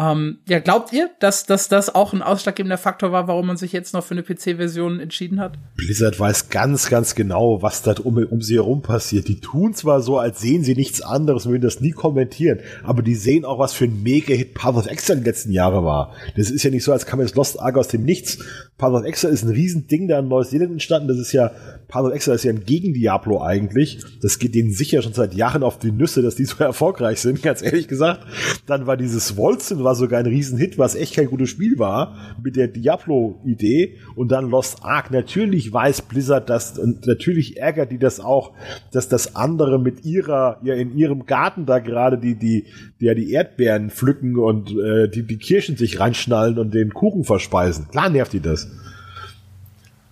Ähm, 0.00 0.38
ja, 0.48 0.60
glaubt 0.60 0.92
ihr, 0.92 1.10
dass, 1.18 1.44
dass 1.44 1.68
das 1.68 1.92
auch 1.92 2.12
ein 2.12 2.22
ausschlaggebender 2.22 2.78
Faktor 2.78 3.10
war, 3.10 3.26
warum 3.26 3.48
man 3.48 3.56
sich 3.56 3.72
jetzt 3.72 3.94
noch 3.94 4.04
für 4.04 4.14
eine 4.14 4.22
PC-Version 4.22 5.00
entschieden 5.00 5.40
hat? 5.40 5.58
Blizzard 5.76 6.20
weiß 6.20 6.50
ganz, 6.50 6.88
ganz 6.88 7.16
genau, 7.16 7.62
was 7.62 7.82
da 7.82 7.94
um, 8.04 8.16
um 8.16 8.40
sie 8.40 8.54
herum 8.54 8.80
passiert. 8.80 9.26
Die 9.26 9.40
tun 9.40 9.74
zwar 9.74 10.00
so, 10.00 10.18
als 10.18 10.40
sehen 10.40 10.62
sie 10.62 10.76
nichts 10.76 11.00
anderes 11.00 11.46
und 11.46 11.52
würden 11.52 11.62
das 11.62 11.80
nie 11.80 11.90
kommentieren, 11.90 12.60
aber 12.84 13.02
die 13.02 13.16
sehen 13.16 13.44
auch, 13.44 13.58
was 13.58 13.72
für 13.72 13.86
ein 13.86 14.02
Mega-Hit 14.04 14.54
Path 14.54 14.76
of 14.76 14.86
Exile 14.86 15.18
in 15.18 15.24
den 15.24 15.32
letzten 15.32 15.52
Jahren 15.52 15.84
war. 15.84 16.14
Das 16.36 16.50
ist 16.50 16.62
ja 16.62 16.70
nicht 16.70 16.84
so, 16.84 16.92
als 16.92 17.04
kam 17.04 17.20
jetzt 17.20 17.34
Lost 17.34 17.58
Ark 17.58 17.76
aus 17.76 17.88
dem 17.88 18.04
Nichts. 18.04 18.38
Path 18.78 18.92
of 18.92 19.04
Exile 19.04 19.32
ist 19.32 19.42
ein 19.42 19.50
Riesending 19.50 20.06
da 20.06 20.20
in 20.20 20.28
Neuseeland 20.28 20.70
entstanden. 20.70 21.08
Das 21.08 21.18
ist 21.18 21.32
ja, 21.32 21.50
Path 21.88 22.04
of 22.04 22.12
Exile 22.12 22.36
ist 22.36 22.44
ja 22.44 22.52
ein 22.52 22.64
Gegen-Diablo 22.64 23.42
eigentlich. 23.42 23.98
Das 24.22 24.38
geht 24.38 24.54
denen 24.54 24.70
sicher 24.70 25.02
schon 25.02 25.14
seit 25.14 25.34
Jahren 25.34 25.64
auf 25.64 25.80
die 25.80 25.90
Nüsse, 25.90 26.22
dass 26.22 26.36
die 26.36 26.44
so 26.44 26.58
erfolgreich 26.62 27.20
sind, 27.20 27.42
ganz 27.42 27.62
ehrlich 27.62 27.88
gesagt. 27.88 28.24
Dann 28.66 28.86
war 28.86 28.96
dieses 28.96 29.36
Wolzen 29.36 29.87
war 29.88 29.94
sogar 29.94 30.20
ein 30.20 30.26
Riesenhit, 30.26 30.76
was 30.76 30.94
echt 30.94 31.14
kein 31.14 31.28
gutes 31.28 31.48
Spiel 31.48 31.78
war, 31.78 32.36
mit 32.44 32.56
der 32.56 32.68
Diablo-Idee. 32.68 33.96
Und 34.16 34.30
dann 34.30 34.50
Lost 34.50 34.84
Ark. 34.84 35.10
Natürlich 35.10 35.72
weiß 35.72 36.02
Blizzard 36.02 36.50
das 36.50 36.78
und 36.78 37.06
natürlich 37.06 37.56
ärgert 37.56 37.90
die 37.90 37.98
das 37.98 38.20
auch, 38.20 38.52
dass 38.92 39.08
das 39.08 39.34
andere 39.34 39.78
mit 39.78 40.04
ihrer, 40.04 40.60
ja, 40.62 40.74
in 40.74 40.94
ihrem 40.94 41.24
Garten 41.24 41.64
da 41.64 41.78
gerade 41.78 42.18
die, 42.18 42.34
die, 42.34 42.66
ja, 42.98 43.14
die 43.14 43.32
Erdbeeren 43.32 43.88
pflücken 43.88 44.36
und 44.36 44.72
äh, 44.72 45.08
die, 45.08 45.22
die 45.22 45.38
Kirschen 45.38 45.78
sich 45.78 45.98
reinschnallen 45.98 46.58
und 46.58 46.74
den 46.74 46.92
Kuchen 46.92 47.24
verspeisen. 47.24 47.88
Klar 47.90 48.10
nervt 48.10 48.34
die 48.34 48.40
das. 48.40 48.68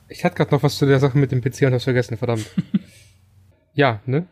Ich 0.09 0.25
hatte 0.25 0.37
gerade 0.37 0.55
noch 0.55 0.62
was 0.62 0.79
zu 0.79 0.87
der 0.87 1.01
Sache 1.01 1.19
mit 1.19 1.33
dem 1.33 1.43
PC 1.43 1.67
und 1.67 1.75
hab's 1.75 1.85
vergessen, 1.85 2.17
verdammt. 2.17 2.47
ja, 3.75 4.01
ne? 4.07 4.27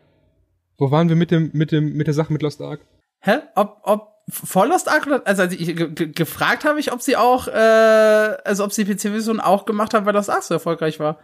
Wo 0.79 0.89
waren 0.89 1.07
wir 1.07 1.15
mit 1.15 1.29
dem, 1.29 1.51
mit 1.53 1.71
dem, 1.71 1.95
mit 1.95 2.07
der 2.07 2.15
Sache 2.15 2.33
mit 2.33 2.41
Lost 2.41 2.61
Ark? 2.63 2.81
Hä? 3.19 3.37
Ob, 3.53 3.77
ob 3.83 4.14
vor 4.27 4.67
Lost 4.67 4.89
Ark, 4.89 5.07
also, 5.25 5.43
also 5.43 5.55
ich, 5.55 5.75
gefragt 6.15 6.65
habe 6.65 6.79
ich, 6.79 6.91
ob 6.91 7.01
sie 7.01 7.15
auch, 7.15 7.47
äh, 7.47 7.51
also 7.51 8.63
ob 8.63 8.71
sie 8.71 8.85
PC-Version 8.85 9.39
auch 9.39 9.65
gemacht 9.65 9.93
haben, 9.93 10.05
weil 10.05 10.13
Lost 10.13 10.29
Ark 10.29 10.43
so 10.43 10.53
erfolgreich 10.53 10.99
war. 10.99 11.19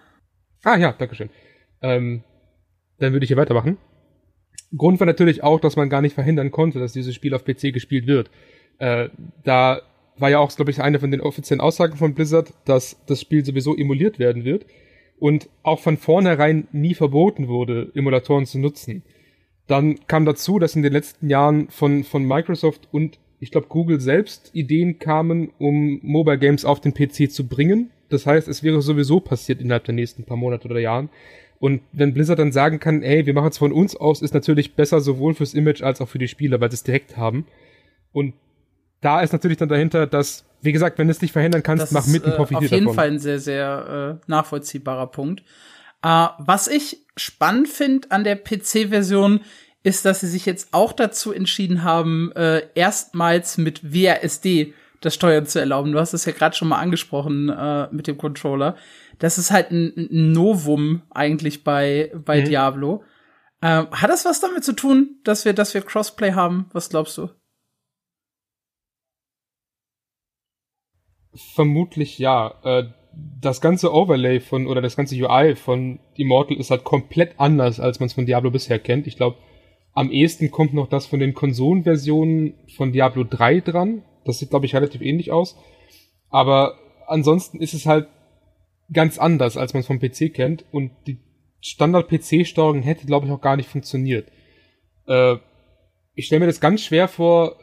Ah 0.64 0.78
ja, 0.78 0.92
dankeschön. 0.92 1.30
Ähm, 1.82 2.24
dann 3.00 3.14
würde 3.14 3.24
ich 3.24 3.30
hier 3.30 3.38
weitermachen. 3.38 3.78
Grund 4.78 5.00
war 5.00 5.08
natürlich 5.08 5.44
auch, 5.44 5.60
dass 5.60 5.76
man 5.76 5.90
gar 5.90 6.02
nicht 6.02 6.14
verhindern 6.14 6.52
konnte, 6.52 6.80
dass 6.80 6.94
dieses 6.94 7.16
Spiel 7.16 7.34
auf 7.34 7.44
PC 7.44 7.74
gespielt 7.74 8.08
wird. 8.08 8.30
Äh, 8.78 9.10
da 9.44 9.82
war 10.18 10.30
ja 10.30 10.40
auch, 10.40 10.56
glaube 10.56 10.72
ich, 10.72 10.82
eine 10.82 11.00
von 11.00 11.12
den 11.12 11.22
offiziellen 11.22 11.62
Aussagen 11.62 11.98
von 11.98 12.14
Blizzard, 12.14 12.54
dass 12.66 12.98
das 13.08 13.20
Spiel 13.20 13.44
sowieso 13.44 13.76
emuliert 13.76 14.20
werden 14.20 14.46
wird 14.46 14.66
und 15.20 15.50
auch 15.64 15.80
von 15.80 15.98
vornherein 15.98 16.68
nie 16.72 16.94
verboten 16.94 17.48
wurde, 17.48 17.92
Emulatoren 17.96 18.46
zu 18.46 18.60
nutzen. 18.60 19.04
Dann 19.72 20.06
kam 20.06 20.26
dazu, 20.26 20.60
dass 20.60 20.76
in 20.76 20.84
den 20.84 20.92
letzten 20.92 21.30
Jahren 21.30 21.70
von, 21.70 22.04
von 22.04 22.26
Microsoft 22.26 22.90
und 22.92 23.20
ich 23.40 23.52
glaube 23.52 23.68
Google 23.68 24.02
selbst 24.02 24.50
Ideen 24.52 25.00
kamen, 25.00 25.54
um 25.60 26.02
Mobile 26.04 26.38
Games 26.38 26.66
auf 26.66 26.82
den 26.82 26.94
PC 26.94 27.32
zu 27.32 27.48
bringen. 27.48 27.90
Das 28.10 28.26
heißt, 28.26 28.50
es 28.50 28.64
wäre 28.64 28.82
sowieso 28.82 29.22
passiert 29.22 29.62
innerhalb 29.62 29.86
der 29.86 29.96
nächsten 29.96 30.26
paar 30.26 30.36
Monate 30.36 30.68
oder 30.68 30.82
Jahren. 30.82 31.10
Und 31.60 31.80
wenn 31.94 32.14
Blizzard 32.14 32.40
dann 32.40 32.52
sagen 32.52 32.82
kann, 32.82 33.02
hey, 33.02 33.26
wir 33.26 33.34
machen 33.34 33.48
es 33.48 33.58
von 33.58 33.72
uns 33.72 33.96
aus, 33.96 34.22
ist 34.22 34.34
natürlich 34.34 34.76
besser 34.76 35.00
sowohl 35.00 35.36
fürs 35.36 35.54
Image 35.54 35.82
als 35.84 36.02
auch 36.02 36.10
für 36.10 36.20
die 36.20 36.28
Spieler, 36.28 36.60
weil 36.60 36.70
sie 36.70 36.76
es 36.76 36.84
direkt 36.84 37.16
haben. 37.16 37.48
Und 38.12 38.34
da 39.00 39.22
ist 39.22 39.32
natürlich 39.32 39.58
dann 39.58 39.70
dahinter, 39.70 40.06
dass, 40.06 40.44
wie 40.62 40.74
gesagt, 40.74 40.98
wenn 40.98 41.08
du 41.08 41.12
es 41.12 41.22
nicht 41.22 41.32
verhindern 41.32 41.64
kannst, 41.64 41.84
das 41.84 41.92
mach 41.94 42.08
mit 42.08 42.26
und 42.26 42.36
profitier 42.36 42.56
davon. 42.60 42.66
Auf 42.66 42.72
jeden 42.72 42.86
davon. 42.88 42.96
Fall 42.96 43.08
ein 43.08 43.20
sehr, 43.20 43.40
sehr 43.40 44.20
äh, 44.20 44.30
nachvollziehbarer 44.30 45.08
Punkt. 45.08 45.44
Äh, 46.04 46.28
was 46.40 46.68
ich 46.68 47.06
spannend 47.17 47.67
finde 47.67 48.12
an 48.12 48.24
der 48.24 48.36
PC-Version, 48.36 49.41
ist, 49.84 50.06
dass 50.06 50.19
sie 50.19 50.28
sich 50.28 50.45
jetzt 50.45 50.74
auch 50.74 50.93
dazu 50.93 51.32
entschieden 51.32 51.84
haben, 51.84 52.32
äh, 52.34 52.67
erstmals 52.76 53.58
mit 53.58 53.84
WASD 53.84 54.74
das 55.02 55.15
Steuern 55.15 55.47
zu 55.47 55.60
erlauben. 55.60 55.91
Du 55.91 56.00
hast 56.00 56.13
es 56.13 56.26
ja 56.26 56.32
gerade 56.32 56.56
schon 56.56 56.67
mal 56.67 56.80
angesprochen 56.80 57.50
äh, 57.50 57.88
mit 57.91 58.06
dem 58.06 58.17
Controller. 58.17 58.78
Das 59.17 59.38
ist 59.38 59.52
halt 59.52 59.71
ein, 59.71 59.93
ein 59.97 60.32
Novum 60.32 61.02
eigentlich 61.10 61.63
bei, 61.63 62.12
bei 62.13 62.41
mhm. 62.41 62.45
Diablo. 62.45 63.04
Äh, 63.62 63.86
hat 63.88 64.10
das 64.10 64.26
was 64.26 64.39
damit 64.39 64.63
zu 64.63 64.74
tun, 64.74 65.19
dass 65.24 65.45
wir, 65.45 65.54
dass 65.54 65.74
wir 65.74 65.82
Crossplay 65.82 66.34
haben? 66.34 66.69
Was 66.74 66.89
glaubst 66.89 67.17
du? 67.17 67.30
Vermutlich 71.56 72.19
ja. 72.19 72.60
Äh, 72.63 72.84
das 73.13 73.60
ganze 73.60 73.93
Overlay 73.93 74.39
von 74.39 74.67
oder 74.67 74.82
das 74.82 74.95
ganze 74.95 75.15
UI 75.15 75.56
von 75.56 76.00
Immortal 76.15 76.58
ist 76.58 76.71
halt 76.71 76.84
komplett 76.84 77.34
anders, 77.38 77.80
als 77.80 78.00
man 78.00 78.08
es 78.08 78.13
von 78.13 78.26
Diablo 78.26 78.52
bisher 78.52 78.80
kennt. 78.80 79.08
Ich 79.08 79.17
glaube, 79.17 79.38
am 79.93 80.12
ehesten 80.12 80.52
kommt 80.52 80.74
noch 80.74 80.88
das 80.88 81.06
von 81.06 81.19
den 81.19 81.34
Konsolenversionen 81.34 82.54
von 82.78 82.93
Diablo 82.93 83.24
3 83.24 83.60
dran. 83.60 84.04
Das 84.24 84.39
sieht, 84.39 84.52
glaube 84.52 84.65
ich, 84.65 84.76
relativ 84.76 85.02
ähnlich 85.02 85.32
aus. 85.32 85.58
Aber 86.30 86.76
ansonsten 87.08 87.60
ist 87.60 87.74
es 87.74 87.86
halt 87.86 88.08
ganz 88.93 89.17
anders, 89.17 89.58
als 89.58 89.74
man 89.74 89.82
es 89.82 89.88
vom 89.88 90.00
PC 90.00 90.34
kennt. 90.34 90.63
Und 90.71 90.91
die 91.08 91.19
Standard-PC-Steuerung 91.60 92.82
hätte, 92.82 93.06
glaube 93.06 93.26
ich, 93.26 93.32
auch 93.32 93.41
gar 93.41 93.58
nicht 93.58 93.69
funktioniert. 93.69 94.32
Äh, 95.08 95.36
ich 96.15 96.28
stelle 96.28 96.41
mir 96.41 96.47
das 96.47 96.62
ganz 96.62 96.82
schwer 96.82 97.08
vor, 97.08 97.58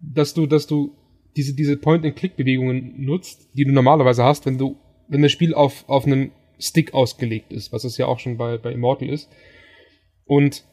dass 0.00 0.34
du, 0.34 0.46
dass 0.46 0.66
du 0.66 0.97
diese, 1.38 1.54
diese 1.54 1.76
Point-and-Click-Bewegungen 1.76 2.94
nutzt, 2.98 3.48
die 3.54 3.64
du 3.64 3.70
normalerweise 3.70 4.24
hast, 4.24 4.44
wenn 4.44 4.58
du, 4.58 4.76
wenn 5.06 5.22
das 5.22 5.30
Spiel 5.30 5.54
auf, 5.54 5.88
auf 5.88 6.04
einen 6.04 6.32
Stick 6.58 6.92
ausgelegt 6.94 7.52
ist, 7.52 7.72
was 7.72 7.84
es 7.84 7.96
ja 7.96 8.06
auch 8.06 8.18
schon 8.18 8.36
bei, 8.36 8.58
bei 8.58 8.72
Immortal 8.72 9.08
ist. 9.08 9.30
Und 10.24 10.64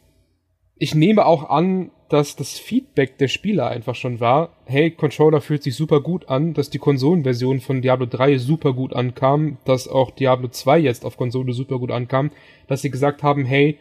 ich 0.77 0.95
nehme 0.95 1.27
auch 1.27 1.51
an, 1.51 1.91
dass 2.09 2.35
das 2.35 2.57
Feedback 2.57 3.19
der 3.19 3.27
Spieler 3.27 3.67
einfach 3.67 3.93
schon 3.93 4.19
war, 4.19 4.57
hey, 4.65 4.89
Controller 4.89 5.39
fühlt 5.39 5.61
sich 5.61 5.75
super 5.75 6.01
gut 6.01 6.29
an, 6.29 6.55
dass 6.55 6.71
die 6.71 6.79
Konsolenversion 6.79 7.59
von 7.59 7.83
Diablo 7.83 8.07
3 8.07 8.39
super 8.39 8.73
gut 8.73 8.93
ankam, 8.93 9.59
dass 9.65 9.87
auch 9.87 10.09
Diablo 10.09 10.47
2 10.47 10.79
jetzt 10.79 11.05
auf 11.05 11.15
Konsole 11.15 11.53
super 11.53 11.77
gut 11.77 11.91
ankam, 11.91 12.31
dass 12.67 12.81
sie 12.81 12.89
gesagt 12.89 13.21
haben, 13.21 13.45
hey, 13.45 13.77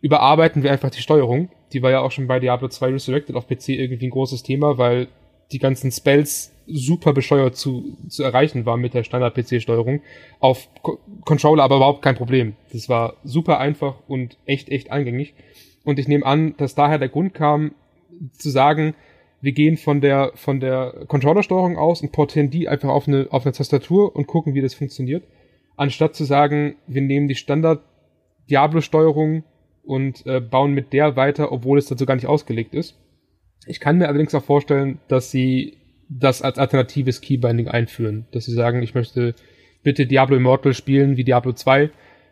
überarbeiten 0.00 0.62
wir 0.62 0.70
einfach 0.70 0.90
die 0.90 1.02
Steuerung. 1.02 1.50
Die 1.72 1.82
war 1.82 1.90
ja 1.90 2.00
auch 2.00 2.12
schon 2.12 2.28
bei 2.28 2.38
Diablo 2.38 2.68
2 2.68 2.90
Resurrected 2.90 3.34
auf 3.34 3.48
PC 3.48 3.70
irgendwie 3.70 4.06
ein 4.06 4.10
großes 4.10 4.44
Thema, 4.44 4.78
weil 4.78 5.08
die 5.52 5.58
ganzen 5.58 5.90
Spells 5.90 6.52
super 6.66 7.12
bescheuert 7.12 7.56
zu, 7.56 7.96
zu 8.08 8.22
erreichen 8.22 8.66
waren 8.66 8.80
mit 8.80 8.94
der 8.94 9.04
Standard-PC-Steuerung. 9.04 10.02
Auf 10.40 10.68
Co 10.82 10.98
Controller 11.24 11.62
aber 11.62 11.76
überhaupt 11.76 12.02
kein 12.02 12.14
Problem. 12.14 12.54
Das 12.72 12.88
war 12.88 13.14
super 13.24 13.58
einfach 13.58 13.96
und 14.06 14.36
echt, 14.44 14.68
echt 14.68 14.90
eingängig. 14.90 15.34
Und 15.84 15.98
ich 15.98 16.08
nehme 16.08 16.26
an, 16.26 16.54
dass 16.58 16.74
daher 16.74 16.98
der 16.98 17.08
Grund 17.08 17.34
kam, 17.34 17.72
zu 18.32 18.50
sagen, 18.50 18.94
wir 19.40 19.52
gehen 19.52 19.76
von 19.76 20.00
der, 20.00 20.32
von 20.34 20.60
der 20.60 21.04
Controllersteuerung 21.06 21.78
aus 21.78 22.02
und 22.02 22.12
portieren 22.12 22.50
die 22.50 22.68
einfach 22.68 22.88
auf 22.88 23.06
eine, 23.06 23.28
auf 23.30 23.44
eine 23.44 23.52
Tastatur 23.52 24.14
und 24.14 24.26
gucken, 24.26 24.54
wie 24.54 24.60
das 24.60 24.74
funktioniert. 24.74 25.24
Anstatt 25.76 26.16
zu 26.16 26.24
sagen, 26.24 26.74
wir 26.86 27.02
nehmen 27.02 27.28
die 27.28 27.36
Standard 27.36 27.82
Diablo-Steuerung 28.50 29.44
und 29.84 30.26
äh, 30.26 30.40
bauen 30.40 30.72
mit 30.72 30.92
der 30.92 31.16
weiter, 31.16 31.52
obwohl 31.52 31.78
es 31.78 31.86
dazu 31.86 32.04
gar 32.04 32.16
nicht 32.16 32.26
ausgelegt 32.26 32.74
ist. 32.74 32.96
Ich 33.68 33.80
kann 33.80 33.98
mir 33.98 34.08
allerdings 34.08 34.34
auch 34.34 34.44
vorstellen, 34.44 34.98
dass 35.08 35.30
sie 35.30 35.76
das 36.08 36.42
als 36.42 36.58
alternatives 36.58 37.20
Keybinding 37.20 37.68
einführen. 37.68 38.26
Dass 38.32 38.46
sie 38.46 38.52
sagen, 38.52 38.82
ich 38.82 38.94
möchte 38.94 39.34
bitte 39.82 40.06
Diablo 40.06 40.36
Immortal 40.36 40.74
spielen 40.74 41.16
wie 41.16 41.24
Diablo 41.24 41.52
2 41.52 41.90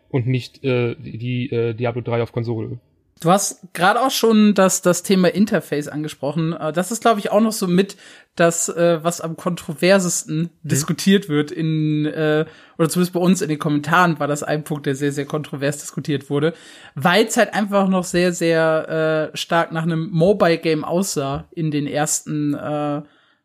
und 0.09 0.27
nicht 0.27 0.63
äh, 0.63 0.95
die 0.95 1.51
äh, 1.51 1.73
Diablo 1.73 2.01
3 2.01 2.23
auf 2.23 2.31
Konsole. 2.31 2.79
Du 3.19 3.31
hast 3.31 3.73
gerade 3.73 4.01
auch 4.01 4.11
schon 4.11 4.53
das, 4.53 4.81
das 4.81 5.01
Thema 5.01 5.29
Interface 5.29 5.87
angesprochen. 5.87 6.53
Äh, 6.53 6.71
das 6.71 6.91
ist, 6.91 7.01
glaube 7.01 7.19
ich, 7.19 7.31
auch 7.31 7.41
noch 7.41 7.51
so 7.51 7.67
mit 7.67 7.97
das, 8.35 8.69
äh, 8.69 9.03
was 9.03 9.21
am 9.21 9.35
kontroversesten 9.35 10.39
mhm. 10.39 10.49
diskutiert 10.61 11.27
wird 11.27 11.51
in, 11.51 12.05
äh, 12.05 12.45
oder 12.77 12.89
zumindest 12.89 13.13
bei 13.13 13.19
uns 13.19 13.41
in 13.41 13.49
den 13.49 13.57
Kommentaren 13.57 14.19
war 14.19 14.27
das 14.27 14.43
ein 14.43 14.63
Punkt, 14.63 14.85
der 14.85 14.95
sehr, 14.95 15.11
sehr 15.11 15.25
kontrovers 15.25 15.79
diskutiert 15.79 16.29
wurde, 16.29 16.53
weil 16.93 17.25
es 17.25 17.37
halt 17.37 17.53
einfach 17.55 17.87
noch 17.87 18.03
sehr, 18.03 18.33
sehr 18.33 19.31
äh, 19.33 19.37
stark 19.37 19.71
nach 19.71 19.83
einem 19.83 20.09
Mobile-Game 20.11 20.83
aussah 20.83 21.47
in 21.51 21.71
den 21.71 21.87
ersten 21.87 22.53
äh, 22.53 23.01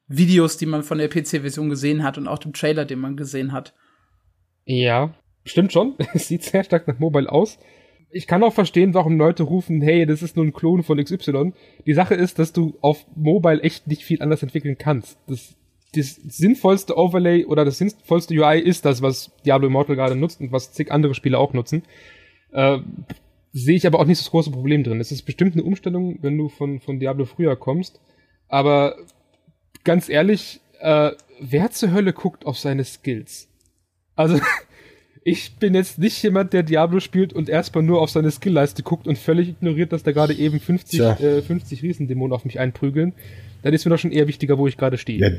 Videos, 0.07 0.59
die 0.59 0.67
man 0.67 0.83
von 0.83 0.99
der 0.99 1.09
PC-Version 1.09 1.71
gesehen 1.71 2.03
hat 2.03 2.19
und 2.19 2.29
auch 2.29 2.39
dem 2.39 2.53
Trailer, 2.53 2.85
den 2.85 2.99
man 2.99 3.17
gesehen 3.17 3.53
hat. 3.53 3.73
Ja, 4.67 5.15
stimmt 5.47 5.73
schon. 5.73 5.95
Es 6.13 6.29
sieht 6.29 6.43
sehr 6.43 6.65
stark 6.65 6.87
nach 6.87 6.99
Mobile 6.99 7.33
aus 7.33 7.59
ich 8.13 8.27
kann 8.27 8.43
auch 8.43 8.53
verstehen, 8.53 8.95
warum 8.95 9.17
Leute 9.19 9.43
rufen, 9.43 9.81
hey, 9.81 10.07
das 10.07 10.23
ist 10.23 10.37
nur 10.37 10.45
ein 10.45 10.53
Klon 10.53 10.83
von 10.83 11.03
XY. 11.03 11.53
Die 11.87 11.95
Sache 11.95 12.15
ist, 12.15 12.39
dass 12.39 12.53
du 12.53 12.77
auf 12.81 13.07
Mobile 13.17 13.63
echt 13.63 13.87
nicht 13.87 14.05
viel 14.05 14.23
anders 14.23 14.43
entwickeln 14.43 14.77
kannst. 14.79 15.19
Das, 15.27 15.57
das 15.95 16.17
sinnvollste 16.17 16.97
Overlay 16.97 17.47
oder 17.47 17.65
das 17.65 17.79
sinnvollste 17.79 18.35
UI 18.35 18.61
ist 18.61 18.85
das, 18.85 19.03
was 19.03 19.33
Diablo 19.45 19.69
Immortal 19.69 19.97
gerade 19.97 20.15
nutzt 20.15 20.41
und 20.41 20.53
was 20.53 20.73
zig 20.73 20.93
andere 20.93 21.15
Spiele 21.15 21.39
auch 21.39 21.55
nutzen. 21.55 21.83
Äh, 22.53 22.79
sehe 23.53 23.77
ich 23.77 23.87
aber 23.87 23.99
auch 23.99 24.07
nicht 24.07 24.21
das 24.21 24.31
große 24.31 24.51
Problem 24.51 24.85
drin. 24.85 25.01
Es 25.01 25.13
ist 25.13 25.23
bestimmt 25.23 25.55
eine 25.55 25.65
Umstellung, 25.65 26.19
wenn 26.23 26.37
du 26.37 26.49
von, 26.49 26.81
von 26.81 27.01
Diablo 27.01 27.25
früher 27.25 27.57
kommst. 27.57 28.01
Aber 28.49 28.97
ganz 29.85 30.09
ehrlich, 30.09 30.61
äh, 30.81 31.13
wer 31.41 31.71
zur 31.71 31.93
Hölle 31.93 32.13
guckt 32.13 32.45
auf 32.45 32.59
seine 32.59 32.85
Skills? 32.85 33.49
Also, 34.15 34.39
ich 35.25 35.57
bin 35.57 35.75
jetzt 35.75 35.99
nicht 35.99 36.23
jemand, 36.23 36.53
der 36.53 36.63
Diablo 36.63 37.01
spielt 37.01 37.33
und 37.33 37.49
erstmal 37.49 37.85
nur 37.85 38.01
auf 38.01 38.11
seine 38.11 38.31
Skillleiste 38.31 38.83
guckt 38.83 39.07
und 39.07 39.17
völlig 39.19 39.49
ignoriert, 39.49 39.93
dass 39.93 40.03
da 40.03 40.13
gerade 40.13 40.35
eben 40.35 40.59
50, 40.59 41.01
äh, 41.01 41.43
50 41.43 41.83
Riesendämonen 41.83 42.33
auf 42.33 42.45
mich 42.45 42.59
einprügeln. 42.59 43.13
Dann 43.63 43.73
ist 43.73 43.85
mir 43.85 43.91
doch 43.91 43.99
schon 43.99 44.11
eher 44.11 44.27
wichtiger, 44.27 44.59
wo 44.59 44.67
ich 44.67 44.77
gerade 44.77 44.99
stehe. 44.99 45.21
Ja, 45.21 45.31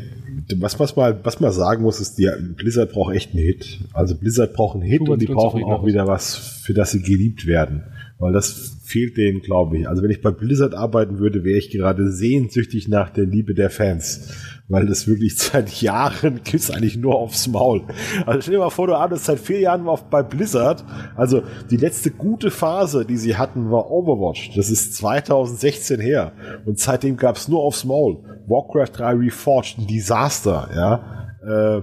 was, 0.58 0.80
was, 0.80 0.96
mal, 0.96 1.20
was 1.24 1.42
man 1.42 1.52
sagen 1.52 1.84
muss, 1.84 2.00
ist, 2.00 2.18
die, 2.18 2.30
Blizzard 2.56 2.94
braucht 2.94 3.14
echt 3.14 3.32
einen 3.32 3.44
Hit. 3.44 3.80
Also 3.92 4.16
Blizzard 4.16 4.54
braucht 4.54 4.76
einen 4.76 4.84
Hit 4.84 5.02
und 5.02 5.22
die 5.22 5.26
brauchen 5.26 5.64
auch 5.66 5.86
wieder 5.86 6.08
was, 6.08 6.38
für 6.38 6.74
das 6.74 6.92
sie 6.92 7.02
geliebt 7.02 7.46
werden. 7.46 7.84
Weil 8.24 8.32
das 8.32 8.78
fehlt 8.86 9.18
denen, 9.18 9.42
glaube 9.42 9.78
ich. 9.78 9.90
Also 9.90 10.02
wenn 10.02 10.10
ich 10.10 10.22
bei 10.22 10.32
Blizzard 10.32 10.76
arbeiten 10.76 11.20
würde, 11.20 11.44
wäre 11.44 11.58
ich 11.58 11.72
gerade 11.72 12.10
sehnsüchtig 12.10 12.88
nach 12.88 13.10
der 13.10 13.26
Liebe 13.26 13.54
der 13.54 13.70
Fans 13.70 14.32
weil 14.70 14.88
das 14.88 15.08
wirklich 15.08 15.38
seit 15.38 15.82
Jahren 15.82 16.42
gibt's 16.44 16.72
eigentlich 16.72 16.98
nur 16.98 17.16
aufs 17.16 17.48
Maul. 17.48 17.84
Also 18.26 18.42
stell 18.42 18.54
dir 18.54 18.60
mal 18.60 18.70
vor, 18.70 18.88
du 18.88 18.96
arbeitest 18.96 19.26
seit 19.26 19.40
vier 19.40 19.60
Jahren 19.60 19.88
auf, 19.88 20.06
bei 20.06 20.24
Blizzard. 20.24 20.84
Also 21.16 21.44
die 21.70 21.78
letzte 21.78 22.12
gute 22.12 22.50
Phase, 22.50 23.06
die 23.06 23.18
sie 23.18 23.38
hatten, 23.38 23.72
war 23.72 23.92
Overwatch. 23.92 24.56
Das 24.56 24.70
ist 24.70 24.96
2016 24.96 26.00
her. 26.00 26.32
Und 26.66 26.80
seitdem 26.80 27.18
gab's 27.18 27.48
nur 27.48 27.62
aufs 27.62 27.84
Maul. 27.86 28.18
Warcraft 28.48 28.98
3 28.98 29.14
Reforged, 29.16 29.80
ein 29.80 29.88
Desaster, 29.88 30.70
ja. 30.74 31.78
Äh, 31.78 31.82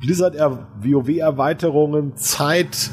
Blizzard 0.00 0.36
WoW-Erweiterungen, 0.36 2.16
Zeit, 2.16 2.90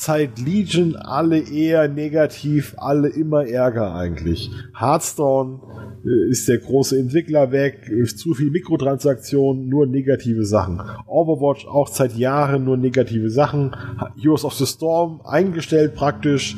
Zeit 0.00 0.38
Legion, 0.38 0.96
alle 0.96 1.40
eher 1.40 1.86
negativ, 1.86 2.74
alle 2.78 3.08
immer 3.08 3.46
Ärger 3.46 3.94
eigentlich. 3.94 4.50
Hearthstone, 4.74 5.60
äh, 6.06 6.30
ist 6.30 6.48
der 6.48 6.56
große 6.56 6.98
Entwickler 6.98 7.52
weg, 7.52 7.90
zu 8.16 8.32
viel 8.32 8.50
Mikrotransaktionen, 8.50 9.68
nur 9.68 9.86
negative 9.86 10.46
Sachen. 10.46 10.80
Overwatch 11.06 11.66
auch 11.66 11.88
seit 11.88 12.16
Jahren 12.16 12.64
nur 12.64 12.78
negative 12.78 13.28
Sachen. 13.28 13.76
Heroes 14.16 14.46
of 14.46 14.54
the 14.54 14.64
Storm 14.64 15.20
eingestellt 15.22 15.94
praktisch. 15.94 16.56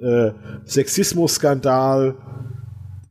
Äh, 0.00 0.30
Sexismus-Skandal 0.64 2.14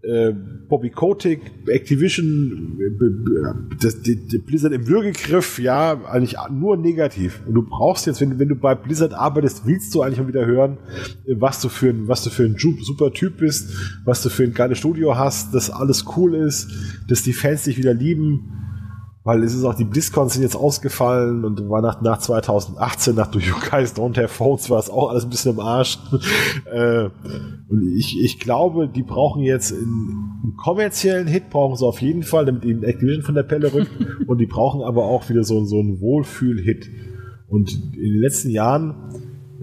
äh, 0.03 0.33
Bobby 0.67 0.89
Kotick, 0.89 1.39
Activision, 1.67 2.77
äh, 2.79 4.37
Blizzard 4.39 4.73
im 4.73 4.87
Würgegriff, 4.87 5.59
ja, 5.59 6.03
eigentlich 6.05 6.35
nur 6.51 6.75
negativ. 6.77 7.41
Und 7.47 7.53
du 7.53 7.63
brauchst 7.63 8.05
jetzt, 8.05 8.19
wenn, 8.19 8.37
wenn 8.37 8.49
du 8.49 8.55
bei 8.55 8.75
Blizzard 8.75 9.13
arbeitest, 9.13 9.65
willst 9.65 9.95
du 9.95 10.01
eigentlich 10.01 10.19
mal 10.19 10.27
wieder 10.27 10.45
hören, 10.45 10.77
äh, 11.25 11.35
was 11.39 11.61
du 11.61 11.69
für 11.69 11.89
ein, 11.89 12.07
was 12.07 12.23
du 12.23 12.29
für 12.29 12.43
ein 12.43 12.57
super 12.57 13.13
Typ 13.13 13.37
bist, 13.37 13.73
was 14.03 14.21
du 14.21 14.29
für 14.29 14.43
ein 14.43 14.53
geiles 14.53 14.77
Studio 14.77 15.17
hast, 15.17 15.53
dass 15.53 15.69
alles 15.69 16.05
cool 16.17 16.35
ist, 16.35 16.69
dass 17.07 17.23
die 17.23 17.33
Fans 17.33 17.63
dich 17.63 17.77
wieder 17.77 17.93
lieben 17.93 18.63
weil 19.23 19.41
es 19.43 19.53
ist 19.53 19.63
auch 19.63 19.73
die 19.73 19.85
BlizzCons 19.85 20.33
sind 20.33 20.41
jetzt 20.41 20.55
ausgefallen 20.55 21.45
und 21.45 21.69
war 21.69 21.81
nach, 21.81 22.01
nach 22.01 22.17
2018, 22.17 23.15
nach 23.15 23.33
You 23.33 23.53
Guys 23.69 23.95
Don't 23.95 24.17
Have 24.17 24.27
Phones, 24.27 24.69
war 24.69 24.79
es 24.79 24.89
auch 24.89 25.09
alles 25.09 25.23
ein 25.23 25.29
bisschen 25.29 25.53
im 25.53 25.59
Arsch. 25.61 25.97
äh, 26.71 27.09
und 27.69 27.93
ich, 27.97 28.19
ich 28.21 28.39
glaube, 28.39 28.89
die 28.89 29.03
brauchen 29.03 29.41
jetzt 29.41 29.71
einen, 29.71 30.41
einen 30.43 30.57
kommerziellen 30.57 31.27
Hit, 31.27 31.49
brauchen 31.49 31.77
sie 31.77 31.85
auf 31.85 32.01
jeden 32.01 32.23
Fall, 32.23 32.45
damit 32.45 32.65
ihnen 32.65 32.83
Activision 32.83 33.23
von 33.23 33.35
der 33.35 33.43
Pelle 33.43 33.73
rückt. 33.73 33.91
und 34.27 34.39
die 34.39 34.45
brauchen 34.45 34.81
aber 34.81 35.05
auch 35.05 35.29
wieder 35.29 35.45
so, 35.45 35.63
so 35.63 35.79
einen 35.79 36.01
Wohlfühl-Hit. 36.01 36.89
Und 37.47 37.71
in 37.93 38.13
den 38.13 38.19
letzten 38.19 38.49
Jahren 38.49 38.95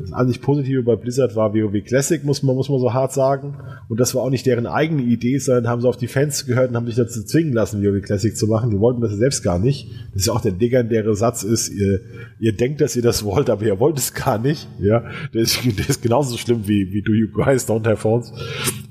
das 0.00 0.12
einzig 0.12 0.40
Positive 0.40 0.82
bei 0.82 0.96
Blizzard 0.96 1.36
war 1.36 1.52
WoW 1.54 1.84
Classic, 1.84 2.24
muss 2.24 2.42
man, 2.42 2.56
muss 2.56 2.70
man 2.70 2.80
so 2.80 2.94
hart 2.94 3.12
sagen. 3.12 3.58
Und 3.88 4.00
das 4.00 4.14
war 4.14 4.22
auch 4.22 4.30
nicht 4.30 4.46
deren 4.46 4.66
eigene 4.66 5.02
Idee, 5.02 5.36
sondern 5.38 5.68
haben 5.68 5.82
sie 5.82 5.88
auf 5.88 5.98
die 5.98 6.06
Fans 6.06 6.46
gehört 6.46 6.70
und 6.70 6.76
haben 6.76 6.86
sich 6.86 6.96
dazu 6.96 7.22
zwingen 7.22 7.52
lassen, 7.52 7.82
WoW 7.82 8.00
Classic 8.00 8.34
zu 8.34 8.46
machen. 8.46 8.70
Die 8.70 8.80
wollten 8.80 9.02
das 9.02 9.12
selbst 9.12 9.42
gar 9.42 9.58
nicht. 9.58 9.90
Das 10.12 10.22
ist 10.22 10.26
ja 10.26 10.32
auch 10.32 10.40
der 10.40 10.52
legendäre 10.52 11.14
Satz 11.14 11.42
ist, 11.42 11.68
ihr, 11.68 12.00
ihr 12.38 12.52
denkt, 12.52 12.80
dass 12.80 12.96
ihr 12.96 13.02
das 13.02 13.24
wollt, 13.24 13.50
aber 13.50 13.62
ihr 13.62 13.78
wollt 13.78 13.98
es 13.98 14.14
gar 14.14 14.38
nicht. 14.38 14.68
Ja, 14.80 15.04
der 15.34 15.42
ist, 15.42 15.58
der 15.78 15.88
ist 15.88 16.02
genauso 16.02 16.38
schlimm 16.38 16.66
wie, 16.66 16.92
wie 16.92 17.02
Do 17.02 17.12
You 17.12 17.28
Guys 17.28 17.68
Don't 17.68 17.86
Have 17.86 17.98
Phones. 17.98 18.32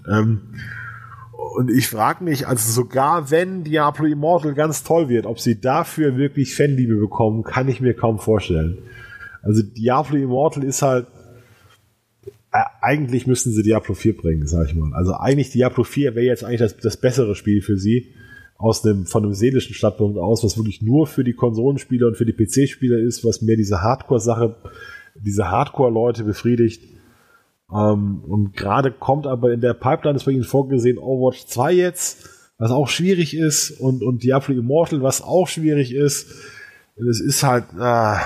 Ähm, 0.08 0.42
und 1.56 1.72
ich 1.72 1.88
frage 1.88 2.24
mich, 2.24 2.48
also 2.48 2.72
sogar 2.72 3.32
wenn 3.32 3.64
Diablo 3.64 4.06
Immortal 4.06 4.54
ganz 4.54 4.84
toll 4.84 5.10
wird, 5.10 5.26
ob 5.26 5.40
sie 5.40 5.60
dafür 5.60 6.18
wirklich 6.18 6.56
Fanliebe 6.56 6.96
bekommen, 6.98 7.44
kann 7.44 7.68
ich 7.68 7.82
mir 7.82 7.96
kaum 7.96 8.20
vorstellen. 8.20 8.78
Also 9.42 9.64
Diablo 9.64 10.18
Immortal 10.18 10.64
ist 10.64 10.82
halt 10.82 11.08
äh, 12.52 12.64
eigentlich 12.82 13.28
müssten 13.28 13.52
sie 13.52 13.62
Diablo 13.62 13.94
4 13.94 14.18
bringen, 14.18 14.48
sag 14.48 14.68
ich 14.68 14.76
mal. 14.76 14.94
Also 14.94 15.14
eigentlich 15.14 15.52
Diablo 15.52 15.84
4 15.84 16.16
wäre 16.16 16.26
jetzt 16.26 16.44
eigentlich 16.44 16.62
das, 16.62 16.78
das 16.78 16.98
bessere 16.98 17.36
Spiel 17.36 17.62
für 17.62 17.78
sie 17.78 18.14
aus 18.58 18.82
dem 18.82 19.06
von 19.06 19.24
einem 19.24 19.34
seelischen 19.34 19.74
Standpunkt 19.74 20.18
aus, 20.18 20.44
was 20.44 20.58
wirklich 20.58 20.82
nur 20.82 21.08
für 21.08 21.24
die 21.24 21.34
Konsolenspieler 21.34 22.08
und 22.08 22.18
für 22.18 22.26
die 22.26 22.34
PC-Spieler 22.34 22.98
ist, 22.98 23.24
was 23.24 23.42
mehr 23.42 23.56
diese 23.56 23.82
Hardcore-Sache, 23.82 24.56
diese 25.16 25.50
Hardcore-Leute 25.50 26.24
befriedigt. 26.24 26.84
Ähm, 27.72 28.22
und 28.28 28.56
gerade 28.56 28.92
kommt 28.92 29.28
aber 29.28 29.54
in 29.54 29.62
der 29.62 29.76
Pipeline 29.76 30.18
ist 30.18 30.26
bei 30.26 30.32
ihnen 30.32 30.44
vorgesehen 30.44 30.98
Overwatch 30.98 31.46
2 31.46 31.74
jetzt, 31.74 32.30
was 32.58 32.72
auch 32.72 32.90
schwierig 32.90 33.38
ist, 33.38 33.72
und, 33.80 34.04
und 34.04 34.24
Diablo 34.24 34.56
Immortal, 34.56 35.04
was 35.04 35.22
auch 35.22 35.48
schwierig 35.48 35.94
ist. 35.94 36.32
Es 36.98 37.22
ist 37.22 37.44
halt, 37.44 37.66
äh, 37.80 38.18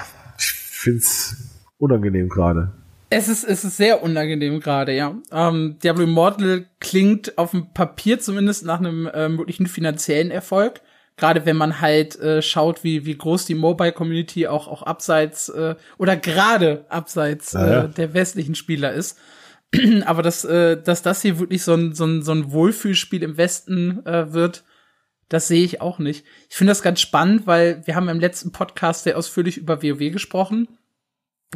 find's 0.84 1.36
unangenehm 1.78 2.30
gerade. 2.30 2.72
Es 3.10 3.30
ist, 3.30 3.44
es 3.44 3.64
ist 3.64 3.78
sehr 3.78 4.02
unangenehm 4.02 4.60
gerade, 4.60 4.94
ja. 4.94 5.16
Ähm, 5.32 5.78
Diablo 5.84 6.04
Immortal 6.04 6.66
klingt 6.80 7.38
auf 7.38 7.52
dem 7.52 7.72
Papier 7.74 8.20
zumindest 8.20 8.66
nach 8.66 8.80
einem 8.80 9.06
äh, 9.08 9.30
möglichen 9.30 9.68
finanziellen 9.68 10.32
Erfolg. 10.32 10.82
Gerade 11.16 11.46
wenn 11.46 11.58
man 11.58 11.80
halt 11.80 12.20
äh, 12.20 12.42
schaut, 12.42 12.84
wie, 12.84 13.06
wie 13.06 13.16
groß 13.16 13.46
die 13.46 13.54
Mobile-Community 13.54 14.48
auch, 14.48 14.68
auch 14.68 14.82
abseits 14.82 15.48
äh, 15.50 15.76
oder 16.00 16.18
gerade 16.18 16.86
abseits 16.90 17.56
Ah, 17.56 17.68
ja. 17.68 17.84
äh, 17.84 17.90
der 17.90 18.16
westlichen 18.16 18.56
Spieler 18.56 18.94
ist. 18.94 19.20
Aber 20.06 20.24
dass, 20.24 20.44
äh, 20.44 20.82
dass 20.82 21.04
das 21.04 21.22
hier 21.22 21.38
wirklich 21.38 21.62
so 21.62 21.76
ein, 21.76 21.94
so 21.94 22.06
ein, 22.06 22.24
so 22.24 22.32
ein 22.32 22.52
Wohlfühlspiel 22.52 23.22
im 23.22 23.38
Westen 23.38 24.04
äh, 24.08 24.34
wird, 24.34 24.64
das 25.30 25.48
sehe 25.48 25.64
ich 25.64 25.82
auch 25.82 26.00
nicht. 26.00 26.26
Ich 26.50 26.56
finde 26.56 26.72
das 26.72 26.82
ganz 26.82 27.02
spannend, 27.02 27.48
weil 27.48 27.86
wir 27.86 27.96
haben 27.96 28.10
im 28.10 28.20
letzten 28.20 28.52
Podcast 28.52 29.04
sehr 29.04 29.18
ausführlich 29.18 29.58
über 29.58 29.82
WoW 29.82 30.12
gesprochen. 30.12 30.68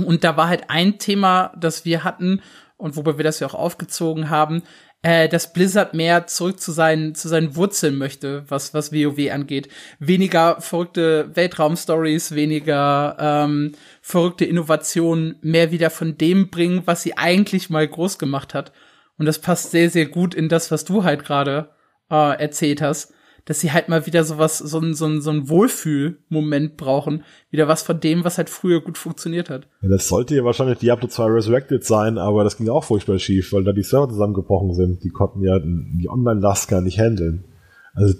Und 0.03 0.23
da 0.23 0.37
war 0.37 0.47
halt 0.47 0.69
ein 0.69 0.99
Thema, 0.99 1.53
das 1.57 1.85
wir 1.85 2.03
hatten 2.03 2.41
und 2.77 2.95
wobei 2.95 3.17
wir 3.17 3.23
das 3.23 3.39
ja 3.39 3.47
auch 3.47 3.55
aufgezogen 3.55 4.29
haben, 4.29 4.61
äh, 5.01 5.29
dass 5.29 5.53
Blizzard 5.53 5.93
mehr 5.93 6.27
zurück 6.27 6.59
zu 6.59 6.71
seinen, 6.71 7.15
zu 7.15 7.27
seinen 7.27 7.55
Wurzeln 7.55 7.97
möchte, 7.97 8.43
was, 8.47 8.73
was 8.73 8.91
WoW 8.91 9.31
angeht. 9.31 9.69
Weniger 9.99 10.59
verrückte 10.59 11.35
Weltraumstories, 11.35 12.33
weniger 12.33 13.15
ähm, 13.19 13.73
verrückte 14.01 14.45
Innovationen, 14.45 15.37
mehr 15.41 15.71
wieder 15.71 15.89
von 15.89 16.17
dem 16.17 16.49
bringen, 16.49 16.83
was 16.85 17.03
sie 17.03 17.17
eigentlich 17.17 17.69
mal 17.69 17.87
groß 17.87 18.19
gemacht 18.19 18.53
hat. 18.53 18.71
Und 19.17 19.25
das 19.25 19.39
passt 19.39 19.71
sehr, 19.71 19.89
sehr 19.89 20.05
gut 20.05 20.33
in 20.35 20.49
das, 20.49 20.71
was 20.71 20.85
du 20.85 21.03
halt 21.03 21.23
gerade 21.23 21.69
äh, 22.09 22.39
erzählt 22.39 22.81
hast, 22.81 23.13
dass 23.47 23.61
sie 23.61 23.71
halt 23.71 23.87
mal 23.87 24.05
wieder 24.05 24.25
sowas, 24.25 24.57
so 24.57 24.77
ein, 24.79 24.93
so 24.93 25.05
ein, 25.05 25.21
so 25.21 25.31
ein 25.31 25.47
Wohlfühlmoment 25.47 26.75
brauchen. 26.75 27.23
Wieder 27.49 27.69
was 27.69 27.81
von 27.81 27.97
dem, 27.97 28.25
was 28.25 28.37
halt 28.37 28.49
früher 28.49 28.81
gut 28.81 28.97
funktioniert 28.97 29.49
hat. 29.49 29.67
Ja, 29.81 29.87
das 29.87 30.09
sollte 30.09 30.35
ja 30.35 30.43
wahrscheinlich 30.43 30.79
Diablo 30.79 31.07
2 31.07 31.25
Resurrected 31.27 31.85
sein, 31.85 32.17
aber 32.17 32.43
das 32.43 32.57
ging 32.57 32.67
auch 32.67 32.83
furchtbar 32.83 33.19
schief, 33.19 33.53
weil 33.53 33.63
da 33.63 33.71
die 33.71 33.83
Server 33.83 34.09
zusammengebrochen 34.09 34.73
sind. 34.73 35.03
Die 35.05 35.09
konnten 35.09 35.43
ja 35.43 35.59
die 35.59 36.09
Online-Last 36.09 36.67
gar 36.67 36.81
nicht 36.81 36.99
handeln. 36.99 37.45
Also 37.93 38.15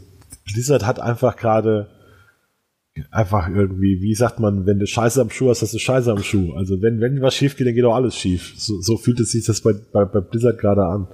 Blizzard 0.45 0.85
hat 0.85 1.01
einfach 1.01 1.35
gerade 1.35 1.89
einfach 3.11 3.49
irgendwie, 3.49 4.01
wie 4.01 4.15
sagt 4.15 4.39
man, 4.39 4.65
wenn 4.65 4.79
du 4.79 4.87
Scheiße 4.87 5.21
am 5.21 5.29
Schuh 5.29 5.49
hast, 5.49 5.61
hast 5.61 5.73
du 5.73 5.77
Scheiße 5.77 6.09
am 6.09 6.23
Schuh. 6.23 6.53
Also 6.53 6.81
wenn, 6.81 7.01
wenn 7.01 7.21
was 7.21 7.35
schief 7.35 7.57
geht, 7.57 7.67
dann 7.67 7.75
geht 7.75 7.83
auch 7.83 7.95
alles 7.95 8.15
schief. 8.15 8.53
So, 8.57 8.79
so 8.79 8.95
fühlt 8.95 9.19
es 9.19 9.31
sich 9.31 9.45
das 9.45 9.59
bei, 9.59 9.73
bei, 9.73 10.05
bei 10.05 10.21
Blizzard 10.21 10.57
gerade 10.57 10.85
an. 10.85 11.07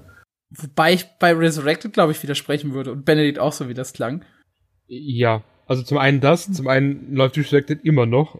Wobei 0.56 0.94
ich 0.94 1.06
bei 1.20 1.34
Resurrected, 1.34 1.94
glaube 1.94 2.12
ich, 2.12 2.22
widersprechen 2.24 2.74
würde. 2.74 2.92
Und 2.92 3.06
Benedikt 3.06 3.40
auch 3.40 3.54
so, 3.54 3.70
wie 3.70 3.74
das 3.74 3.94
klang. 3.94 4.24
Ja, 4.88 5.44
also 5.66 5.82
zum 5.84 5.98
einen 5.98 6.20
das, 6.20 6.52
zum 6.52 6.68
einen 6.68 7.16
läuft 7.16 7.38
Resurrected 7.38 7.84
immer 7.84 8.06
noch. 8.06 8.40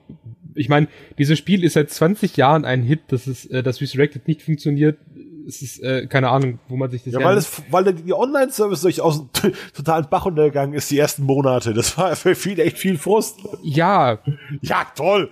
Ich 0.56 0.70
meine, 0.70 0.88
dieses 1.18 1.40
Spiel 1.40 1.64
ist 1.64 1.74
seit 1.74 1.90
20 1.90 2.38
Jahren 2.38 2.66
ein 2.66 2.84
Hit, 2.84 3.02
dass 3.08 3.26
es, 3.26 3.46
äh, 3.48 3.64
dass 3.64 3.82
Resurrected 3.82 4.28
nicht 4.28 4.44
funktioniert. 4.44 5.00
Es 5.48 5.62
ist 5.62 5.80
äh, 5.84 6.06
keine 6.08 6.30
Ahnung, 6.30 6.60
wo 6.70 6.78
man 6.78 6.90
sich 6.92 7.04
das 7.04 7.14
Ja, 7.14 7.24
weil, 7.24 7.36
es, 7.38 7.62
weil 7.72 7.84
der- 7.86 7.94
die 7.94 8.14
Online-Service 8.14 8.82
durchaus 8.82 9.26
total 9.74 10.04
Bach 10.04 10.26
untergegangen 10.28 10.74
ist 10.76 10.92
die 10.92 11.00
ersten 11.00 11.24
Monate. 11.24 11.74
Das 11.74 11.98
war 11.98 12.16
für 12.16 12.36
viele 12.36 12.64
echt 12.64 12.78
viel 12.78 12.98
Frust. 12.98 13.40
ja, 13.64 14.20
Ja, 14.62 14.86
toll. 14.96 15.30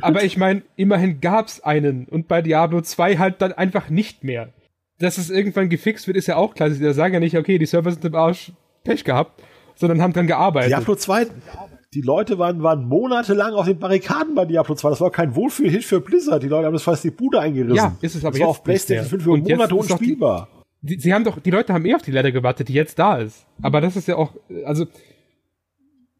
aber 0.00 0.22
ich 0.24 0.36
meine, 0.36 0.62
immerhin 0.76 1.20
gab's 1.20 1.60
einen 1.60 2.06
und 2.06 2.28
bei 2.28 2.40
Diablo 2.42 2.80
2 2.80 3.18
halt 3.18 3.42
dann 3.42 3.52
einfach 3.52 3.90
nicht 3.90 4.22
mehr. 4.24 4.52
Dass 4.98 5.16
es 5.18 5.30
irgendwann 5.30 5.68
gefixt 5.68 6.06
wird, 6.06 6.16
ist 6.16 6.26
ja 6.26 6.36
auch 6.36 6.54
klar. 6.54 6.70
Sie 6.70 6.92
sagen 6.92 7.14
ja 7.14 7.20
nicht, 7.20 7.36
okay, 7.36 7.58
die 7.58 7.66
Server 7.66 7.90
sind 7.90 8.04
im 8.04 8.14
Arsch, 8.14 8.52
Pech 8.84 9.04
gehabt, 9.04 9.42
sondern 9.76 10.00
haben 10.02 10.12
dran 10.12 10.26
gearbeitet. 10.26 10.70
Diablo 10.70 10.94
2, 10.96 11.26
die 11.94 12.00
Leute 12.00 12.38
waren, 12.38 12.62
waren 12.62 12.84
monatelang 12.88 13.54
auf 13.54 13.66
den 13.66 13.78
Barrikaden 13.78 14.34
bei 14.34 14.44
Diablo 14.44 14.74
2. 14.74 14.90
Das 14.90 15.00
war 15.00 15.10
kein 15.10 15.34
Wohlfühl-Hit 15.34 15.84
für 15.84 16.00
Blizzard. 16.00 16.42
Die 16.42 16.48
Leute 16.48 16.66
haben 16.66 16.72
das 16.72 16.82
fast 16.82 17.04
die 17.04 17.10
Bude 17.10 17.40
eingerissen. 17.40 17.76
Ja, 17.76 17.96
ist 18.00 18.14
es 18.14 18.24
aber 18.24 18.32
das 18.32 18.40
war 18.40 18.46
jetzt 18.48 18.56
auf 18.58 18.64
PlayStation 18.64 19.02
nicht 19.04 19.10
5 19.10 19.24
mehr. 19.24 19.24
für 19.24 19.30
Und 19.42 19.48
Monate 19.48 19.74
die- 19.74 19.80
unspielbar. 19.92 20.48
die, 20.80 20.98
sie 21.00 21.14
haben 21.14 21.24
doch, 21.24 21.38
die 21.38 21.50
Leute 21.50 21.72
haben 21.72 21.84
eh 21.86 21.94
auf 21.94 22.02
die 22.02 22.10
Leiter 22.10 22.32
gewartet, 22.32 22.68
die 22.68 22.72
jetzt 22.74 22.98
da 22.98 23.18
ist. 23.18 23.46
Aber 23.62 23.80
das 23.80 23.94
ist 23.96 24.08
ja 24.08 24.16
auch, 24.16 24.32
also, 24.64 24.86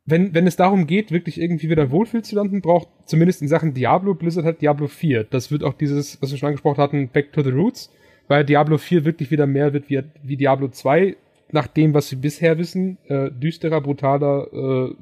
wenn, 0.04 0.34
wenn 0.34 0.46
es 0.46 0.56
darum 0.56 0.86
geht, 0.86 1.10
wirklich 1.12 1.40
irgendwie 1.40 1.68
wieder 1.68 1.90
Wohlfühl 1.90 2.22
zu 2.22 2.34
landen, 2.36 2.62
braucht 2.62 2.88
zumindest 3.04 3.42
in 3.42 3.48
Sachen 3.48 3.74
Diablo, 3.74 4.14
Blizzard 4.14 4.44
hat 4.46 4.62
Diablo 4.62 4.86
4. 4.86 5.24
Das 5.24 5.50
wird 5.50 5.62
auch 5.64 5.74
dieses, 5.74 6.20
was 6.22 6.30
wir 6.30 6.38
schon 6.38 6.46
angesprochen 6.48 6.80
hatten, 6.82 7.08
Back 7.08 7.32
to 7.32 7.42
the 7.42 7.50
Roots, 7.50 7.90
weil 8.28 8.44
Diablo 8.44 8.78
4 8.78 9.04
wirklich 9.04 9.30
wieder 9.30 9.46
mehr 9.46 9.72
wird 9.72 9.88
wie, 9.90 10.02
wie 10.22 10.36
Diablo 10.36 10.68
2, 10.68 11.16
nach 11.50 11.66
dem, 11.66 11.94
was 11.94 12.10
wir 12.10 12.18
bisher 12.18 12.58
wissen, 12.58 12.98
äh, 13.08 13.30
düsterer, 13.30 13.80
brutaler, 13.80 14.46
äh, 14.52 14.94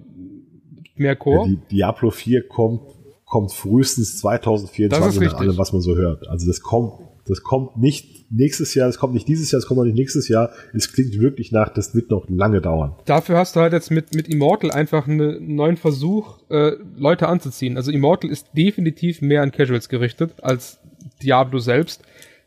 mehr 0.96 1.10
Ja, 1.12 1.14
Core. 1.16 1.48
die 1.48 1.58
Diablo 1.76 2.10
4 2.10 2.48
kommt, 2.48 2.80
kommt 3.24 3.52
frühestens 3.52 4.18
2024 4.18 4.88
Das 4.88 5.14
ist 5.14 5.32
nach 5.32 5.40
allem, 5.40 5.58
was 5.58 5.72
man 5.72 5.82
so 5.82 5.96
hört. 5.96 6.28
Also 6.28 6.46
das 6.46 6.60
kommt, 6.60 6.92
das 7.26 7.42
kommt 7.42 7.76
nicht 7.76 8.30
nächstes 8.30 8.74
Jahr, 8.74 8.86
das 8.86 8.98
kommt 8.98 9.14
nicht 9.14 9.26
dieses 9.26 9.50
Jahr, 9.50 9.60
das 9.60 9.66
kommt 9.66 9.80
auch 9.80 9.84
nicht 9.84 9.96
nächstes 9.96 10.28
Jahr. 10.28 10.50
Es 10.72 10.92
klingt 10.92 11.18
wirklich 11.20 11.50
nach, 11.50 11.68
das 11.68 11.94
wird 11.94 12.10
noch 12.10 12.28
lange 12.28 12.60
dauern. 12.60 12.94
Dafür 13.04 13.36
hast 13.36 13.56
du 13.56 13.60
halt 13.60 13.72
jetzt 13.72 13.90
mit, 13.90 14.14
mit 14.14 14.28
Immortal 14.28 14.70
einfach 14.70 15.08
einen 15.08 15.54
neuen 15.56 15.76
Versuch, 15.76 16.38
äh, 16.48 16.72
Leute 16.96 17.28
anzuziehen. 17.28 17.76
Also 17.76 17.90
Immortal 17.90 18.30
ist 18.30 18.46
definitiv 18.56 19.20
mehr 19.20 19.42
an 19.42 19.50
Casuals 19.50 19.88
gerichtet 19.88 20.32
als 20.42 20.78
Diablo 21.22 21.58
selbst. 21.58 22.02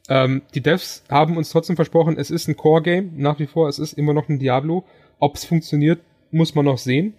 Ähm, 0.09 0.41
die 0.55 0.61
Devs 0.61 1.03
haben 1.09 1.37
uns 1.37 1.51
trotzdem 1.51 1.75
versprochen, 1.75 2.17
es 2.17 2.31
ist 2.31 2.47
ein 2.47 2.57
Core-Game, 2.57 3.13
nach 3.15 3.39
wie 3.39 3.45
vor, 3.45 3.69
es 3.69 3.77
ist 3.77 3.93
immer 3.93 4.13
noch 4.13 4.27
ein 4.27 4.39
Diablo. 4.39 4.83
Ob 5.19 5.35
es 5.35 5.45
funktioniert, 5.45 6.01
muss 6.31 6.55
man 6.55 6.65
noch 6.65 6.79
sehen. 6.79 7.13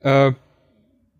Äh, 0.00 0.32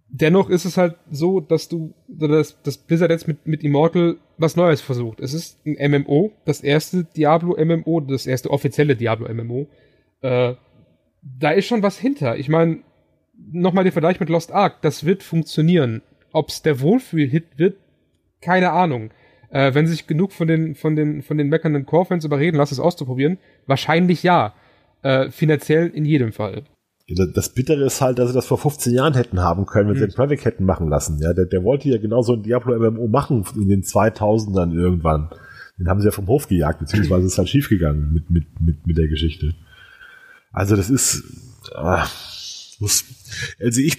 dennoch 0.08 0.50
ist 0.50 0.66
es 0.66 0.76
halt 0.76 0.96
so, 1.10 1.40
dass 1.40 1.68
du, 1.68 1.94
dass, 2.08 2.60
dass 2.62 2.78
Blizzard 2.78 3.10
jetzt 3.10 3.26
mit, 3.26 3.46
mit 3.46 3.64
Immortal 3.64 4.16
was 4.36 4.56
Neues 4.56 4.82
versucht. 4.82 5.20
Es 5.20 5.32
ist 5.32 5.58
ein 5.66 5.90
MMO, 5.90 6.32
das 6.44 6.60
erste 6.60 7.04
Diablo-MMO, 7.04 8.00
das 8.00 8.26
erste 8.26 8.50
offizielle 8.50 8.94
Diablo-MMO. 8.94 9.66
Äh, 10.20 10.54
da 11.22 11.50
ist 11.50 11.66
schon 11.66 11.82
was 11.82 11.98
hinter. 11.98 12.36
Ich 12.36 12.48
meine, 12.50 12.80
nochmal 13.50 13.84
der 13.84 13.92
Vergleich 13.92 14.20
mit 14.20 14.28
Lost 14.28 14.52
Ark, 14.52 14.82
das 14.82 15.04
wird 15.04 15.22
funktionieren. 15.22 16.02
Ob's 16.32 16.60
der 16.62 16.80
Wohlfühl-Hit 16.80 17.58
wird, 17.58 17.76
keine 18.40 18.72
Ahnung. 18.72 19.10
Äh, 19.50 19.74
wenn 19.74 19.86
sich 19.86 20.06
genug 20.06 20.32
von 20.32 20.46
den, 20.48 20.74
von 20.74 20.94
den, 20.96 21.22
von 21.22 21.38
den 21.38 21.48
meckernden 21.48 21.86
Core-Fans 21.86 22.24
überreden, 22.24 22.56
lass 22.56 22.72
es 22.72 22.80
auszuprobieren, 22.80 23.38
wahrscheinlich 23.66 24.22
ja. 24.22 24.54
Äh, 25.00 25.30
finanziell 25.30 25.86
in 25.88 26.04
jedem 26.04 26.32
Fall. 26.32 26.64
Das 27.34 27.54
Bittere 27.54 27.84
ist 27.86 28.00
halt, 28.00 28.18
dass 28.18 28.28
sie 28.28 28.34
das 28.34 28.46
vor 28.46 28.58
15 28.58 28.92
Jahren 28.92 29.14
hätten 29.14 29.40
haben 29.40 29.64
können, 29.64 29.88
wenn 29.88 29.94
sie 29.96 30.02
Mhm. 30.02 30.08
den 30.08 30.14
Private 30.16 30.44
hätten 30.44 30.64
machen 30.64 30.88
lassen. 30.88 31.20
Ja, 31.22 31.32
der, 31.32 31.46
der 31.46 31.62
wollte 31.62 31.88
ja 31.88 31.98
genauso 31.98 32.34
ein 32.34 32.42
Diablo 32.42 32.76
MMO 32.78 33.06
machen 33.06 33.44
in 33.54 33.68
den 33.68 33.82
2000ern 33.84 34.74
irgendwann. 34.74 35.30
Den 35.78 35.88
haben 35.88 36.00
sie 36.00 36.06
ja 36.06 36.10
vom 36.10 36.26
Hof 36.26 36.48
gejagt, 36.48 36.80
beziehungsweise 36.80 37.26
ist 37.26 37.38
halt 37.38 37.48
schiefgegangen 37.48 38.12
mit, 38.12 38.28
mit, 38.28 38.44
mit, 38.60 38.86
mit 38.88 38.98
der 38.98 39.06
Geschichte. 39.06 39.54
Also 40.52 40.74
das 40.74 40.90
ist, 40.90 41.22
ah, 41.76 42.04
muss, 42.80 43.04
also 43.62 43.80
ich 43.80 43.96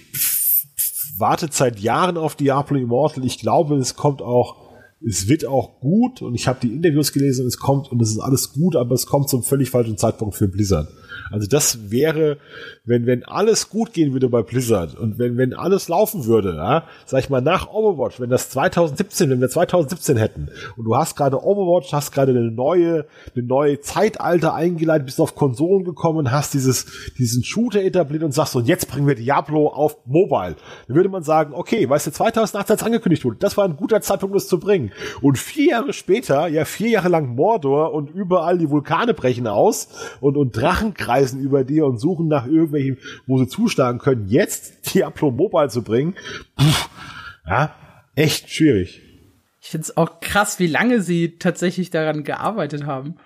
warte 1.18 1.48
seit 1.50 1.80
Jahren 1.80 2.18
auf 2.18 2.36
Diablo 2.36 2.76
Immortal. 2.76 3.24
Ich 3.24 3.38
glaube, 3.38 3.76
es 3.76 3.96
kommt 3.96 4.20
auch, 4.20 4.69
es 5.06 5.28
wird 5.28 5.46
auch 5.46 5.80
gut 5.80 6.22
und 6.22 6.34
ich 6.34 6.46
habe 6.46 6.58
die 6.62 6.72
Interviews 6.72 7.12
gelesen 7.12 7.42
und 7.42 7.48
es 7.48 7.58
kommt 7.58 7.90
und 7.90 8.02
es 8.02 8.10
ist 8.10 8.18
alles 8.18 8.52
gut, 8.52 8.76
aber 8.76 8.94
es 8.94 9.06
kommt 9.06 9.28
zum 9.28 9.42
völlig 9.42 9.70
falschen 9.70 9.96
Zeitpunkt 9.96 10.34
für 10.34 10.48
Blizzard. 10.48 10.88
Also 11.30 11.46
das 11.46 11.90
wäre, 11.90 12.38
wenn, 12.84 13.06
wenn 13.06 13.24
alles 13.24 13.70
gut 13.70 13.92
gehen 13.92 14.12
würde 14.12 14.28
bei 14.28 14.42
Blizzard 14.42 14.98
und 14.98 15.18
wenn, 15.18 15.36
wenn 15.36 15.54
alles 15.54 15.88
laufen 15.88 16.26
würde, 16.26 16.54
ja, 16.54 16.84
sag 17.06 17.20
ich 17.20 17.30
mal, 17.30 17.40
nach 17.40 17.68
Overwatch, 17.72 18.20
wenn 18.20 18.30
das 18.30 18.50
2017, 18.50 19.30
wenn 19.30 19.40
wir 19.40 19.48
2017 19.48 20.16
hätten 20.16 20.48
und 20.76 20.84
du 20.84 20.96
hast 20.96 21.16
gerade 21.16 21.42
Overwatch, 21.42 21.92
hast 21.92 22.12
gerade 22.12 22.32
eine 22.32 22.50
neue, 22.50 23.06
eine 23.34 23.44
neue 23.44 23.80
Zeitalter 23.80 24.54
eingeleitet, 24.54 25.06
bist 25.06 25.20
auf 25.20 25.34
Konsolen 25.34 25.84
gekommen, 25.84 26.30
hast 26.30 26.54
dieses, 26.54 26.86
diesen 27.18 27.44
Shooter 27.44 27.82
etabliert 27.82 28.22
und 28.22 28.32
sagst, 28.32 28.56
und 28.56 28.66
jetzt 28.66 28.88
bringen 28.88 29.06
wir 29.06 29.14
Diablo 29.14 29.68
auf 29.68 29.98
Mobile. 30.06 30.56
Dann 30.86 30.96
würde 30.96 31.08
man 31.08 31.22
sagen, 31.22 31.54
okay, 31.54 31.88
weißt 31.88 32.08
du, 32.08 32.12
2018 32.12 32.74
als 32.74 32.82
angekündigt 32.82 33.24
wurde, 33.24 33.36
das 33.38 33.56
war 33.56 33.64
ein 33.64 33.76
guter 33.76 34.00
Zeitpunkt, 34.00 34.34
das 34.34 34.48
zu 34.48 34.58
bringen. 34.58 34.92
Und 35.22 35.38
vier 35.38 35.70
Jahre 35.70 35.92
später, 35.92 36.48
ja, 36.48 36.64
vier 36.64 36.90
Jahre 36.90 37.08
lang 37.08 37.34
Mordor 37.34 37.92
und 37.92 38.10
überall 38.10 38.58
die 38.58 38.70
Vulkane 38.70 39.14
brechen 39.14 39.46
aus 39.46 39.88
und, 40.20 40.36
und 40.36 40.56
Drachen 40.56 40.94
kreisen 41.00 41.40
über 41.40 41.64
dir 41.64 41.86
und 41.86 41.98
suchen 41.98 42.28
nach 42.28 42.46
irgendwelchen, 42.46 42.98
wo 43.26 43.38
sie 43.38 43.48
zuschlagen 43.48 43.98
können. 43.98 44.28
Jetzt 44.28 44.94
Diablo 44.94 45.32
Mobile 45.32 45.68
zu 45.68 45.82
bringen, 45.82 46.14
pff, 46.60 46.88
ja, 47.48 47.74
echt 48.14 48.50
schwierig. 48.50 49.02
Ich 49.60 49.68
find's 49.68 49.96
auch 49.96 50.20
krass, 50.20 50.58
wie 50.58 50.66
lange 50.66 51.02
sie 51.02 51.38
tatsächlich 51.38 51.90
daran 51.90 52.24
gearbeitet 52.24 52.86
haben. 52.86 53.16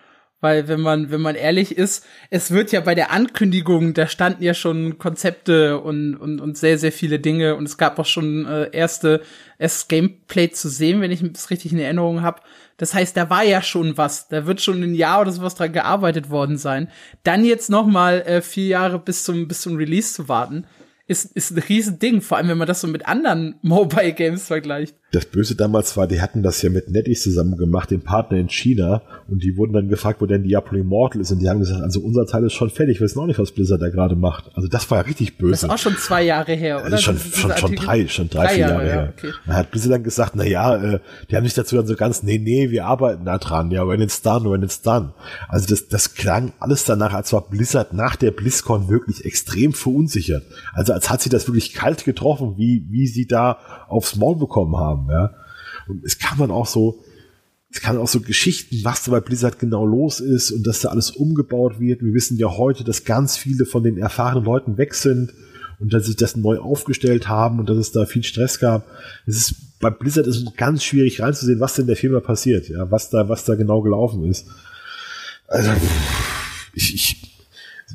Weil 0.44 0.68
wenn 0.68 0.82
man, 0.82 1.10
wenn 1.10 1.22
man 1.22 1.36
ehrlich 1.36 1.78
ist, 1.78 2.04
es 2.28 2.50
wird 2.50 2.70
ja 2.70 2.82
bei 2.82 2.94
der 2.94 3.10
Ankündigung, 3.10 3.94
da 3.94 4.06
standen 4.06 4.42
ja 4.42 4.52
schon 4.52 4.98
Konzepte 4.98 5.80
und, 5.80 6.16
und, 6.16 6.38
und 6.38 6.58
sehr, 6.58 6.76
sehr 6.76 6.92
viele 6.92 7.18
Dinge 7.18 7.56
und 7.56 7.64
es 7.64 7.78
gab 7.78 7.98
auch 7.98 8.04
schon 8.04 8.44
äh, 8.44 8.68
erste, 8.70 9.22
erstes 9.56 9.88
Gameplay 9.88 10.50
zu 10.50 10.68
sehen, 10.68 11.00
wenn 11.00 11.10
ich 11.10 11.22
es 11.22 11.48
richtig 11.48 11.72
in 11.72 11.78
Erinnerung 11.78 12.20
habe. 12.20 12.42
Das 12.76 12.92
heißt, 12.92 13.16
da 13.16 13.30
war 13.30 13.42
ja 13.42 13.62
schon 13.62 13.96
was. 13.96 14.28
Da 14.28 14.44
wird 14.44 14.60
schon 14.60 14.82
ein 14.82 14.94
Jahr 14.94 15.22
oder 15.22 15.32
sowas 15.32 15.54
dran 15.54 15.72
gearbeitet 15.72 16.28
worden 16.28 16.58
sein. 16.58 16.90
Dann 17.22 17.46
jetzt 17.46 17.70
noch 17.70 17.86
mal 17.86 18.20
äh, 18.26 18.42
vier 18.42 18.66
Jahre 18.66 18.98
bis 18.98 19.24
zum, 19.24 19.48
bis 19.48 19.62
zum 19.62 19.76
Release 19.76 20.12
zu 20.12 20.28
warten, 20.28 20.66
ist, 21.06 21.34
ist 21.34 21.52
ein 21.52 21.62
Riesending, 21.62 22.20
vor 22.20 22.36
allem 22.36 22.48
wenn 22.48 22.58
man 22.58 22.68
das 22.68 22.82
so 22.82 22.86
mit 22.86 23.08
anderen 23.08 23.54
Mobile 23.62 24.12
Games 24.12 24.46
vergleicht. 24.46 24.94
Das 25.14 25.26
Böse 25.26 25.54
damals 25.54 25.96
war, 25.96 26.08
die 26.08 26.20
hatten 26.20 26.42
das 26.42 26.60
ja 26.62 26.70
mit 26.70 26.90
NetEase 26.90 27.30
zusammen 27.30 27.56
gemacht, 27.56 27.90
dem 27.90 28.00
Partner 28.00 28.38
in 28.38 28.48
China, 28.48 29.02
und 29.28 29.44
die 29.44 29.56
wurden 29.56 29.72
dann 29.72 29.88
gefragt, 29.88 30.20
wo 30.20 30.26
denn 30.26 30.42
Diablo 30.42 30.78
Immortal 30.78 31.20
ist, 31.20 31.30
und 31.30 31.38
die 31.38 31.48
haben 31.48 31.60
gesagt, 31.60 31.82
also 31.82 32.00
unser 32.00 32.26
Teil 32.26 32.44
ist 32.44 32.54
schon 32.54 32.68
fertig, 32.68 32.98
wir 32.98 33.04
wissen 33.04 33.20
auch 33.20 33.26
nicht, 33.26 33.38
was 33.38 33.52
Blizzard 33.52 33.80
da 33.80 33.90
gerade 33.90 34.16
macht. 34.16 34.50
Also 34.54 34.68
das 34.68 34.90
war 34.90 34.98
ja 34.98 35.04
richtig 35.04 35.38
böse. 35.38 35.52
Das 35.52 35.62
ist 35.62 35.70
auch 35.70 35.78
schon 35.78 35.96
zwei 35.96 36.22
Jahre 36.24 36.52
her, 36.52 36.80
oder? 36.80 36.90
Das 36.90 37.00
ist 37.00 37.04
schon, 37.04 37.18
schon, 37.18 37.56
schon 37.56 37.76
drei, 37.76 38.08
schon 38.08 38.28
drei, 38.28 38.46
drei 38.46 38.54
vier 38.54 38.58
Jahre, 38.58 38.72
Jahre 38.72 38.84
her. 38.84 39.02
Ja, 39.04 39.28
okay. 39.28 39.32
Da 39.46 39.52
hat 39.54 39.70
Blizzard 39.70 39.92
dann 39.92 40.02
gesagt, 40.02 40.32
na 40.34 40.44
ja, 40.44 40.76
äh, 40.76 40.98
die 41.30 41.36
haben 41.36 41.44
sich 41.44 41.54
dazu 41.54 41.76
dann 41.76 41.86
so 41.86 41.94
ganz, 41.94 42.24
nee, 42.24 42.38
nee, 42.38 42.70
wir 42.70 42.86
arbeiten 42.86 43.24
da 43.24 43.38
dran, 43.38 43.70
ja, 43.70 43.86
when 43.86 44.00
it's 44.00 44.20
done, 44.20 44.50
when 44.50 44.62
it's 44.62 44.82
done. 44.82 45.12
Also 45.48 45.68
das, 45.68 45.86
das 45.86 46.14
klang 46.14 46.52
alles 46.58 46.84
danach, 46.84 47.14
als 47.14 47.32
war 47.32 47.48
Blizzard 47.48 47.92
nach 47.92 48.16
der 48.16 48.32
BlizzCon 48.32 48.88
wirklich 48.88 49.24
extrem 49.24 49.72
verunsichert. 49.74 50.42
Also 50.72 50.92
als 50.92 51.08
hat 51.08 51.22
sie 51.22 51.30
das 51.30 51.46
wirklich 51.46 51.72
kalt 51.72 52.04
getroffen, 52.04 52.54
wie, 52.56 52.84
wie 52.90 53.06
sie 53.06 53.26
da 53.26 53.58
aufs 53.88 54.16
Maul 54.16 54.36
bekommen 54.36 54.76
haben, 54.76 55.03
ja. 55.10 55.34
Und 55.88 56.04
es 56.04 56.18
kann 56.18 56.38
man 56.38 56.50
auch 56.50 56.66
so, 56.66 57.02
es 57.70 57.80
kann 57.80 57.98
auch 57.98 58.08
so 58.08 58.20
Geschichten, 58.20 58.80
was 58.84 59.04
da 59.04 59.10
bei 59.10 59.20
Blizzard 59.20 59.58
genau 59.58 59.84
los 59.84 60.20
ist 60.20 60.52
und 60.52 60.66
dass 60.66 60.80
da 60.80 60.90
alles 60.90 61.10
umgebaut 61.10 61.80
wird. 61.80 62.02
Wir 62.02 62.14
wissen 62.14 62.38
ja 62.38 62.48
heute, 62.56 62.84
dass 62.84 63.04
ganz 63.04 63.36
viele 63.36 63.66
von 63.66 63.82
den 63.82 63.98
erfahrenen 63.98 64.44
Leuten 64.44 64.78
weg 64.78 64.94
sind 64.94 65.32
und 65.80 65.92
dass 65.92 66.06
sich 66.06 66.16
das 66.16 66.36
neu 66.36 66.58
aufgestellt 66.58 67.28
haben 67.28 67.58
und 67.58 67.68
dass 67.68 67.76
es 67.76 67.92
da 67.92 68.06
viel 68.06 68.22
Stress 68.22 68.60
gab. 68.60 68.86
Es 69.26 69.36
ist, 69.36 69.80
bei 69.80 69.90
Blizzard 69.90 70.26
ist 70.26 70.36
es 70.36 70.56
ganz 70.56 70.84
schwierig 70.84 71.20
reinzusehen, 71.20 71.60
was 71.60 71.74
denn 71.74 71.86
der 71.86 71.96
Firma 71.96 72.20
passiert, 72.20 72.68
ja, 72.68 72.90
was 72.90 73.10
da, 73.10 73.28
was 73.28 73.44
da 73.44 73.54
genau 73.54 73.82
gelaufen 73.82 74.24
ist. 74.24 74.46
Also, 75.48 75.70
ich, 76.72 76.94
ich, 76.94 77.33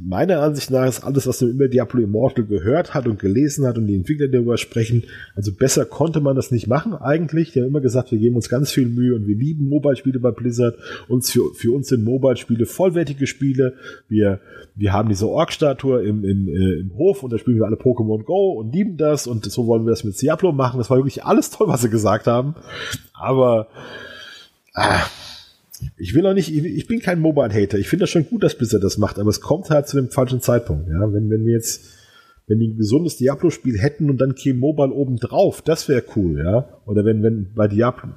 meiner 0.02 0.41
Ansicht 0.41 0.72
nach 0.72 0.88
ist 0.88 1.04
alles, 1.04 1.28
was 1.28 1.41
man 1.41 1.52
über 1.52 1.68
Diablo 1.68 2.02
Immortal 2.02 2.45
gehört 2.45 2.93
hat 2.93 3.08
und 3.08 3.20
gelesen 3.20 3.66
hat 3.66 3.78
und 3.78 3.88
die 3.88 3.95
Entwickler 3.95 4.28
darüber 4.28 4.58
sprechen, 4.58 5.04
also 5.36 5.52
besser 5.52 5.86
konnte 5.86 6.20
man 6.20 6.36
das 6.36 6.52
nicht 6.52 6.68
machen 6.68 6.93
eigentlich. 6.93 7.52
Die 7.52 7.60
haben 7.60 7.68
immer 7.68 7.82
gesagt, 7.82 8.12
wir 8.12 8.20
geben 8.20 8.36
uns 8.36 8.50
ganz 8.50 8.72
viel 8.72 8.88
Mühe 8.88 9.16
und 9.16 9.28
wir 9.28 9.36
lieben 9.36 9.70
Mobile-Spiele 9.70 10.20
bei 10.20 10.32
Blizzard. 10.32 10.78
Uns 11.08 11.32
für, 11.32 11.54
für 11.54 11.74
uns 11.74 11.88
sind 11.88 12.04
Mobile-Spiele 12.04 12.66
vollwertige 12.66 13.28
Spiele. 13.28 13.74
Wir, 14.08 14.39
wir 14.76 14.93
haben 14.93 15.10
diese 15.10 15.28
Org-Statue 15.28 16.04
im, 16.04 16.24
im, 16.24 16.47
äh, 16.47 16.80
im 16.80 16.95
Hof 16.97 17.24
und 17.24 17.34
da 17.34 17.38
spielen 17.38 17.58
wir 17.58 17.66
alle 17.66 17.78
Pokémon 17.78 18.24
Go 18.24 18.54
und 18.54 18.74
lieben 18.74 18.97
das 18.97 19.28
und 19.28 19.45
so 19.45 19.68
wollen 19.68 19.86
wir 19.86 19.91
das 19.91 20.04
mit 20.04 20.22
Diablo 20.22 20.52
machen. 20.52 20.78
Das 20.78 20.89
war 20.89 20.97
wirklich 20.97 21.24
alles 21.24 21.50
toll, 21.50 21.68
was 21.68 21.82
sie 21.82 21.89
gesagt 21.89 22.28
haben. 22.28 22.56
Aber 23.14 23.68
ah, 24.74 25.04
ich 25.97 26.13
will 26.13 26.25
auch 26.25 26.34
nicht, 26.34 26.53
ich 26.53 26.88
bin 26.88 26.99
kein 26.99 27.19
Mobile-Hater. 27.19 27.77
Ich 27.77 27.89
finde 27.89 28.03
das 28.03 28.09
schon 28.09 28.27
gut, 28.27 28.43
dass 28.43 28.55
Blizzard 28.55 28.84
das 28.84 28.97
macht, 28.97 29.19
aber 29.19 29.30
es 29.30 29.41
kommt 29.41 29.69
halt 29.69 29.88
zu 29.88 29.97
dem 29.97 30.09
falschen 30.09 30.41
Zeitpunkt. 30.41 30.89
Ja, 30.89 31.13
wenn, 31.13 31.30
wenn 31.30 31.45
wir 31.45 31.53
jetzt, 31.53 31.84
wenn 32.47 32.59
die 32.59 32.69
ein 32.69 32.77
gesundes 32.77 33.17
Diablo-Spiel 33.17 33.80
hätten 33.80 34.09
und 34.09 34.19
dann 34.19 34.36
käme 34.36 34.59
Mobile 34.59 34.91
oben 34.91 35.17
drauf, 35.17 35.61
das 35.61 35.88
wäre 35.88 36.03
cool, 36.15 36.39
ja. 36.43 36.67
Oder 36.86 37.05
wenn, 37.05 37.23
wenn 37.23 37.53
bei 37.53 37.67
Diablo, 37.67 38.09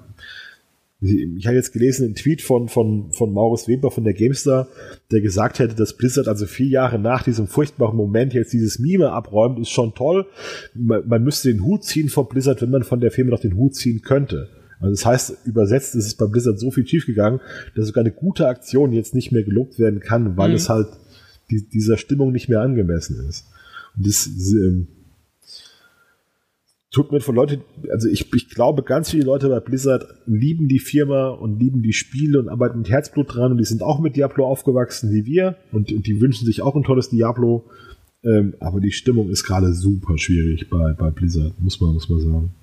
ich 1.02 1.46
habe 1.46 1.56
jetzt 1.56 1.72
gelesen 1.72 2.04
einen 2.04 2.14
Tweet 2.14 2.42
von, 2.42 2.68
von, 2.68 3.12
von 3.12 3.32
Maurice 3.32 3.66
Weber 3.66 3.90
von 3.90 4.04
der 4.04 4.14
GameStar, 4.14 4.68
der 5.10 5.20
gesagt 5.20 5.58
hätte, 5.58 5.74
dass 5.74 5.96
Blizzard 5.96 6.28
also 6.28 6.46
vier 6.46 6.68
Jahre 6.68 6.98
nach 6.98 7.24
diesem 7.24 7.48
furchtbaren 7.48 7.96
Moment 7.96 8.34
jetzt 8.34 8.52
dieses 8.52 8.78
Mime 8.78 9.10
abräumt, 9.10 9.58
ist 9.58 9.70
schon 9.70 9.94
toll. 9.94 10.26
Man, 10.74 11.06
man 11.08 11.24
müsste 11.24 11.52
den 11.52 11.64
Hut 11.64 11.82
ziehen 11.82 12.08
von 12.08 12.28
Blizzard, 12.28 12.62
wenn 12.62 12.70
man 12.70 12.84
von 12.84 13.00
der 13.00 13.10
Firma 13.10 13.32
noch 13.32 13.40
den 13.40 13.56
Hut 13.56 13.74
ziehen 13.74 14.02
könnte. 14.02 14.48
Also 14.82 14.94
das 14.94 15.06
heißt, 15.06 15.46
übersetzt 15.46 15.94
ist 15.94 16.06
es 16.06 16.14
bei 16.14 16.26
Blizzard 16.26 16.58
so 16.58 16.70
viel 16.70 16.86
schiefgegangen, 16.86 17.40
dass 17.74 17.86
sogar 17.86 18.02
eine 18.02 18.12
gute 18.12 18.48
Aktion 18.48 18.92
jetzt 18.92 19.14
nicht 19.14 19.30
mehr 19.32 19.44
gelobt 19.44 19.78
werden 19.78 20.00
kann, 20.00 20.36
weil 20.36 20.50
mhm. 20.50 20.56
es 20.56 20.68
halt 20.68 20.88
die, 21.50 21.68
dieser 21.68 21.96
Stimmung 21.96 22.32
nicht 22.32 22.48
mehr 22.48 22.60
angemessen 22.60 23.24
ist. 23.28 23.46
Und 23.96 24.06
das 24.06 24.26
ähm, 24.26 24.88
tut 26.90 27.12
mir 27.12 27.20
von 27.20 27.34
Leute, 27.34 27.60
also 27.90 28.08
ich, 28.08 28.32
ich 28.34 28.48
glaube, 28.50 28.82
ganz 28.82 29.10
viele 29.10 29.24
Leute 29.24 29.48
bei 29.48 29.60
Blizzard 29.60 30.06
lieben 30.26 30.68
die 30.68 30.78
Firma 30.78 31.28
und 31.28 31.58
lieben 31.58 31.82
die 31.82 31.92
Spiele 31.92 32.38
und 32.38 32.48
arbeiten 32.48 32.78
mit 32.78 32.90
Herzblut 32.90 33.34
dran 33.34 33.52
und 33.52 33.58
die 33.58 33.64
sind 33.64 33.82
auch 33.82 34.00
mit 34.00 34.16
Diablo 34.16 34.46
aufgewachsen 34.46 35.12
wie 35.12 35.24
wir 35.24 35.56
und, 35.72 35.92
und 35.92 36.06
die 36.06 36.20
wünschen 36.20 36.44
sich 36.44 36.60
auch 36.60 36.76
ein 36.76 36.84
tolles 36.84 37.08
Diablo. 37.08 37.64
Ähm, 38.24 38.54
aber 38.60 38.80
die 38.80 38.92
Stimmung 38.92 39.30
ist 39.30 39.44
gerade 39.44 39.72
super 39.72 40.16
schwierig 40.16 40.70
bei, 40.70 40.92
bei 40.92 41.10
Blizzard, 41.10 41.60
muss 41.60 41.80
man, 41.80 41.94
muss 41.94 42.08
man 42.08 42.20
sagen. 42.20 42.54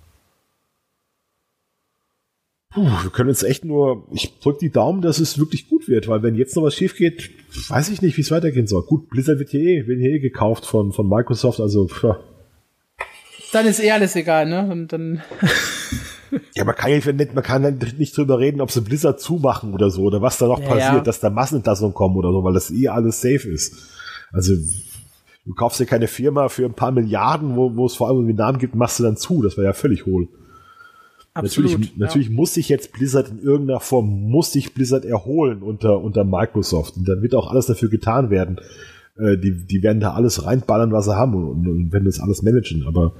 Puh, 2.71 2.83
wir 2.83 3.09
können 3.09 3.29
jetzt 3.29 3.43
echt 3.43 3.65
nur, 3.65 4.07
ich 4.11 4.39
drücke 4.39 4.59
die 4.59 4.69
Daumen, 4.69 5.01
dass 5.01 5.19
es 5.19 5.39
wirklich 5.39 5.69
gut 5.69 5.87
wird, 5.87 6.07
weil 6.07 6.21
wenn 6.21 6.35
jetzt 6.35 6.55
noch 6.55 6.63
was 6.63 6.75
schief 6.75 6.95
geht, 6.95 7.31
weiß 7.69 7.89
ich 7.89 8.03
nicht, 8.03 8.15
wie 8.15 8.21
es 8.21 8.29
weitergehen 8.29 8.67
soll. 8.67 8.83
Gut, 8.83 9.09
Blizzard 9.09 9.39
wird 9.39 9.49
hier 9.49 9.61
eh, 9.61 9.87
wird 9.87 9.99
hier 9.99 10.11
eh 10.11 10.19
gekauft 10.19 10.67
von, 10.67 10.91
von 10.91 11.09
Microsoft, 11.09 11.59
also 11.59 11.87
pff. 11.87 12.15
Dann 13.51 13.65
ist 13.65 13.79
eh 13.79 13.91
alles 13.91 14.15
egal, 14.15 14.45
ne? 14.45 14.71
Und 14.71 14.93
dann. 14.93 15.23
ja, 16.55 16.63
man 16.63 16.75
kann 16.75 16.91
ja 16.91 17.11
nicht, 17.11 17.33
man 17.33 17.43
kann 17.43 17.79
nicht 17.97 18.15
drüber 18.15 18.37
reden, 18.37 18.61
ob 18.61 18.69
sie 18.69 18.81
Blizzard 18.81 19.19
zumachen 19.19 19.73
oder 19.73 19.89
so, 19.89 20.03
oder 20.03 20.21
was 20.21 20.37
da 20.37 20.45
noch 20.45 20.59
ja, 20.59 20.67
passiert, 20.67 20.93
ja. 20.93 21.01
dass 21.01 21.19
da 21.19 21.31
Massenentlassungen 21.31 21.95
kommen 21.95 22.17
oder 22.17 22.31
so, 22.31 22.43
weil 22.43 22.53
das 22.53 22.69
eh 22.69 22.87
alles 22.89 23.19
safe 23.19 23.49
ist. 23.49 23.75
Also, 24.31 24.53
du 24.53 25.55
kaufst 25.55 25.79
dir 25.79 25.87
keine 25.87 26.07
Firma 26.07 26.49
für 26.49 26.65
ein 26.65 26.75
paar 26.75 26.91
Milliarden, 26.91 27.55
wo, 27.55 27.75
wo 27.75 27.87
es 27.87 27.95
vor 27.95 28.09
allem 28.09 28.19
einen 28.19 28.35
Namen 28.35 28.59
gibt, 28.59 28.75
machst 28.75 28.99
du 28.99 29.03
dann 29.03 29.17
zu. 29.17 29.41
Das 29.41 29.57
wäre 29.57 29.65
ja 29.65 29.73
völlig 29.73 30.05
hohl. 30.05 30.27
Absolut, 31.39 31.71
natürlich, 31.71 31.91
ja. 31.91 31.97
natürlich 31.97 32.29
muss 32.29 32.53
sich 32.53 32.69
jetzt 32.69 32.93
Blizzard 32.93 33.29
in 33.29 33.39
irgendeiner 33.39 33.79
Form, 33.79 34.29
muss 34.29 34.51
sich 34.51 34.73
Blizzard 34.73 35.05
erholen 35.05 35.61
unter, 35.61 36.01
unter 36.01 36.23
Microsoft. 36.23 36.97
Und 36.97 37.07
dann 37.07 37.21
wird 37.21 37.35
auch 37.35 37.49
alles 37.49 37.65
dafür 37.65 37.89
getan 37.89 38.29
werden. 38.29 38.59
Äh, 39.17 39.37
die, 39.37 39.65
die 39.65 39.83
werden 39.83 39.99
da 39.99 40.13
alles 40.13 40.45
reinballern, 40.45 40.91
was 40.91 41.05
sie 41.05 41.15
haben 41.15 41.33
und, 41.33 41.67
und 41.67 41.91
werden 41.91 42.05
das 42.05 42.19
alles 42.19 42.41
managen, 42.41 42.85
aber. 42.85 43.15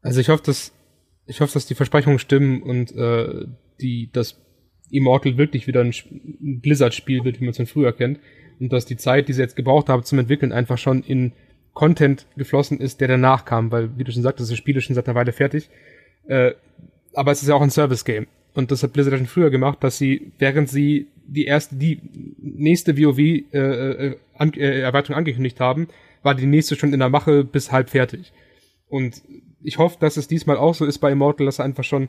Also 0.00 0.20
ich 0.20 0.28
hoffe, 0.28 0.42
dass, 0.44 0.72
ich 1.26 1.40
hoffe, 1.40 1.54
dass 1.54 1.66
die 1.66 1.74
Versprechungen 1.74 2.18
stimmen 2.18 2.62
und 2.62 2.94
äh, 2.94 3.46
die, 3.80 4.10
dass 4.12 4.36
Immortal 4.90 5.36
wirklich 5.36 5.66
wieder 5.66 5.82
ein 5.82 5.92
Blizzard-Spiel 6.62 7.24
wird, 7.24 7.40
wie 7.40 7.44
man 7.44 7.50
es 7.50 7.56
von 7.56 7.66
früher 7.66 7.92
kennt. 7.92 8.20
Und 8.60 8.72
dass 8.72 8.86
die 8.86 8.96
Zeit, 8.96 9.28
die 9.28 9.32
sie 9.32 9.42
jetzt 9.42 9.56
gebraucht 9.56 9.88
haben 9.88 10.02
zum 10.02 10.18
Entwickeln, 10.18 10.52
einfach 10.52 10.78
schon 10.78 11.02
in 11.02 11.32
Content 11.74 12.26
geflossen 12.36 12.80
ist, 12.80 13.00
der 13.00 13.08
danach 13.08 13.44
kam, 13.44 13.70
weil, 13.70 13.96
wie 13.96 14.04
du 14.04 14.10
schon 14.10 14.22
sagtest, 14.22 14.50
das 14.50 14.58
Spiel 14.58 14.76
ist 14.76 14.84
schon 14.84 14.96
seit 14.96 15.06
einer 15.08 15.14
Weile 15.14 15.32
fertig. 15.32 15.68
Äh, 16.28 16.52
aber 17.14 17.32
es 17.32 17.42
ist 17.42 17.48
ja 17.48 17.54
auch 17.54 17.62
ein 17.62 17.70
Service-Game. 17.70 18.26
Und 18.54 18.70
das 18.70 18.82
hat 18.82 18.92
Blizzard 18.92 19.18
schon 19.18 19.26
früher 19.26 19.50
gemacht, 19.50 19.82
dass 19.82 19.98
sie, 19.98 20.32
während 20.38 20.68
sie 20.68 21.08
die 21.26 21.44
erste, 21.44 21.76
die 21.76 22.00
nächste 22.38 22.96
WoW-Erweiterung 22.96 24.16
äh, 24.56 24.78
äh, 24.78 24.82
äh, 24.82 25.14
angekündigt 25.14 25.60
haben, 25.60 25.88
war 26.22 26.34
die 26.34 26.46
nächste 26.46 26.76
schon 26.76 26.92
in 26.92 27.00
der 27.00 27.08
Mache 27.08 27.44
bis 27.44 27.72
halb 27.72 27.90
fertig. 27.90 28.32
Und 28.88 29.22
ich 29.62 29.78
hoffe, 29.78 29.96
dass 30.00 30.16
es 30.16 30.28
diesmal 30.28 30.56
auch 30.56 30.74
so 30.74 30.86
ist 30.86 30.98
bei 30.98 31.12
Immortal, 31.12 31.46
dass 31.46 31.56
sie 31.56 31.64
einfach 31.64 31.84
schon 31.84 32.08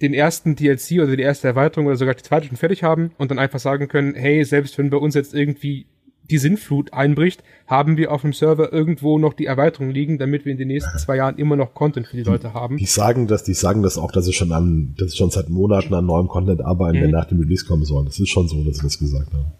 den 0.00 0.14
ersten 0.14 0.56
DLC 0.56 1.02
oder 1.02 1.16
die 1.16 1.22
erste 1.22 1.48
Erweiterung 1.48 1.86
oder 1.86 1.96
sogar 1.96 2.14
die 2.14 2.22
zweite 2.22 2.46
schon 2.46 2.56
fertig 2.56 2.82
haben 2.82 3.12
und 3.18 3.30
dann 3.30 3.38
einfach 3.38 3.58
sagen 3.58 3.88
können, 3.88 4.14
hey, 4.14 4.44
selbst 4.44 4.76
wenn 4.78 4.90
bei 4.90 4.98
uns 4.98 5.14
jetzt 5.14 5.34
irgendwie 5.34 5.86
die 6.30 6.38
Sinnflut 6.38 6.92
einbricht, 6.92 7.42
haben 7.66 7.96
wir 7.96 8.12
auf 8.12 8.22
dem 8.22 8.32
Server 8.32 8.72
irgendwo 8.72 9.18
noch 9.18 9.32
die 9.32 9.46
Erweiterung 9.46 9.90
liegen, 9.90 10.18
damit 10.18 10.44
wir 10.44 10.52
in 10.52 10.58
den 10.58 10.68
nächsten 10.68 10.98
zwei 10.98 11.16
Jahren 11.16 11.36
immer 11.36 11.56
noch 11.56 11.74
Content 11.74 12.06
für 12.06 12.16
die 12.16 12.22
Leute 12.22 12.54
haben. 12.54 12.76
Die 12.76 12.86
sagen 12.86 13.26
das, 13.26 13.44
die 13.44 13.54
sagen 13.54 13.82
das 13.82 13.98
auch, 13.98 14.12
dass 14.12 14.24
sie 14.26 14.32
schon 14.32 14.52
an, 14.52 14.94
dass 14.98 15.12
sie 15.12 15.16
schon 15.16 15.30
seit 15.30 15.48
Monaten 15.48 15.94
an 15.94 16.06
neuem 16.06 16.28
Content 16.28 16.62
arbeiten, 16.62 16.98
mhm. 16.98 17.02
der 17.02 17.10
nach 17.10 17.26
dem 17.26 17.40
Release 17.40 17.64
kommen 17.64 17.84
soll. 17.84 18.04
Das 18.04 18.18
ist 18.18 18.28
schon 18.28 18.48
so, 18.48 18.62
dass 18.64 18.76
sie 18.76 18.82
das 18.82 18.98
gesagt 18.98 19.32
haben. 19.32 19.52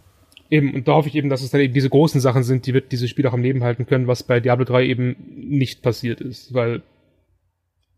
Eben, 0.51 0.75
und 0.75 0.87
da 0.87 0.95
hoffe 0.95 1.09
ich 1.09 1.17
eben, 1.17 1.29
dass 1.29 1.43
es 1.43 1.51
dann 1.51 1.61
eben 1.61 1.75
diese 1.75 1.91
großen 1.91 2.21
Sachen 2.21 2.45
sind, 2.45 2.67
die 2.67 2.75
wird 2.75 2.93
dieses 2.93 3.11
Spiel 3.11 3.27
auch 3.27 3.33
am 3.33 3.43
Leben 3.43 3.65
halten 3.65 3.87
können, 3.87 4.07
was 4.07 4.23
bei 4.23 4.39
Diablo 4.39 4.65
3 4.65 4.87
eben 4.87 5.17
nicht 5.35 5.83
passiert 5.83 6.21
ist, 6.21 6.55
weil 6.55 6.83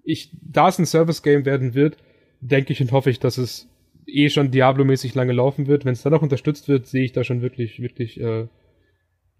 ich, 0.02 0.30
da 0.40 0.68
es 0.68 0.78
ein 0.78 0.86
Service-Game 0.86 1.44
werden 1.44 1.74
wird, 1.74 1.98
denke 2.40 2.72
ich 2.72 2.80
und 2.80 2.92
hoffe 2.92 3.10
ich, 3.10 3.20
dass 3.20 3.36
es 3.36 3.68
eh 4.06 4.30
schon 4.30 4.50
Diablo-mäßig 4.50 5.14
lange 5.14 5.32
laufen 5.32 5.66
wird. 5.66 5.84
Wenn 5.84 5.92
es 5.92 6.02
dann 6.02 6.12
noch 6.12 6.22
unterstützt 6.22 6.68
wird, 6.68 6.86
sehe 6.86 7.04
ich 7.04 7.12
da 7.12 7.24
schon 7.24 7.42
wirklich, 7.42 7.80
wirklich 7.80 8.18
äh, 8.18 8.46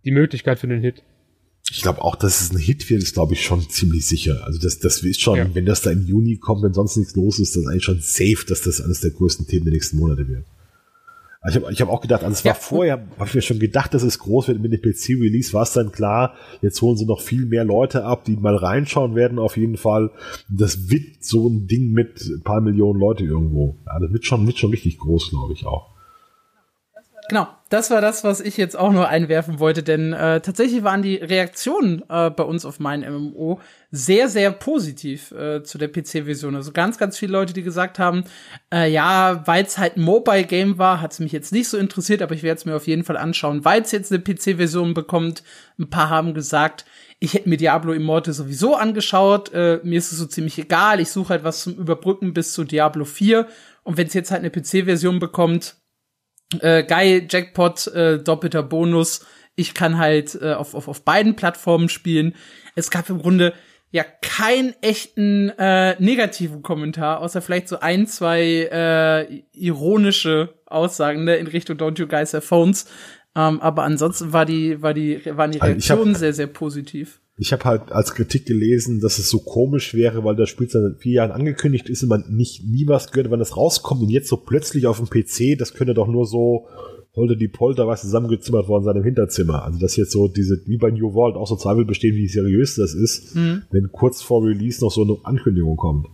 die 0.04 0.10
Möglichkeit 0.10 0.58
für 0.58 0.68
den 0.68 0.80
Hit. 0.80 1.02
Ich 1.70 1.82
glaube 1.82 2.02
auch, 2.02 2.16
dass 2.16 2.40
es 2.40 2.52
ein 2.52 2.58
Hit 2.58 2.88
wird, 2.88 3.02
ist 3.02 3.14
glaube 3.14 3.34
ich 3.34 3.42
schon 3.42 3.68
ziemlich 3.68 4.06
sicher. 4.06 4.44
Also 4.44 4.58
das, 4.58 4.78
das 4.78 5.02
ist 5.02 5.20
schon, 5.20 5.36
ja. 5.36 5.54
wenn 5.54 5.66
das 5.66 5.82
da 5.82 5.90
im 5.90 6.06
Juni 6.06 6.36
kommt, 6.36 6.62
wenn 6.62 6.72
sonst 6.72 6.96
nichts 6.96 7.14
los 7.14 7.38
ist, 7.38 7.56
dann 7.56 7.64
ist 7.64 7.68
eigentlich 7.68 7.84
schon 7.84 8.00
safe, 8.00 8.46
dass 8.46 8.62
das 8.62 8.80
eines 8.80 9.00
der 9.00 9.10
größten 9.10 9.46
Themen 9.46 9.64
der 9.64 9.74
nächsten 9.74 9.98
Monate 9.98 10.26
wird. 10.28 10.44
Ich 11.48 11.54
habe 11.54 11.72
ich 11.72 11.80
hab 11.80 11.88
auch 11.88 12.00
gedacht, 12.00 12.24
also 12.24 12.32
es 12.32 12.44
war 12.44 12.52
ja. 12.52 12.58
vorher, 12.58 13.06
habe 13.16 13.28
ich 13.28 13.34
mir 13.34 13.42
schon 13.42 13.60
gedacht, 13.60 13.94
dass 13.94 14.02
es 14.02 14.18
groß 14.18 14.48
wird 14.48 14.60
mit 14.60 14.72
dem 14.72 14.82
PC-Release, 14.82 15.52
war 15.52 15.62
es 15.62 15.72
dann 15.72 15.92
klar, 15.92 16.34
jetzt 16.62 16.82
holen 16.82 16.96
sie 16.96 17.06
noch 17.06 17.20
viel 17.20 17.46
mehr 17.46 17.64
Leute 17.64 18.04
ab, 18.04 18.24
die 18.24 18.36
mal 18.36 18.56
reinschauen 18.56 19.14
werden 19.14 19.38
auf 19.38 19.56
jeden 19.56 19.76
Fall. 19.76 20.10
Das 20.48 20.90
wird 20.90 21.22
so 21.22 21.48
ein 21.48 21.68
Ding 21.68 21.92
mit 21.92 22.20
ein 22.22 22.42
paar 22.42 22.60
Millionen 22.60 22.98
Leute 22.98 23.24
irgendwo. 23.24 23.76
Ja, 23.86 24.00
das 24.00 24.12
wird 24.12 24.24
schon, 24.24 24.46
wird 24.46 24.58
schon 24.58 24.70
richtig 24.70 24.98
groß, 24.98 25.30
glaube 25.30 25.52
ich 25.52 25.64
auch. 25.64 25.97
Genau, 27.28 27.46
das 27.68 27.90
war 27.90 28.00
das, 28.00 28.24
was 28.24 28.40
ich 28.40 28.56
jetzt 28.56 28.74
auch 28.74 28.90
nur 28.90 29.08
einwerfen 29.08 29.58
wollte, 29.58 29.82
denn 29.82 30.14
äh, 30.14 30.40
tatsächlich 30.40 30.82
waren 30.82 31.02
die 31.02 31.16
Reaktionen 31.16 32.02
äh, 32.08 32.30
bei 32.30 32.42
uns 32.42 32.64
auf 32.64 32.80
mein 32.80 33.00
MMO 33.00 33.60
sehr, 33.90 34.30
sehr 34.30 34.50
positiv 34.50 35.32
äh, 35.32 35.62
zu 35.62 35.76
der 35.76 35.88
PC-Version. 35.88 36.56
Also 36.56 36.72
ganz, 36.72 36.96
ganz 36.96 37.18
viele 37.18 37.32
Leute, 37.32 37.52
die 37.52 37.62
gesagt 37.62 37.98
haben, 37.98 38.24
äh, 38.72 38.90
ja, 38.90 39.42
weil 39.46 39.62
es 39.62 39.76
halt 39.76 39.98
ein 39.98 40.02
Mobile-Game 40.02 40.78
war, 40.78 41.02
hat 41.02 41.12
es 41.12 41.20
mich 41.20 41.32
jetzt 41.32 41.52
nicht 41.52 41.68
so 41.68 41.76
interessiert, 41.76 42.22
aber 42.22 42.34
ich 42.34 42.42
werde 42.42 42.60
es 42.60 42.64
mir 42.64 42.74
auf 42.74 42.86
jeden 42.86 43.04
Fall 43.04 43.18
anschauen, 43.18 43.62
weil 43.62 43.82
es 43.82 43.92
jetzt 43.92 44.10
eine 44.10 44.22
PC-Version 44.22 44.94
bekommt. 44.94 45.42
Ein 45.78 45.90
paar 45.90 46.08
haben 46.08 46.32
gesagt, 46.32 46.86
ich 47.20 47.34
hätte 47.34 47.50
mir 47.50 47.58
Diablo 47.58 47.92
Immortal 47.92 48.32
sowieso 48.32 48.74
angeschaut, 48.74 49.52
äh, 49.52 49.80
mir 49.82 49.98
ist 49.98 50.12
es 50.12 50.18
so 50.18 50.24
ziemlich 50.24 50.58
egal, 50.58 50.98
ich 50.98 51.10
suche 51.10 51.30
halt 51.30 51.44
was 51.44 51.62
zum 51.62 51.74
Überbrücken 51.74 52.32
bis 52.32 52.54
zu 52.54 52.64
Diablo 52.64 53.04
4 53.04 53.46
und 53.82 53.98
wenn 53.98 54.06
es 54.06 54.14
jetzt 54.14 54.30
halt 54.30 54.40
eine 54.40 54.50
PC-Version 54.50 55.18
bekommt, 55.18 55.76
äh, 56.60 56.82
geil, 56.82 57.26
Jackpot, 57.28 57.86
äh, 57.88 58.18
doppelter 58.18 58.62
Bonus. 58.62 59.26
Ich 59.54 59.74
kann 59.74 59.98
halt 59.98 60.38
äh, 60.40 60.52
auf, 60.54 60.74
auf, 60.74 60.88
auf 60.88 61.04
beiden 61.04 61.36
Plattformen 61.36 61.88
spielen. 61.88 62.34
Es 62.74 62.90
gab 62.90 63.10
im 63.10 63.20
Grunde 63.20 63.54
ja 63.90 64.04
keinen 64.22 64.74
echten 64.82 65.50
äh, 65.58 66.00
negativen 66.00 66.62
Kommentar, 66.62 67.20
außer 67.20 67.40
vielleicht 67.40 67.68
so 67.68 67.80
ein, 67.80 68.06
zwei 68.06 68.68
äh, 68.70 69.42
ironische 69.52 70.54
Aussagen 70.66 71.24
ne, 71.24 71.36
in 71.36 71.46
Richtung 71.46 71.76
Don't 71.78 71.98
You 71.98 72.06
Guys 72.06 72.34
Have 72.34 72.46
Phones. 72.46 72.86
Ähm, 73.34 73.60
aber 73.60 73.84
ansonsten 73.84 74.32
war 74.32 74.44
die, 74.44 74.82
war 74.82 74.94
die, 74.94 75.24
waren 75.24 75.52
die 75.52 75.58
Reaktionen 75.58 76.14
sehr, 76.14 76.32
sehr 76.32 76.46
positiv. 76.46 77.20
Ich 77.40 77.52
habe 77.52 77.64
halt 77.64 77.92
als 77.92 78.14
Kritik 78.14 78.46
gelesen, 78.46 79.00
dass 79.00 79.18
es 79.18 79.30
so 79.30 79.38
komisch 79.38 79.94
wäre, 79.94 80.24
weil 80.24 80.34
das 80.34 80.48
Spiel 80.48 80.68
seit 80.68 80.98
vier 80.98 81.14
Jahren 81.14 81.30
angekündigt 81.30 81.88
ist 81.88 82.02
und 82.02 82.08
man 82.08 82.24
nicht 82.28 82.64
nie 82.64 82.88
was 82.88 83.12
gehört, 83.12 83.30
wann 83.30 83.40
es 83.40 83.56
rauskommt 83.56 84.02
und 84.02 84.10
jetzt 84.10 84.28
so 84.28 84.36
plötzlich 84.36 84.88
auf 84.88 84.98
dem 84.98 85.08
PC, 85.08 85.56
das 85.56 85.72
könnte 85.72 85.94
doch 85.94 86.08
nur 86.08 86.26
so 86.26 86.66
Holde 87.14 87.36
die 87.36 87.48
Polter 87.48 87.86
was 87.86 88.02
zusammengezimmert 88.02 88.68
worden 88.68 88.84
sein 88.84 88.96
im 88.96 89.04
Hinterzimmer. 89.04 89.64
Also 89.64 89.78
dass 89.78 89.96
jetzt 89.96 90.12
so 90.12 90.28
diese, 90.28 90.60
wie 90.66 90.78
bei 90.78 90.90
New 90.90 91.14
World 91.14 91.36
auch 91.36 91.46
so 91.46 91.56
Zweifel 91.56 91.84
bestehen, 91.84 92.16
wie 92.16 92.28
seriös 92.28 92.76
das 92.76 92.94
ist, 92.94 93.34
mhm. 93.34 93.62
wenn 93.70 93.92
kurz 93.92 94.20
vor 94.22 94.44
Release 94.44 94.82
noch 94.84 94.90
so 94.90 95.02
eine 95.02 95.16
Ankündigung 95.24 95.76
kommt. 95.76 96.06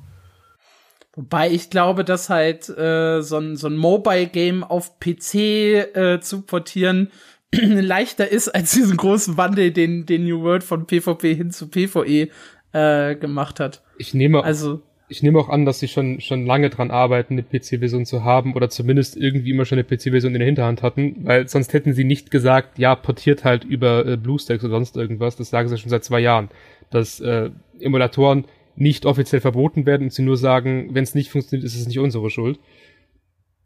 Wobei 1.16 1.50
ich 1.50 1.70
glaube, 1.70 2.04
dass 2.04 2.28
halt 2.28 2.68
äh, 2.68 3.22
so 3.22 3.36
ein, 3.36 3.56
so 3.56 3.68
ein 3.68 3.76
Mobile-Game 3.76 4.64
auf 4.64 4.98
PC 4.98 5.34
äh, 5.34 6.18
zu 6.20 6.42
portieren 6.42 7.10
leichter 7.80 8.30
ist 8.30 8.48
als 8.48 8.72
diesen 8.72 8.96
großen 8.96 9.36
Wandel, 9.36 9.70
den, 9.70 10.06
den 10.06 10.24
New 10.24 10.42
World 10.42 10.64
von 10.64 10.86
PvP 10.86 11.34
hin 11.34 11.50
zu 11.50 11.68
PvE 11.68 12.28
äh, 12.72 13.16
gemacht 13.16 13.60
hat. 13.60 13.82
Ich 13.98 14.14
nehme, 14.14 14.42
also, 14.42 14.80
ich 15.08 15.22
nehme 15.22 15.38
auch 15.38 15.48
an, 15.48 15.64
dass 15.64 15.78
sie 15.78 15.88
schon, 15.88 16.20
schon 16.20 16.46
lange 16.46 16.70
dran 16.70 16.90
arbeiten, 16.90 17.34
eine 17.34 17.42
PC-Version 17.42 18.06
zu 18.06 18.24
haben 18.24 18.54
oder 18.54 18.68
zumindest 18.70 19.16
irgendwie 19.16 19.50
immer 19.50 19.64
schon 19.64 19.78
eine 19.78 19.84
PC-Version 19.84 20.34
in 20.34 20.40
der 20.40 20.46
Hinterhand 20.46 20.82
hatten, 20.82 21.16
weil 21.24 21.48
sonst 21.48 21.72
hätten 21.72 21.92
sie 21.92 22.04
nicht 22.04 22.30
gesagt, 22.30 22.78
ja, 22.78 22.94
portiert 22.94 23.44
halt 23.44 23.64
über 23.64 24.06
äh, 24.06 24.16
BlueStacks 24.16 24.64
oder 24.64 24.74
sonst 24.74 24.96
irgendwas. 24.96 25.36
Das 25.36 25.50
sagen 25.50 25.68
sie 25.68 25.78
schon 25.78 25.90
seit 25.90 26.04
zwei 26.04 26.20
Jahren, 26.20 26.48
dass 26.90 27.20
äh, 27.20 27.50
Emulatoren 27.80 28.46
nicht 28.76 29.06
offiziell 29.06 29.40
verboten 29.40 29.86
werden 29.86 30.04
und 30.04 30.12
sie 30.12 30.22
nur 30.22 30.36
sagen, 30.36 30.88
wenn 30.92 31.04
es 31.04 31.14
nicht 31.14 31.30
funktioniert, 31.30 31.64
ist 31.64 31.76
es 31.76 31.86
nicht 31.86 32.00
unsere 32.00 32.28
Schuld 32.30 32.58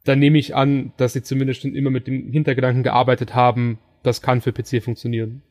dann 0.08 0.18
nehme 0.18 0.38
ich 0.38 0.56
an, 0.56 0.92
dass 0.96 1.12
sie 1.12 1.22
zumindest 1.22 1.64
immer 1.64 1.90
mit 1.90 2.06
dem 2.06 2.32
Hintergedanken 2.32 2.82
gearbeitet 2.82 3.34
haben, 3.34 3.78
das 4.02 4.22
kann 4.22 4.40
für 4.40 4.52
PC 4.52 4.82
funktionieren. 4.82 5.42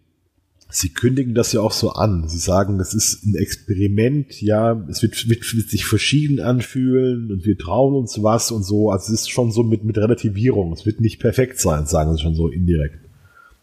Sie 0.69 0.89
kündigen 0.89 1.33
das 1.33 1.53
ja 1.53 1.61
auch 1.61 1.71
so 1.71 1.91
an. 1.91 2.27
Sie 2.27 2.39
sagen, 2.39 2.77
das 2.77 2.93
ist 2.93 3.25
ein 3.25 3.35
Experiment, 3.35 4.41
ja, 4.41 4.83
es 4.89 5.01
wird, 5.01 5.29
wird, 5.29 5.55
wird 5.55 5.69
sich 5.69 5.85
verschieden 5.85 6.41
anfühlen 6.41 7.31
und 7.31 7.45
wir 7.45 7.57
trauen 7.57 7.95
uns 7.95 8.21
was 8.21 8.51
und 8.51 8.63
so. 8.63 8.91
Also 8.91 9.13
es 9.13 9.21
ist 9.21 9.29
schon 9.29 9.51
so 9.51 9.63
mit, 9.63 9.85
mit 9.85 9.97
Relativierung. 9.97 10.73
Es 10.73 10.85
wird 10.85 10.99
nicht 10.99 11.19
perfekt 11.19 11.59
sein, 11.59 11.85
sagen 11.85 12.13
sie 12.13 12.21
schon 12.21 12.35
so 12.35 12.49
indirekt. 12.49 12.99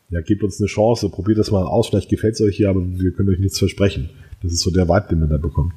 Ja, 0.09 0.22
gebt 0.22 0.45
uns 0.45 0.61
eine 0.61 0.68
Chance, 0.68 1.11
probiert 1.11 1.38
das 1.38 1.51
mal 1.51 1.64
aus, 1.64 1.88
vielleicht 1.88 2.09
gefällt 2.09 2.34
es 2.34 2.40
euch 2.40 2.57
hier, 2.57 2.70
aber 2.70 2.82
wir 2.86 3.11
können 3.11 3.28
euch 3.28 3.38
nichts 3.38 3.59
versprechen. 3.59 4.11
Das 4.42 4.53
ist 4.53 4.61
so 4.61 4.70
der 4.70 4.88
Vibe, 4.88 5.07
den 5.11 5.20
man 5.20 5.28
da 5.28 5.38
bekommt. 5.38 5.74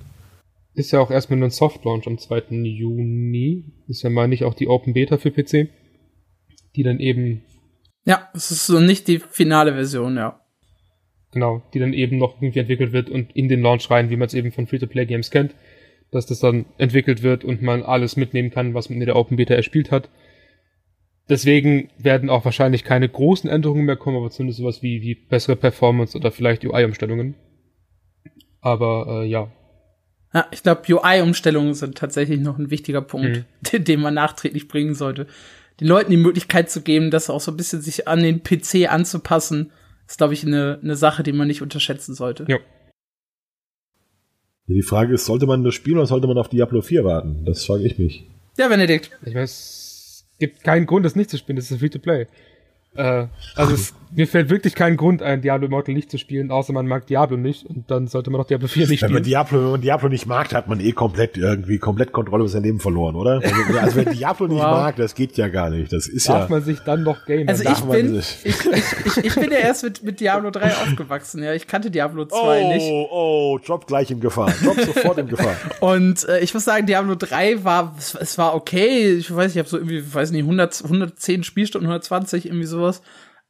Ist 0.78 0.91
ja 0.91 0.99
auch 0.99 1.09
erstmal 1.09 1.39
nur 1.39 1.47
ein 1.47 1.51
Softlaunch 1.51 2.05
am 2.05 2.19
2. 2.19 2.49
Juni. 2.51 3.73
Ist 3.88 4.03
ja, 4.03 4.11
meine 4.11 4.36
ich, 4.36 4.43
auch 4.43 4.53
die 4.53 4.67
Open 4.67 4.93
Beta 4.93 5.17
für 5.17 5.32
PC. 5.32 5.69
Die 6.75 6.84
dann 6.84 6.99
eben. 6.99 7.41
Ja, 8.05 8.30
es 8.36 8.51
ist 8.51 8.67
so 8.67 8.80
nicht 8.80 9.07
die 9.07 9.17
finale 9.17 9.73
Version, 9.73 10.17
ja. 10.17 10.39
Genau, 11.32 11.63
die 11.73 11.80
dann 11.80 11.93
eben 11.93 12.19
noch 12.19 12.39
irgendwie 12.39 12.59
entwickelt 12.59 12.91
wird 12.91 13.09
und 13.09 13.36
in 13.36 13.49
den 13.49 13.63
Launch 13.63 13.89
rein, 13.89 14.11
wie 14.11 14.17
man 14.17 14.28
es 14.28 14.36
eben 14.36 14.51
von 14.51 14.67
Free-to-Play-Games 14.67 15.32
kennt. 15.32 15.55
Dass 16.11 16.28
das 16.28 16.41
dann 16.41 16.65
entwickelt 16.78 17.23
wird 17.23 17.43
und 17.43 17.63
man 17.63 17.82
alles 17.82 18.15
mitnehmen 18.15 18.51
kann, 18.51 18.75
was 18.75 18.91
man 18.91 18.99
in 18.99 19.07
der 19.07 19.15
Open 19.15 19.38
Beta 19.38 19.55
erspielt 19.55 19.89
hat. 19.89 20.11
Deswegen 21.28 21.89
werden 21.97 22.30
auch 22.30 22.45
wahrscheinlich 22.45 22.84
keine 22.84 23.09
großen 23.09 23.49
Änderungen 23.49 23.86
mehr 23.86 23.97
kommen, 23.97 24.17
aber 24.17 24.30
zumindest 24.30 24.59
sowas 24.59 24.84
wie, 24.84 25.01
wie 25.01 25.15
bessere 25.15 25.55
Performance 25.55 26.15
oder 26.15 26.30
vielleicht 26.30 26.63
UI-Umstellungen. 26.63 27.34
Aber 28.61 29.23
äh, 29.23 29.28
ja, 29.28 29.51
ja, 30.34 30.47
ich 30.51 30.63
glaube, 30.63 30.82
UI-Umstellungen 30.88 31.73
sind 31.73 31.97
tatsächlich 31.97 32.39
noch 32.39 32.57
ein 32.57 32.69
wichtiger 32.69 33.01
Punkt, 33.01 33.45
mhm. 33.73 33.84
den 33.84 34.01
man 34.01 34.13
nachträglich 34.13 34.67
bringen 34.67 34.93
sollte. 34.93 35.28
Den 35.80 35.88
Leuten 35.88 36.11
die 36.11 36.17
Möglichkeit 36.17 36.69
zu 36.69 36.82
geben, 36.82 37.11
das 37.11 37.30
auch 37.30 37.41
so 37.41 37.51
ein 37.51 37.57
bisschen 37.57 37.82
sich 37.82 38.07
an 38.07 38.23
den 38.23 38.43
PC 38.43 38.91
anzupassen, 38.91 39.71
ist, 40.07 40.17
glaube 40.17 40.34
ich, 40.34 40.45
eine, 40.45 40.80
eine 40.82 40.95
Sache, 40.95 41.23
die 41.23 41.34
man 41.34 41.47
nicht 41.47 41.61
unterschätzen 41.61 42.15
sollte. 42.15 42.45
Ja. 42.47 42.57
Die 44.67 44.82
Frage 44.82 45.13
ist, 45.13 45.25
sollte 45.25 45.45
man 45.45 45.63
das 45.63 45.75
spielen 45.75 45.97
oder 45.97 46.07
sollte 46.07 46.28
man 46.28 46.38
auf 46.38 46.49
Diablo 46.49 46.82
4 46.82 47.03
warten? 47.05 47.45
Das 47.45 47.65
frage 47.65 47.84
ich 47.84 47.97
mich. 47.97 48.28
Ja, 48.57 48.67
Benedikt. 48.67 49.11
Ich 49.25 49.34
weiß, 49.34 49.51
es 49.51 50.25
gibt 50.39 50.63
keinen 50.63 50.86
Grund, 50.86 51.05
das 51.05 51.15
nicht 51.15 51.30
zu 51.30 51.38
spielen. 51.38 51.55
Das 51.55 51.71
ist 51.71 51.80
Free-to-Play. 51.80 52.28
Äh, 52.98 53.28
also 53.56 53.74
es, 53.74 53.93
mir 54.12 54.28
fällt 54.28 54.50
wirklich 54.50 54.76
kein 54.76 54.98
Grund 54.98 55.22
ein, 55.22 55.41
Diablo 55.41 55.68
Immortal 55.68 55.93
nicht 55.93 56.10
zu 56.10 56.18
spielen, 56.18 56.52
außer 56.52 56.74
man 56.74 56.88
mag 56.88 57.08
Diablo 57.08 57.38
nicht 57.38 57.66
und 57.66 57.89
dann 57.91 58.08
sollte 58.08 58.30
man 58.30 58.41
doch 58.41 58.48
Diablo 58.48 58.68
4 58.68 58.88
nicht 58.88 59.00
spielen. 59.00 59.10
Wenn 59.10 59.14
man 59.16 59.24
Diablo, 59.24 59.64
wenn 59.64 59.72
man 59.72 59.82
Diablo 59.82 60.10
nicht 60.10 60.26
mag, 60.26 60.54
hat 60.54 60.68
man 60.68 60.80
eh 60.80 60.91
komplett 60.91 61.38
irgendwie 61.38 61.78
komplett 61.78 62.12
Kontrolle 62.12 62.43
über 62.43 62.50
sein 62.50 62.64
Leben 62.64 62.80
verloren, 62.80 63.16
oder? 63.16 63.41
Also, 63.43 63.80
also 63.80 63.95
wenn 63.98 64.14
Diablo 64.18 64.48
nicht 64.48 64.58
wow. 64.58 64.72
mag, 64.72 64.95
das 64.95 65.14
geht 65.14 65.38
ja 65.38 65.48
gar 65.50 65.70
nicht. 65.70 65.91
Das 65.91 66.08
ist 66.08 66.28
Darf 66.28 66.36
ja. 66.36 66.39
Darf 66.41 66.50
man 66.50 66.64
sich 66.64 66.80
dann 66.80 67.04
noch 67.04 67.26
gamen? 67.26 67.50
Also 67.50 67.64
ich 67.70 67.82
bin, 67.82 68.16
ich, 68.20 68.45
ich, 68.45 68.66
ich, 68.66 69.26
ich, 69.26 69.36
bin 69.36 69.52
ja 69.52 69.60
erst 69.60 69.84
mit, 69.84 70.04
mit 70.04 70.20
Diablo 70.20 70.52
3 70.52 70.66
aufgewachsen, 70.78 71.43
ja. 71.43 71.54
Ich 71.54 71.68
kannte 71.68 71.91
Diablo 71.91 72.26
2 72.26 72.38
oh, 72.38 72.74
nicht. 72.74 72.88
Oh, 72.89 73.08
oh, 73.12 73.60
Drop 73.60 73.88
gleich 73.88 74.10
in 74.10 74.20
Gefahr. 74.20 74.54
Drop 74.64 74.80
sofort 74.80 75.18
in 75.18 75.28
Gefahr. 75.28 75.56
Und 75.82 76.28
äh, 76.28 76.39
ich 76.39 76.54
muss 76.54 76.64
sagen, 76.64 76.86
Diablo 76.86 77.16
3 77.16 77.64
war, 77.64 77.93
es, 77.98 78.16
es 78.16 78.38
war 78.38 78.56
okay. 78.56 79.16
Ich 79.16 79.34
weiß, 79.34 79.52
ich 79.52 79.60
habe 79.60 79.68
so 79.68 79.78
irgendwie, 79.78 80.14
weiß 80.14 80.32
nicht, 80.32 80.43
100, 80.43 80.84
110 80.84 81.43
Spielstunden, 81.43 81.88
120, 81.88 82.45
irgendwie 82.45 82.66
sowas. 82.66 82.87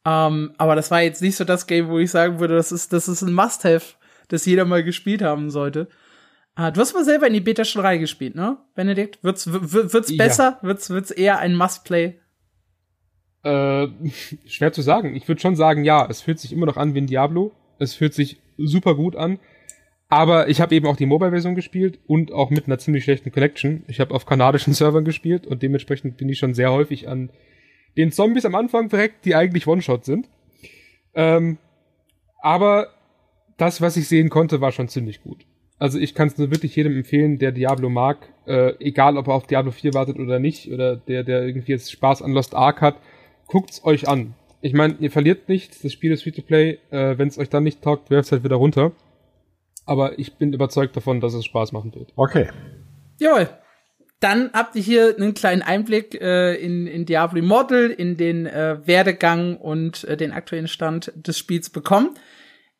Um, 0.04 0.12
ähm, 0.12 0.54
aber 0.58 0.76
das 0.76 0.90
war 0.90 1.02
jetzt 1.02 1.22
nicht 1.22 1.36
so 1.36 1.44
das 1.44 1.66
Game, 1.66 1.88
wo 1.88 1.98
ich 1.98 2.10
sagen 2.10 2.38
würde, 2.40 2.54
das 2.54 2.72
ist, 2.72 2.92
das 2.92 3.08
ist 3.08 3.22
ein 3.22 3.34
Must-Have, 3.34 3.96
das 4.28 4.46
jeder 4.46 4.64
mal 4.64 4.82
gespielt 4.82 5.22
haben 5.22 5.50
sollte. 5.50 5.88
Uh, 6.58 6.70
du 6.70 6.80
hast 6.80 6.94
mal 6.94 7.04
selber 7.04 7.26
in 7.26 7.34
die 7.34 7.40
Beta 7.40 7.64
schon 7.64 7.82
reingespielt, 7.82 8.34
ne, 8.34 8.58
Benedikt? 8.74 9.22
Wird's, 9.22 9.50
wird's 9.52 10.16
besser? 10.16 10.58
Ja. 10.62 10.68
Wird's, 10.68 10.90
wird's 10.90 11.10
eher 11.10 11.38
ein 11.38 11.54
Must-Play? 11.54 12.18
Äh, 13.44 13.88
schwer 14.46 14.72
zu 14.72 14.82
sagen. 14.82 15.14
Ich 15.14 15.28
würde 15.28 15.40
schon 15.40 15.56
sagen, 15.56 15.84
ja, 15.84 16.06
es 16.08 16.22
fühlt 16.22 16.40
sich 16.40 16.52
immer 16.52 16.66
noch 16.66 16.76
an 16.76 16.94
wie 16.94 17.00
ein 17.00 17.06
Diablo. 17.06 17.52
Es 17.78 17.94
fühlt 17.94 18.14
sich 18.14 18.40
super 18.56 18.94
gut 18.94 19.14
an. 19.14 19.38
Aber 20.08 20.48
ich 20.48 20.60
habe 20.60 20.74
eben 20.74 20.86
auch 20.86 20.96
die 20.96 21.06
Mobile-Version 21.06 21.54
gespielt 21.54 22.00
und 22.06 22.32
auch 22.32 22.50
mit 22.50 22.66
einer 22.66 22.78
ziemlich 22.78 23.04
schlechten 23.04 23.30
Connection. 23.30 23.84
Ich 23.88 24.00
habe 24.00 24.14
auf 24.14 24.26
kanadischen 24.26 24.72
Servern 24.74 25.04
gespielt 25.04 25.46
und 25.46 25.62
dementsprechend 25.62 26.16
bin 26.16 26.28
ich 26.28 26.38
schon 26.38 26.54
sehr 26.54 26.72
häufig 26.72 27.08
an 27.08 27.30
den 27.98 28.12
Zombies 28.12 28.46
am 28.46 28.54
Anfang 28.54 28.88
verreckt, 28.88 29.24
die 29.24 29.34
eigentlich 29.34 29.66
One-Shot 29.66 30.04
sind. 30.04 30.28
Ähm, 31.14 31.58
aber 32.40 32.88
das, 33.56 33.80
was 33.82 33.96
ich 33.96 34.06
sehen 34.06 34.30
konnte, 34.30 34.60
war 34.60 34.70
schon 34.70 34.88
ziemlich 34.88 35.20
gut. 35.20 35.44
Also 35.80 35.98
ich 35.98 36.14
kann 36.14 36.28
es 36.28 36.38
nur 36.38 36.50
wirklich 36.50 36.74
jedem 36.76 36.96
empfehlen, 36.96 37.38
der 37.38 37.50
Diablo 37.52 37.90
mag, 37.90 38.28
äh, 38.46 38.72
egal 38.78 39.16
ob 39.16 39.26
er 39.26 39.34
auf 39.34 39.46
Diablo 39.46 39.72
4 39.72 39.94
wartet 39.94 40.18
oder 40.18 40.38
nicht, 40.38 40.70
oder 40.72 40.96
der, 40.96 41.24
der 41.24 41.44
irgendwie 41.44 41.72
jetzt 41.72 41.90
Spaß 41.90 42.22
an 42.22 42.32
Lost 42.32 42.54
Ark 42.54 42.80
hat, 42.80 43.00
guckt's 43.48 43.84
euch 43.84 44.08
an. 44.08 44.34
Ich 44.60 44.72
meine, 44.72 44.96
ihr 45.00 45.10
verliert 45.10 45.48
nichts, 45.48 45.82
das 45.82 45.92
Spiel 45.92 46.12
ist 46.12 46.22
free 46.22 46.30
to 46.30 46.42
play, 46.42 46.78
äh, 46.90 47.18
wenn 47.18 47.28
es 47.28 47.38
euch 47.38 47.48
dann 47.48 47.64
nicht 47.64 47.82
taugt, 47.82 48.10
werft 48.10 48.30
halt 48.30 48.44
wieder 48.44 48.56
runter. 48.56 48.92
Aber 49.86 50.18
ich 50.18 50.36
bin 50.36 50.52
überzeugt 50.52 50.96
davon, 50.96 51.20
dass 51.20 51.34
es 51.34 51.44
Spaß 51.44 51.72
machen 51.72 51.94
wird. 51.94 52.12
Okay. 52.14 52.48
Jawohl 53.18 53.48
dann 54.20 54.50
habt 54.52 54.74
ihr 54.74 54.82
hier 54.82 55.14
einen 55.16 55.34
kleinen 55.34 55.62
Einblick 55.62 56.20
äh, 56.20 56.54
in, 56.54 56.86
in 56.86 57.06
Diablo 57.06 57.38
Immortal, 57.38 57.86
in 57.90 58.16
den 58.16 58.46
äh, 58.46 58.78
Werdegang 58.84 59.56
und 59.56 60.04
äh, 60.04 60.16
den 60.16 60.32
aktuellen 60.32 60.68
Stand 60.68 61.12
des 61.14 61.38
Spiels 61.38 61.70
bekommen. 61.70 62.10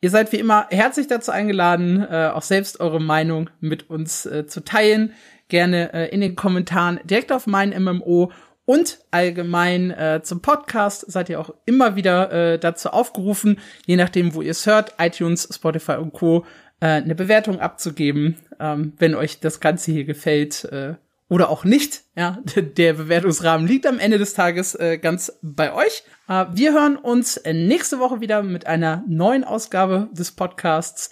Ihr 0.00 0.10
seid 0.10 0.32
wie 0.32 0.36
immer 0.36 0.66
herzlich 0.70 1.06
dazu 1.06 1.30
eingeladen, 1.30 2.06
äh, 2.08 2.30
auch 2.32 2.42
selbst 2.42 2.80
eure 2.80 3.00
Meinung 3.00 3.50
mit 3.60 3.90
uns 3.90 4.26
äh, 4.26 4.46
zu 4.46 4.64
teilen. 4.64 5.12
Gerne 5.48 5.92
äh, 5.92 6.08
in 6.08 6.20
den 6.20 6.36
Kommentaren 6.36 7.00
direkt 7.04 7.32
auf 7.32 7.46
mein 7.46 7.70
MMO 7.70 8.32
und 8.64 8.98
allgemein 9.10 9.90
äh, 9.92 10.20
zum 10.22 10.42
Podcast 10.42 11.10
seid 11.10 11.30
ihr 11.30 11.40
auch 11.40 11.54
immer 11.64 11.96
wieder 11.96 12.30
äh, 12.30 12.58
dazu 12.58 12.90
aufgerufen, 12.90 13.58
je 13.86 13.96
nachdem, 13.96 14.34
wo 14.34 14.42
ihr 14.42 14.50
es 14.50 14.66
hört, 14.66 14.94
iTunes, 14.98 15.48
Spotify 15.50 15.92
und 15.92 16.12
Co. 16.12 16.44
Äh, 16.80 16.86
eine 16.86 17.14
Bewertung 17.14 17.60
abzugeben, 17.60 18.36
ähm, 18.60 18.92
wenn 18.98 19.14
euch 19.14 19.40
das 19.40 19.60
Ganze 19.60 19.90
hier 19.90 20.04
gefällt. 20.04 20.64
Äh, 20.64 20.94
oder 21.28 21.50
auch 21.50 21.64
nicht. 21.64 22.02
Ja, 22.16 22.38
der 22.56 22.94
Bewertungsrahmen 22.94 23.66
liegt 23.66 23.86
am 23.86 23.98
Ende 23.98 24.18
des 24.18 24.34
Tages 24.34 24.74
äh, 24.74 24.98
ganz 24.98 25.32
bei 25.42 25.72
euch. 25.72 26.02
Äh, 26.28 26.46
wir 26.52 26.72
hören 26.72 26.96
uns 26.96 27.40
nächste 27.44 27.98
Woche 27.98 28.20
wieder 28.20 28.42
mit 28.42 28.66
einer 28.66 29.04
neuen 29.06 29.44
Ausgabe 29.44 30.08
des 30.12 30.32
Podcasts. 30.32 31.10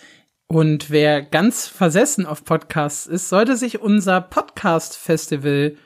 Und 0.48 0.90
wer 0.90 1.22
ganz 1.22 1.66
versessen 1.66 2.24
auf 2.24 2.44
Podcasts 2.44 3.06
ist, 3.06 3.28
sollte 3.28 3.56
sich 3.56 3.80
unser 3.80 4.20
Podcast-Festival 4.20 5.76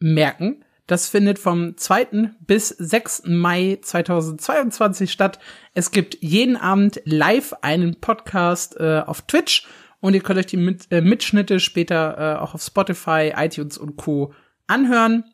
merken. 0.00 0.64
Das 0.88 1.08
findet 1.08 1.38
vom 1.38 1.76
2. 1.76 2.30
bis 2.40 2.68
6. 2.68 3.24
Mai 3.26 3.78
2022 3.80 5.12
statt. 5.12 5.38
Es 5.74 5.90
gibt 5.90 6.16
jeden 6.20 6.56
Abend 6.56 7.00
live 7.04 7.54
einen 7.60 8.00
Podcast 8.00 8.80
äh, 8.80 9.02
auf 9.06 9.22
Twitch 9.22 9.68
und 10.00 10.14
ihr 10.14 10.20
könnt 10.20 10.38
euch 10.38 10.46
die 10.46 10.56
Mit 10.56 10.86
äh, 10.90 11.00
Mitschnitte 11.00 11.60
später 11.60 12.36
äh, 12.36 12.38
auch 12.38 12.54
auf 12.54 12.62
Spotify, 12.62 13.32
iTunes 13.36 13.78
und 13.78 13.96
Co. 13.96 14.32
anhören. 14.66 15.24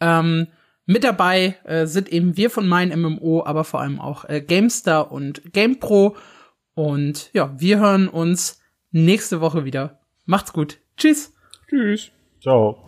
Ähm, 0.00 0.48
mit 0.86 1.04
dabei 1.04 1.56
äh, 1.64 1.86
sind 1.86 2.08
eben 2.08 2.36
wir 2.36 2.50
von 2.50 2.68
Mein 2.68 2.88
MMO, 2.88 3.44
aber 3.44 3.64
vor 3.64 3.80
allem 3.80 4.00
auch 4.00 4.28
äh, 4.28 4.40
GameStar 4.40 5.12
und 5.12 5.52
GamePro. 5.52 6.16
Und 6.74 7.30
ja, 7.32 7.54
wir 7.58 7.78
hören 7.78 8.08
uns 8.08 8.60
nächste 8.90 9.40
Woche 9.40 9.64
wieder. 9.64 10.00
Macht's 10.24 10.52
gut. 10.52 10.78
Tschüss. 10.96 11.32
Tschüss. 11.68 12.10
Ciao. 12.40 12.84